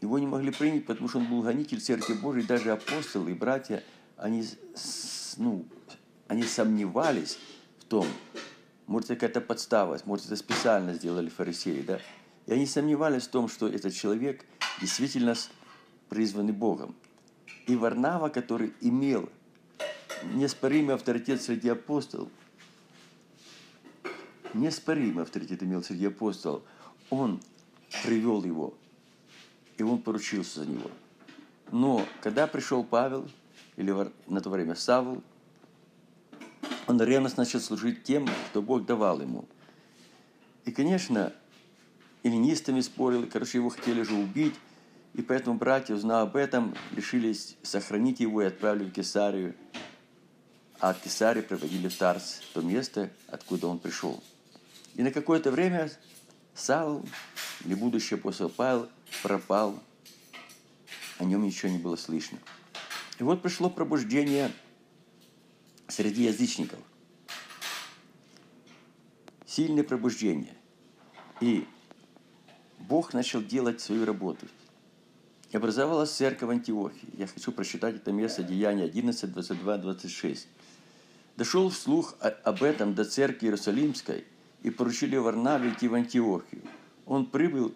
его 0.00 0.18
не 0.18 0.26
могли 0.26 0.50
принять, 0.50 0.86
потому 0.86 1.08
что 1.08 1.18
он 1.18 1.26
был 1.26 1.42
гонитель 1.42 1.80
Церкви 1.80 2.14
Божией, 2.14 2.46
даже 2.46 2.72
апостолы 2.72 3.30
и 3.30 3.34
братья, 3.34 3.82
они, 4.16 4.44
ну, 5.36 5.64
они 6.28 6.42
сомневались 6.42 7.38
в 7.78 7.84
том, 7.84 8.06
может, 8.86 9.08
какая-то 9.08 9.40
подстава, 9.40 9.98
может, 10.04 10.26
это 10.26 10.36
специально 10.36 10.94
сделали 10.94 11.28
фарисеи, 11.28 11.82
да? 11.82 12.00
И 12.46 12.52
они 12.52 12.66
сомневались 12.66 13.22
в 13.22 13.30
том, 13.30 13.48
что 13.48 13.68
этот 13.68 13.94
человек 13.94 14.44
действительно 14.80 15.34
призванный 16.08 16.52
Богом. 16.52 16.94
И 17.66 17.76
Варнава, 17.76 18.28
который 18.28 18.74
имел 18.82 19.30
неоспоримый 20.34 20.94
авторитет 20.94 21.40
среди 21.40 21.70
апостолов, 21.70 22.28
неоспоримый 24.54 25.24
авторитет 25.24 25.62
имел 25.62 25.82
среди 25.82 26.06
апостолов, 26.06 26.62
он 27.10 27.40
привел 28.02 28.44
его, 28.44 28.74
и 29.76 29.82
он 29.82 30.00
поручился 30.00 30.60
за 30.60 30.70
него. 30.70 30.90
Но 31.70 32.06
когда 32.20 32.46
пришел 32.46 32.84
Павел, 32.84 33.28
или 33.76 33.92
на 34.26 34.40
то 34.40 34.50
время 34.50 34.74
Савл, 34.74 35.22
он 36.86 37.02
ревностно 37.02 37.44
начал 37.44 37.60
служить 37.60 38.04
тем, 38.04 38.28
что 38.50 38.62
Бог 38.62 38.84
давал 38.84 39.20
ему. 39.20 39.46
И, 40.64 40.70
конечно, 40.70 41.32
эллинистами 42.22 42.80
спорил, 42.80 43.28
короче, 43.30 43.58
его 43.58 43.70
хотели 43.70 44.02
же 44.02 44.14
убить, 44.14 44.54
и 45.14 45.22
поэтому 45.22 45.56
братья, 45.56 45.94
узнав 45.94 46.28
об 46.28 46.36
этом, 46.36 46.74
решились 46.94 47.56
сохранить 47.62 48.20
его 48.20 48.42
и 48.42 48.46
отправили 48.46 48.88
в 48.88 48.92
Кесарию. 48.92 49.54
А 50.80 50.90
от 50.90 51.00
Кесарии 51.00 51.40
проводили 51.40 51.88
в 51.88 51.96
Тарс, 51.96 52.40
то 52.52 52.60
место, 52.60 53.10
откуда 53.28 53.68
он 53.68 53.78
пришел. 53.78 54.22
И 54.94 55.02
на 55.02 55.10
какое-то 55.10 55.50
время 55.50 55.90
Савл, 56.54 57.04
или 57.64 57.74
будущий 57.74 58.14
апостол 58.14 58.48
Павел, 58.48 58.88
пропал. 59.22 59.82
О 61.18 61.24
нем 61.24 61.42
ничего 61.42 61.70
не 61.70 61.78
было 61.78 61.96
слышно. 61.96 62.38
И 63.18 63.22
вот 63.22 63.42
пришло 63.42 63.70
пробуждение 63.70 64.50
среди 65.88 66.24
язычников. 66.24 66.78
Сильное 69.46 69.84
пробуждение. 69.84 70.54
И 71.40 71.66
Бог 72.78 73.14
начал 73.14 73.42
делать 73.42 73.80
свою 73.80 74.04
работу– 74.04 74.46
и 75.54 75.56
образовалась 75.56 76.10
церковь 76.10 76.50
Антиохии. 76.50 77.08
Я 77.16 77.28
хочу 77.28 77.52
прочитать 77.52 77.94
это 77.94 78.10
место 78.10 78.42
Деяния 78.42 78.86
11, 78.86 79.32
22, 79.32 79.78
26. 79.78 80.48
Дошел 81.36 81.70
слух 81.70 82.16
об 82.18 82.64
этом 82.64 82.96
до 82.96 83.04
церкви 83.04 83.46
Иерусалимской, 83.46 84.24
и 84.64 84.70
поручили 84.70 85.16
Варнаве 85.16 85.70
идти 85.70 85.86
в 85.86 85.94
Антиохию. 85.94 86.62
Он 87.06 87.26
прибыл 87.26 87.72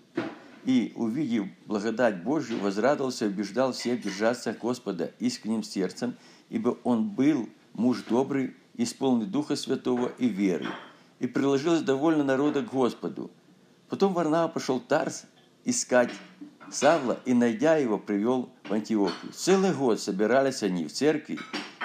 и, 0.65 0.93
увидев 0.97 1.47
благодать 1.67 2.23
Божью, 2.25 2.59
возрадовался 2.61 3.27
и 3.27 3.29
убеждал 3.29 3.73
всех 3.73 4.03
держаться 4.03 4.57
Господа 4.61 5.13
искренним 5.21 5.63
сердцем, 5.63 6.17
ибо 6.49 6.79
он 6.83 7.11
был 7.11 7.49
муж 7.75 8.03
добрый, 8.09 8.57
исполненный 8.75 9.27
Духа 9.27 9.55
Святого 9.55 10.11
и 10.19 10.29
веры, 10.29 10.67
и 11.21 11.27
приложилось 11.27 11.83
довольно 11.83 12.25
народа 12.25 12.63
к 12.63 12.73
Господу. 12.73 13.31
Потом 13.91 14.15
Варнава 14.15 14.49
пошел 14.49 14.81
Тарс 14.81 15.27
искать 15.65 16.11
Савла 16.71 17.21
и, 17.27 17.35
найдя 17.35 17.77
его, 17.77 17.99
привел 17.99 18.49
в 18.67 18.73
Антиохию. 18.73 19.33
Целый 19.33 19.75
год 19.75 20.01
собирались 20.01 20.63
они 20.63 20.87
в 20.87 20.93
церкви 20.93 21.39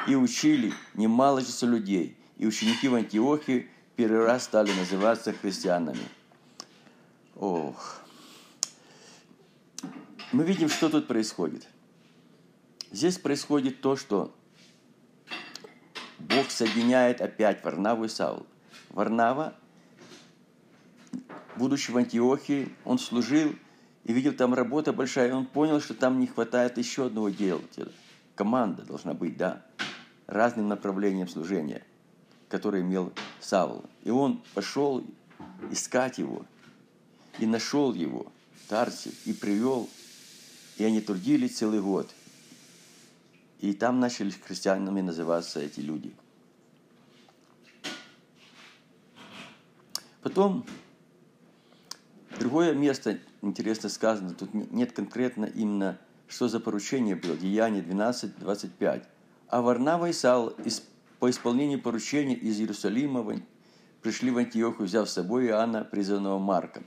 и 0.08 0.16
учили 0.16 0.74
немало 0.94 1.42
число 1.42 1.68
людей. 1.68 2.16
И 2.38 2.48
ученики 2.48 2.88
в 2.88 2.96
Антиохии 2.96 3.68
первый 3.96 4.26
раз 4.26 4.44
стали 4.44 4.72
называться 4.74 5.34
христианами. 5.34 6.08
Ох. 7.36 8.02
Мы 10.32 10.44
видим, 10.44 10.70
что 10.70 10.90
тут 10.90 11.08
происходит. 11.08 11.68
Здесь 12.92 13.18
происходит 13.18 13.82
то, 13.82 13.96
что 13.96 14.34
Бог 16.20 16.50
соединяет 16.50 17.22
опять 17.22 17.64
Варнаву 17.64 18.06
и 18.06 18.08
Савл. 18.08 18.46
Варнава, 18.90 19.56
будучи 21.56 21.92
в 21.92 21.98
Антиохии, 21.98 22.74
он 22.86 23.00
служил 23.00 23.56
и 24.04 24.14
видел 24.14 24.34
там 24.34 24.54
работа 24.54 24.94
большая, 24.94 25.30
и 25.30 25.32
он 25.32 25.46
понял, 25.46 25.82
что 25.82 25.94
там 25.94 26.20
не 26.20 26.28
хватает 26.28 26.78
еще 26.78 27.08
одного 27.08 27.30
делателя. 27.30 27.92
Команда 28.36 28.84
должна 28.84 29.14
быть, 29.14 29.38
да, 29.38 29.64
разным 30.28 30.68
направлением 30.68 31.28
служения, 31.28 31.84
которое 32.50 32.82
имел 32.82 33.14
Савл. 33.44 33.84
И 34.04 34.10
он 34.10 34.42
пошел 34.54 35.04
искать 35.72 36.18
его. 36.18 36.46
и 37.40 37.48
нашел 37.48 37.94
его, 37.94 38.28
Тарси, 38.70 39.12
и 39.26 39.34
привел, 39.34 39.90
и 40.78 40.84
они 40.84 41.02
трудились 41.02 41.58
целый 41.58 41.82
год. 41.82 42.10
И 43.60 43.74
там 43.74 44.00
начали 44.00 44.30
христианами 44.30 45.02
называться 45.02 45.60
эти 45.60 45.80
люди. 45.80 46.14
Потом 50.22 50.66
другое 52.40 52.74
место 52.74 53.20
интересно 53.42 53.90
сказано, 53.90 54.36
тут 54.36 54.54
нет 54.54 54.92
конкретно 54.92 55.46
именно, 55.46 55.98
что 56.28 56.48
за 56.48 56.60
поручение 56.60 57.16
было, 57.16 57.36
Деяние 57.36 57.82
12, 57.82 58.38
25. 58.38 59.10
А 59.48 59.62
Варнава 59.62 60.10
и 60.10 60.14
Сал 60.14 60.54
по 61.24 61.30
исполнению 61.30 61.82
поручения 61.82 62.36
из 62.36 62.60
Иерусалима 62.60 63.26
пришли 64.02 64.30
в 64.30 64.38
Антиоху, 64.40 64.84
взяв 64.84 65.10
с 65.10 65.14
собой 65.14 65.46
Иоанна, 65.48 65.86
призванного 65.86 66.38
Марком. 66.38 66.84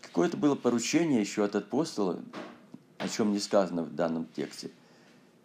Какое-то 0.00 0.38
было 0.38 0.54
поручение 0.54 1.20
еще 1.20 1.44
от 1.44 1.54
апостола, 1.54 2.18
о 2.96 3.06
чем 3.10 3.32
не 3.32 3.40
сказано 3.40 3.82
в 3.82 3.94
данном 3.94 4.24
тексте. 4.24 4.70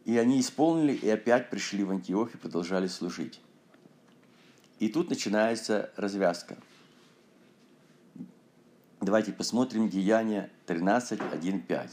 И 0.06 0.18
они 0.18 0.40
исполнили, 0.40 0.94
и 0.94 1.10
опять 1.10 1.50
пришли 1.50 1.84
в 1.84 1.92
Антиох 1.92 2.34
и 2.34 2.38
продолжали 2.38 2.88
служить. 2.88 3.42
И 4.80 4.88
тут 4.88 5.10
начинается 5.10 5.92
развязка. 5.98 6.56
Давайте 9.02 9.34
посмотрим 9.34 9.90
Деяния 9.90 10.50
13, 10.66 11.20
1, 11.34 11.62
5. 11.64 11.92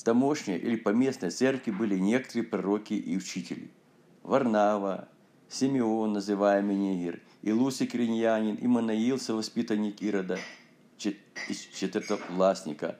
В 0.00 0.02
тамошней 0.02 0.56
или 0.56 0.76
поместной 0.76 1.28
церкви 1.28 1.72
были 1.72 1.98
некоторые 1.98 2.44
пророки 2.44 2.94
и 2.94 3.18
учители. 3.18 3.70
Варнава, 4.22 5.10
Симеон, 5.50 6.14
называемый 6.14 6.74
Нигер, 6.74 7.20
Илуси 7.42 7.84
Криньянин, 7.84 8.54
и 8.54 8.66
Манаил, 8.66 9.18
совоспитанник 9.18 10.00
Ирода, 10.00 10.38
четвертовластника. 10.96 12.98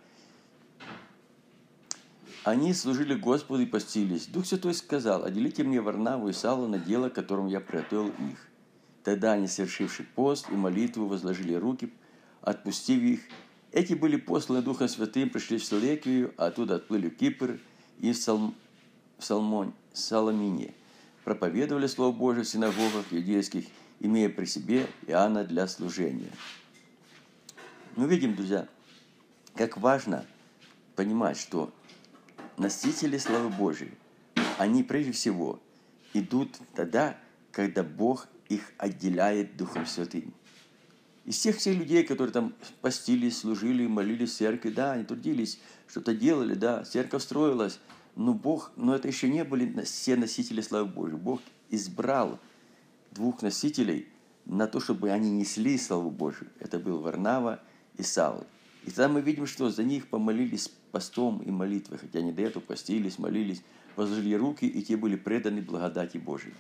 Они 2.44 2.74
служили 2.74 3.14
Господу 3.14 3.62
и 3.62 3.66
постились. 3.66 4.26
Дух 4.26 4.44
Святой 4.44 4.74
сказал, 4.74 5.24
отделите 5.24 5.64
мне 5.64 5.80
Варнаву 5.80 6.28
и 6.28 6.34
Савла 6.34 6.66
на 6.66 6.78
дело, 6.78 7.08
которым 7.08 7.46
я 7.46 7.60
приготовил 7.60 8.08
их. 8.08 8.46
Тогда 9.04 9.32
они, 9.32 9.46
совершивши 9.46 10.06
пост 10.14 10.50
и 10.50 10.54
молитву, 10.54 11.06
возложили 11.06 11.54
руки, 11.54 11.90
отпустив 12.42 13.00
их. 13.00 13.20
Эти 13.72 13.94
были 13.94 14.16
посланы 14.16 14.62
Духом 14.62 14.88
Святым, 14.88 15.30
пришли 15.30 15.58
в 15.58 15.64
Селекию, 15.64 16.34
а 16.36 16.46
оттуда 16.46 16.76
отплыли 16.76 17.08
в 17.08 17.16
Кипр 17.16 17.60
и 18.00 18.12
в, 18.12 18.16
Салм... 18.16 18.54
в 19.18 19.24
Салмон... 19.24 19.74
Саламине 19.92 20.72
проповедовали 21.24 21.86
Слово 21.86 22.16
Божие 22.16 22.44
в 22.44 22.48
синагогах 22.48 23.06
иудейских, 23.12 23.66
имея 23.98 24.28
при 24.28 24.44
себе 24.44 24.86
Иоанна 25.06 25.44
для 25.44 25.66
служения. 25.66 26.30
Мы 27.96 28.06
видим, 28.06 28.34
друзья, 28.34 28.68
как 29.54 29.76
важно 29.76 30.24
понимать, 30.96 31.36
что 31.38 31.72
носители 32.56 33.18
славы 33.18 33.50
Божией, 33.50 33.92
они 34.58 34.82
прежде 34.82 35.12
всего 35.12 35.60
идут 36.14 36.56
тогда, 36.74 37.18
когда 37.52 37.82
Бог 37.82 38.28
их 38.48 38.72
отделяет 38.78 39.56
Духом 39.56 39.86
Святым. 39.86 40.32
Из 41.30 41.36
всех 41.36 41.58
всех 41.58 41.76
людей, 41.76 42.02
которые 42.02 42.32
там 42.32 42.54
постились, 42.80 43.38
служили, 43.38 43.86
молились 43.86 44.32
в 44.32 44.36
церкви, 44.36 44.70
да, 44.70 44.94
они 44.94 45.04
трудились, 45.04 45.60
что-то 45.86 46.12
делали, 46.12 46.54
да, 46.54 46.82
церковь 46.82 47.22
строилась, 47.22 47.78
но 48.16 48.34
Бог, 48.34 48.72
но 48.74 48.96
это 48.96 49.06
еще 49.06 49.28
не 49.28 49.44
были 49.44 49.80
все 49.84 50.16
носители 50.16 50.60
славы 50.60 50.88
Божьей. 50.88 51.18
Бог 51.18 51.40
избрал 51.68 52.40
двух 53.12 53.42
носителей 53.42 54.08
на 54.44 54.66
то, 54.66 54.80
чтобы 54.80 55.10
они 55.10 55.30
несли 55.30 55.78
славу 55.78 56.10
Божию. 56.10 56.50
Это 56.58 56.80
был 56.80 56.98
Варнава 56.98 57.60
и 57.96 58.02
Савл. 58.02 58.44
И 58.84 58.90
тогда 58.90 59.08
мы 59.08 59.20
видим, 59.20 59.46
что 59.46 59.70
за 59.70 59.84
них 59.84 60.08
помолились 60.08 60.72
постом 60.90 61.38
и 61.42 61.52
молитвой, 61.52 61.98
хотя 61.98 62.18
они 62.18 62.32
до 62.32 62.42
этого 62.42 62.60
постились, 62.60 63.20
молились, 63.20 63.62
возложили 63.94 64.34
руки, 64.34 64.66
и 64.66 64.82
те 64.82 64.96
были 64.96 65.14
преданы 65.14 65.62
благодати 65.62 66.18
Божией. 66.18 66.54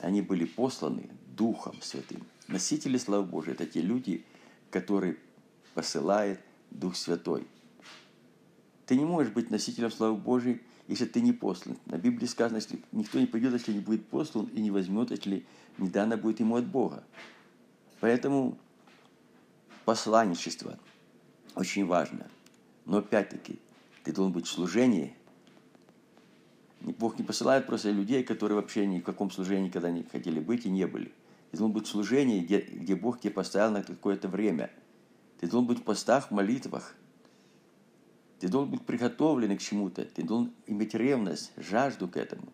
Они 0.00 0.20
были 0.20 0.44
посланы 0.44 1.08
Духом 1.36 1.80
Святым. 1.82 2.22
Носители 2.48 2.96
славы 2.96 3.24
Божией– 3.24 3.54
это 3.54 3.66
те 3.66 3.80
люди, 3.80 4.24
которые 4.70 5.16
посылает 5.74 6.40
Дух 6.70 6.96
Святой. 6.96 7.46
Ты 8.86 8.96
не 8.96 9.04
можешь 9.04 9.32
быть 9.32 9.50
носителем 9.50 9.90
славы 9.90 10.16
Божией, 10.16 10.60
если 10.88 11.06
ты 11.06 11.20
не 11.20 11.32
послан. 11.32 11.78
На 11.86 11.96
Библии 11.96 12.26
сказано, 12.26 12.60
что 12.60 12.76
никто 12.92 13.18
не 13.18 13.26
пойдет, 13.26 13.52
если 13.52 13.72
не 13.72 13.80
будет 13.80 14.06
послан, 14.06 14.46
и 14.46 14.60
не 14.60 14.70
возьмет, 14.70 15.10
если 15.10 15.46
не 15.78 15.88
дано 15.88 16.16
будет 16.16 16.40
ему 16.40 16.56
от 16.56 16.66
Бога. 16.66 17.02
Поэтому 18.00 18.58
посланничество 19.84 20.78
очень 21.54 21.86
важно. 21.86 22.28
Но 22.84 22.98
опять-таки, 22.98 23.58
ты 24.02 24.12
должен 24.12 24.32
быть 24.32 24.46
в 24.46 24.50
служении. 24.50 25.16
Бог 26.80 27.18
не 27.18 27.24
посылает 27.24 27.66
просто 27.66 27.90
людей, 27.90 28.22
которые 28.22 28.56
вообще 28.56 28.86
ни 28.86 29.00
в 29.00 29.04
каком 29.04 29.30
служении 29.30 29.68
никогда 29.68 29.90
не 29.90 30.02
хотели 30.02 30.38
быть 30.38 30.66
и 30.66 30.70
не 30.70 30.86
были. 30.86 31.10
Ты 31.54 31.58
должен 31.58 31.72
быть 31.72 31.86
в 31.86 31.90
служении, 31.90 32.40
где, 32.40 32.60
где 32.60 32.94
Бог 32.96 33.20
тебя 33.20 33.32
поставил 33.32 33.72
на 33.72 33.82
какое-то 33.82 34.28
время. 34.28 34.70
Ты 35.38 35.46
должен 35.48 35.66
быть 35.68 35.78
в 35.78 35.82
постах, 35.82 36.28
в 36.28 36.30
молитвах– 36.32 36.94
ты 38.44 38.50
должен 38.50 38.72
быть 38.72 38.82
приготовлен 38.82 39.56
к 39.56 39.60
чему-то. 39.62 40.04
Ты 40.04 40.22
должен 40.22 40.52
иметь 40.66 40.92
ревность, 40.92 41.52
жажду 41.56 42.08
к 42.08 42.18
этому. 42.18 42.52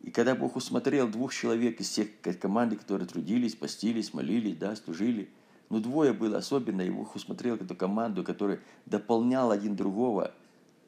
И 0.00 0.10
когда 0.10 0.34
Бог 0.34 0.56
усмотрел 0.56 1.06
двух 1.06 1.34
человек 1.34 1.80
из 1.80 1.90
всех 1.90 2.08
команды, 2.40 2.76
которые 2.76 3.06
трудились, 3.06 3.54
постились, 3.54 4.14
молились, 4.14 4.56
да, 4.56 4.74
служили, 4.74 5.28
но 5.68 5.80
двое 5.80 6.14
было 6.14 6.38
особенно, 6.38 6.80
и 6.80 6.88
Бог 6.88 7.14
усмотрел 7.14 7.56
эту 7.56 7.74
команду, 7.74 8.24
которая 8.24 8.60
дополняла 8.86 9.52
один 9.52 9.76
другого, 9.76 10.32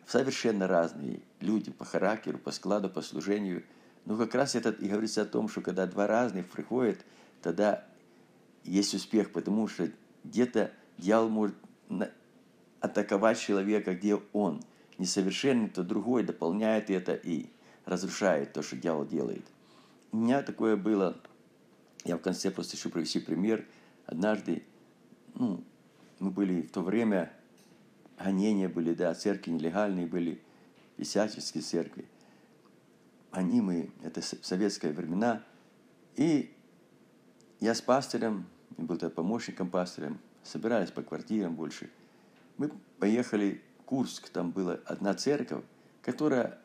совершенно 0.06 0.66
разные 0.66 1.20
люди 1.40 1.70
по 1.70 1.84
характеру, 1.84 2.38
по 2.38 2.50
складу, 2.50 2.88
по 2.88 3.02
служению. 3.02 3.62
Но 4.08 4.16
как 4.16 4.34
раз 4.34 4.54
это 4.54 4.70
и 4.70 4.88
говорится 4.88 5.20
о 5.20 5.26
том, 5.26 5.50
что 5.50 5.60
когда 5.60 5.86
два 5.86 6.06
разных 6.06 6.48
приходят, 6.48 7.04
тогда 7.42 7.84
есть 8.64 8.94
успех, 8.94 9.30
потому 9.32 9.68
что 9.68 9.90
где-то 10.24 10.72
дьявол 10.96 11.28
может 11.28 11.54
атаковать 12.80 13.38
человека, 13.38 13.94
где 13.94 14.18
он 14.32 14.62
несовершенный, 14.96 15.68
то 15.68 15.82
другой 15.82 16.22
дополняет 16.22 16.88
это 16.88 17.12
и 17.12 17.50
разрушает 17.84 18.54
то, 18.54 18.62
что 18.62 18.76
дьявол 18.76 19.04
делает. 19.04 19.44
У 20.10 20.16
меня 20.16 20.40
такое 20.40 20.76
было, 20.76 21.20
я 22.06 22.16
в 22.16 22.20
конце 22.22 22.50
просто 22.50 22.78
хочу 22.78 22.88
привести 22.88 23.20
пример. 23.20 23.66
Однажды, 24.06 24.62
ну, 25.34 25.62
мы 26.18 26.30
были 26.30 26.62
в 26.62 26.70
то 26.70 26.80
время, 26.80 27.30
гонения 28.18 28.70
были, 28.70 28.94
да, 28.94 29.12
церкви 29.12 29.50
нелегальные 29.50 30.06
были, 30.06 30.40
писательские 30.96 31.62
церкви. 31.62 32.06
Они 33.38 33.60
мы, 33.60 33.90
это 34.02 34.20
советские 34.20 34.92
времена. 34.92 35.42
И 36.16 36.54
я 37.60 37.74
с 37.74 37.80
пастором, 37.80 38.46
был 38.76 38.96
тогда 38.96 39.14
помощником 39.14 39.70
пастора, 39.70 40.16
собирались 40.42 40.90
по 40.90 41.02
квартирам 41.02 41.54
больше– 41.54 41.90
мы 42.58 42.72
поехали 42.98 43.62
в 43.78 43.84
Курск, 43.84 44.28
там 44.28 44.50
была 44.50 44.78
одна 44.84 45.14
церковь, 45.14 45.64
которая 46.02 46.58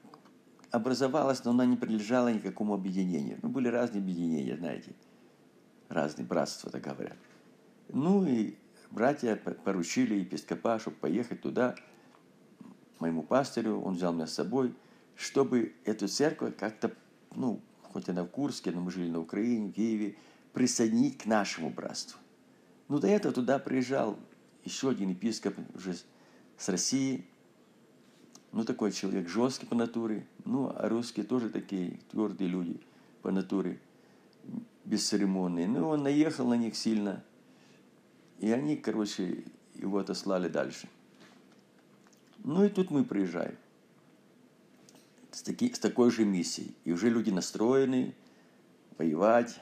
образовалась, 0.72 1.46
но 1.46 1.52
она 1.52 1.66
не 1.66 1.78
принадлежала 1.78 2.34
никакому 2.34 2.74
объединению. 2.74 3.38
Ну, 3.44 3.50
были 3.50 3.68
разные 3.68 4.02
объединения, 4.02 4.58
знаете, 4.58 4.94
разные 5.88 6.26
братства, 6.26 6.72
так 6.72 6.82
говорят. 6.82 7.18
Ну 7.90 8.26
и 8.26 8.56
братья 8.90 9.36
поручили 9.36 10.16
епископа, 10.16 10.80
чтобы 10.80 10.98
поехать 10.98 11.42
туда, 11.42 11.76
моему 13.00 13.22
пастырю, 13.22 13.80
он 13.82 13.94
взял 13.94 14.14
меня 14.14 14.26
с 14.26 14.34
собой, 14.34 14.74
чтобы 15.16 15.74
эту 15.86 16.08
церковь 16.08 16.56
как-то, 16.58 16.92
ну, 17.36 17.62
хоть 17.82 18.10
она 18.10 18.24
в 18.24 18.28
Курске, 18.28 18.72
но 18.72 18.82
мы 18.82 18.92
жили 18.92 19.10
на 19.10 19.20
Украине, 19.20 19.70
в 19.70 19.74
Киеве, 19.74 20.16
присоединить 20.54 21.18
к 21.18 21.26
нашему 21.26 21.70
братству. 21.70 22.20
Ну, 22.88 23.00
до 23.00 23.08
этого 23.08 23.34
туда 23.34 23.60
приезжал 23.60 24.18
еще 24.64 24.90
один 24.90 25.10
епископ 25.10 25.56
уже 25.76 25.96
с 26.58 26.70
России, 26.70 27.26
ну, 28.52 28.64
такой 28.64 28.92
человек 28.92 29.28
жесткий 29.28 29.66
по 29.66 29.76
натуре, 29.76 30.28
ну, 30.46 30.72
а 30.76 30.88
русские 30.88 31.26
тоже 31.26 31.50
такие 31.50 32.00
твердые 32.12 32.50
люди 32.50 32.80
по 33.22 33.32
натуре, 33.32 33.80
бесцеремонные. 34.86 35.68
Ну, 35.68 35.88
он 35.88 36.04
наехал 36.04 36.48
на 36.48 36.54
них 36.54 36.76
сильно, 36.76 37.24
и 38.40 38.52
они, 38.52 38.76
короче, 38.76 39.44
его 39.74 39.98
отослали 39.98 40.50
дальше. 40.50 40.88
Ну, 42.44 42.64
и 42.64 42.70
тут 42.70 42.92
мы 42.92 43.04
приезжаем 43.04 43.56
с, 45.34 45.42
таки, 45.42 45.74
с 45.74 45.80
такой 45.80 46.12
же 46.12 46.24
миссией. 46.24 46.76
И 46.86 46.92
уже 46.92 47.10
люди 47.10 47.30
настроены 47.30 48.16
воевать, 48.98 49.60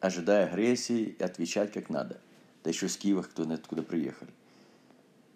ожидая 0.00 0.48
агрессии 0.48 1.16
и 1.18 1.22
отвечать 1.22 1.72
как 1.72 1.90
надо 1.90 2.20
да 2.66 2.70
еще 2.70 2.88
с 2.88 2.96
Киева, 2.96 3.22
кто 3.22 3.48
откуда 3.48 3.84
приехали. 3.84 4.32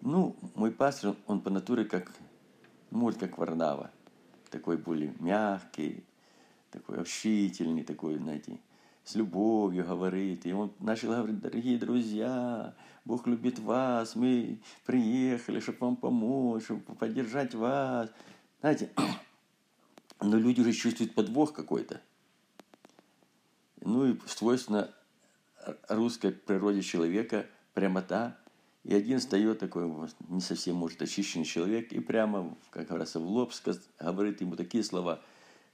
Ну, 0.01 0.35
мой 0.53 0.69
пастор, 0.69 1.15
он 1.27 1.39
по 1.39 1.49
натуре 1.49 1.85
как, 1.85 2.11
может, 2.89 3.21
как 3.21 3.37
Варнава. 3.37 3.89
Такой 4.49 4.75
более 4.75 5.13
мягкий, 5.17 6.03
такой 6.71 6.99
общительный, 6.99 7.85
такой, 7.85 8.17
знаете, 8.17 8.59
с 9.05 9.15
любовью 9.15 9.85
говорит. 9.85 10.45
И 10.45 10.51
он 10.51 10.73
начал 10.79 11.13
говорить, 11.13 11.39
дорогие 11.39 11.77
друзья, 11.77 12.75
Бог 13.05 13.25
любит 13.27 13.59
вас, 13.59 14.17
мы 14.17 14.59
приехали, 14.85 15.61
чтобы 15.61 15.77
вам 15.79 15.95
помочь, 15.95 16.65
чтобы 16.65 16.81
поддержать 16.81 17.55
вас. 17.55 18.09
Знаете, 18.61 18.91
но 20.21 20.37
люди 20.37 20.61
уже 20.61 20.71
чувствуют 20.71 21.13
подвох 21.13 21.53
какой-то. 21.53 22.01
Ну 23.81 24.05
и 24.05 24.19
свойственно 24.27 24.93
русской 25.87 26.31
природе 26.31 26.81
человека 26.81 27.47
прямота. 27.73 28.37
И 28.83 28.95
один 28.95 29.19
встает 29.19 29.59
такой, 29.59 29.91
не 30.27 30.41
совсем, 30.41 30.75
может, 30.75 31.01
очищенный 31.03 31.45
человек, 31.45 31.91
и 31.93 31.99
прямо, 31.99 32.57
как 32.71 32.87
говорится, 32.87 33.19
в 33.19 33.27
лоб 33.27 33.53
говорит 33.99 34.41
ему 34.41 34.55
такие 34.55 34.83
слова, 34.83 35.21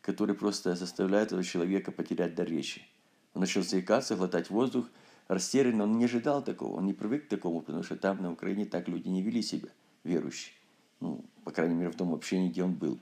которые 0.02 0.36
просто 0.36 0.76
заставляют 0.76 1.28
этого 1.28 1.44
человека 1.44 1.94
потерять 1.94 2.36
дар 2.36 2.48
речи. 2.48 2.86
Он 3.34 3.42
начал 3.42 3.64
заикаться, 3.64 4.18
глотать 4.18 4.50
воздух, 4.50 4.90
растерянно, 5.30 5.84
он 5.84 5.98
не 5.98 6.04
ожидал 6.04 6.44
такого, 6.44 6.78
он 6.78 6.86
не 6.86 6.94
привык 6.94 7.28
к 7.28 7.30
такому, 7.30 7.62
потому 7.62 7.84
что 7.84 7.96
там, 7.96 8.22
на 8.22 8.30
Украине, 8.30 8.66
так 8.66 8.90
люди 8.90 9.08
не 9.08 9.22
вели 9.22 9.42
себя, 9.42 9.70
верующие. 10.04 10.57
Ну, 11.00 11.24
по 11.44 11.52
крайней 11.52 11.76
мере, 11.76 11.92
в 11.92 11.96
том 11.96 12.14
общении, 12.14 12.50
где 12.50 12.64
он 12.64 12.74
был, 12.74 13.00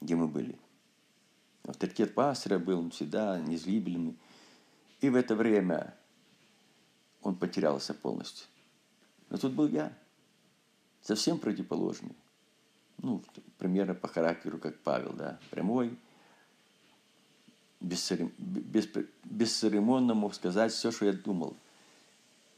где 0.00 0.16
мы 0.16 0.28
были. 0.28 0.58
Авторитет 1.64 2.14
пастора 2.14 2.58
был 2.58 2.90
всегда 2.90 3.38
незлибельный. 3.40 4.16
И 5.00 5.08
в 5.08 5.16
это 5.16 5.34
время 5.34 5.94
он 7.22 7.36
потерялся 7.36 7.94
полностью. 7.94 8.46
Но 9.30 9.38
тут 9.38 9.52
был 9.52 9.68
я, 9.68 9.92
совсем 11.02 11.38
противоположный. 11.38 12.14
Ну, 12.98 13.22
примерно 13.58 13.94
по 13.94 14.08
характеру, 14.08 14.58
как 14.58 14.78
Павел, 14.80 15.12
да, 15.12 15.38
прямой, 15.50 15.96
бесцеремонно 19.24 20.14
мог 20.14 20.34
сказать 20.34 20.72
все, 20.72 20.90
что 20.90 21.06
я 21.06 21.12
думал. 21.12 21.56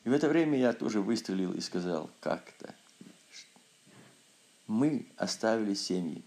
И 0.05 0.09
в 0.11 0.13
это 0.13 0.29
время 0.29 0.59
я 0.59 0.73
тоже 0.73 1.01
выстрелил 1.01 1.53
и 1.55 1.61
сказал, 1.61 2.11
как 2.21 2.53
это? 2.59 2.75
Мы 4.67 5.07
оставили 5.17 5.75
семьи, 5.75 6.25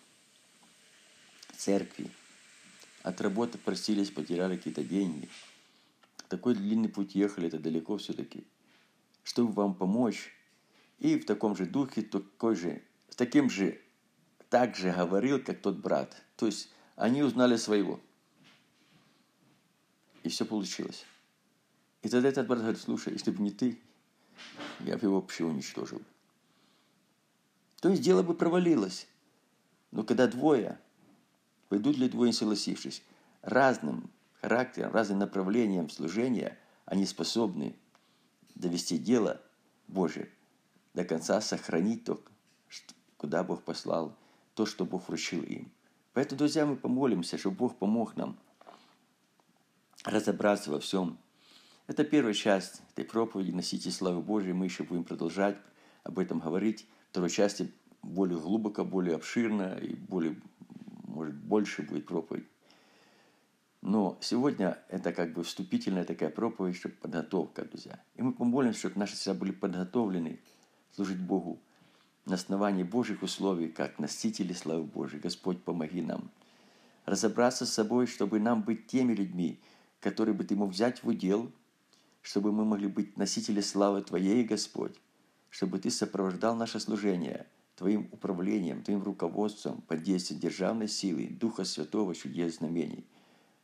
церкви, 1.55 2.11
от 3.01 3.19
работы 3.21 3.57
простились, 3.57 4.11
потеряли 4.11 4.57
какие-то 4.57 4.83
деньги. 4.83 5.27
Такой 6.29 6.55
длинный 6.55 6.89
путь 6.89 7.15
ехали, 7.15 7.47
это 7.47 7.57
далеко 7.57 7.97
все-таки. 7.97 8.45
Чтобы 9.23 9.53
вам 9.53 9.73
помочь. 9.73 10.33
И 10.99 11.17
в 11.17 11.25
таком 11.25 11.55
же 11.55 11.65
духе, 11.65 12.01
такой 12.01 12.55
же, 12.55 12.81
с 13.09 13.15
таким 13.15 13.49
же, 13.49 13.79
так 14.49 14.75
же 14.75 14.91
говорил, 14.91 15.41
как 15.41 15.61
тот 15.61 15.77
брат. 15.77 16.21
То 16.35 16.45
есть 16.45 16.69
они 16.95 17.23
узнали 17.23 17.55
своего. 17.55 17.99
И 20.23 20.29
все 20.29 20.45
получилось. 20.45 21.05
И 22.03 22.09
тогда 22.09 22.29
этот 22.29 22.47
брат 22.47 22.59
говорит, 22.59 22.81
слушай, 22.81 23.13
если 23.13 23.31
бы 23.31 23.41
не 23.41 23.51
ты, 23.51 23.79
я 24.81 24.97
бы 24.97 25.07
его 25.07 25.21
вообще 25.21 25.43
уничтожил. 25.43 26.01
То 27.81 27.89
есть 27.89 28.01
дело 28.01 28.23
бы 28.23 28.33
провалилось. 28.33 29.07
Но 29.91 30.03
когда 30.03 30.27
двое, 30.27 30.79
пойдут 31.69 31.97
ли 31.97 32.09
двое, 32.09 32.33
согласившись, 32.33 33.03
разным 33.41 34.09
характером, 34.41 34.93
разным 34.93 35.19
направлением 35.19 35.89
служения, 35.89 36.57
они 36.85 37.05
способны 37.05 37.75
довести 38.55 38.97
дело 38.97 39.41
Божие 39.87 40.29
до 40.93 41.05
конца, 41.05 41.39
сохранить 41.41 42.05
то, 42.05 42.21
куда 43.17 43.43
Бог 43.43 43.63
послал, 43.63 44.17
то, 44.55 44.65
что 44.65 44.85
Бог 44.85 45.07
вручил 45.07 45.43
им. 45.43 45.71
Поэтому, 46.13 46.39
друзья, 46.39 46.65
мы 46.65 46.75
помолимся, 46.75 47.37
чтобы 47.37 47.57
Бог 47.57 47.77
помог 47.77 48.15
нам 48.15 48.37
разобраться 50.03 50.71
во 50.71 50.79
всем. 50.79 51.19
Это 51.85 52.03
первая 52.03 52.33
часть 52.33 52.81
этой 52.91 53.05
проповеди 53.05 53.51
«Носите 53.51 53.91
славу 53.91 54.21
Божию». 54.21 54.55
Мы 54.55 54.65
еще 54.65 54.83
будем 54.83 55.03
продолжать 55.03 55.57
об 56.03 56.17
этом 56.19 56.39
говорить. 56.39 56.87
Второй 57.11 57.29
части 57.29 57.71
более 58.01 58.39
глубоко, 58.39 58.85
более 58.85 59.15
обширно 59.15 59.77
и 59.77 59.95
более, 59.95 60.35
может, 61.03 61.35
больше 61.35 61.83
будет 61.83 62.05
проповедь. 62.05 62.45
Но 63.81 64.17
сегодня 64.21 64.77
это 64.89 65.13
как 65.13 65.33
бы 65.33 65.43
вступительная 65.43 66.03
такая 66.03 66.29
проповедь, 66.29 66.75
чтобы 66.75 66.95
подготовка, 66.95 67.63
друзья. 67.65 68.01
И 68.15 68.21
мы 68.21 68.33
помолимся, 68.33 68.79
чтобы 68.79 68.99
наши 68.99 69.15
сердца 69.15 69.33
были 69.33 69.51
подготовлены 69.51 70.39
служить 70.91 71.19
Богу 71.19 71.59
на 72.25 72.35
основании 72.35 72.83
Божьих 72.83 73.23
условий, 73.23 73.69
как 73.69 73.99
носители 73.99 74.53
славы 74.53 74.83
Божией. 74.83 75.21
Господь, 75.21 75.63
помоги 75.63 76.01
нам 76.01 76.29
разобраться 77.05 77.65
с 77.65 77.73
собой, 77.73 78.07
чтобы 78.07 78.39
нам 78.39 78.61
быть 78.61 78.87
теми 78.87 79.13
людьми, 79.13 79.59
которые 80.01 80.35
бы 80.35 80.43
Ты 80.43 80.55
мог 80.55 80.71
взять 80.71 81.03
в 81.03 81.07
удел, 81.07 81.51
чтобы 82.21 82.51
мы 82.51 82.65
могли 82.65 82.87
быть 82.87 83.17
носители 83.17 83.61
славы 83.61 84.01
Твоей, 84.01 84.43
Господь, 84.43 84.99
чтобы 85.49 85.79
Ты 85.79 85.89
сопровождал 85.89 86.55
наше 86.55 86.79
служение– 86.79 87.45
Твоим 87.77 88.09
управлением, 88.11 88.81
Твоим 88.81 89.03
руководством, 89.03 89.81
под 89.81 90.01
действием 90.01 90.41
державной 90.41 90.87
силы, 90.87 91.27
Духа 91.27 91.63
Святого, 91.63 92.15
чудес 92.15 92.57
знамений. 92.57 93.05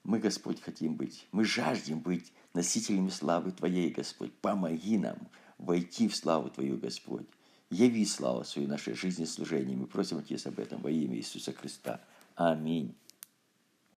Мы, 0.03 0.19
Господь, 0.19 0.61
хотим 0.61 0.95
быть, 0.95 1.25
мы 1.31 1.45
жаждем 1.45 1.99
быть 1.99 2.31
носителями 2.53 3.09
славы 3.09 3.51
Твоей, 3.51 3.89
Господь. 3.89 4.31
Помоги 4.33 4.99
нам 4.99 5.17
войти 5.57 6.07
в 6.07 6.15
славу 6.15 6.51
Твою, 6.51 6.77
Господь. 6.77 7.25
Яви 7.71 8.05
славу 8.05 8.43
свою 8.43 8.67
нашей 8.67 8.93
жизни 8.93 9.25
служении. 9.25 9.75
Мы 9.75 9.87
просим 9.87 10.19
Отец 10.19 10.45
об 10.45 10.59
этом 10.59 10.83
во 10.83 10.91
имя 10.91 11.17
Иисуса 11.17 11.51
Христа. 11.51 11.99
Аминь. 12.35 12.95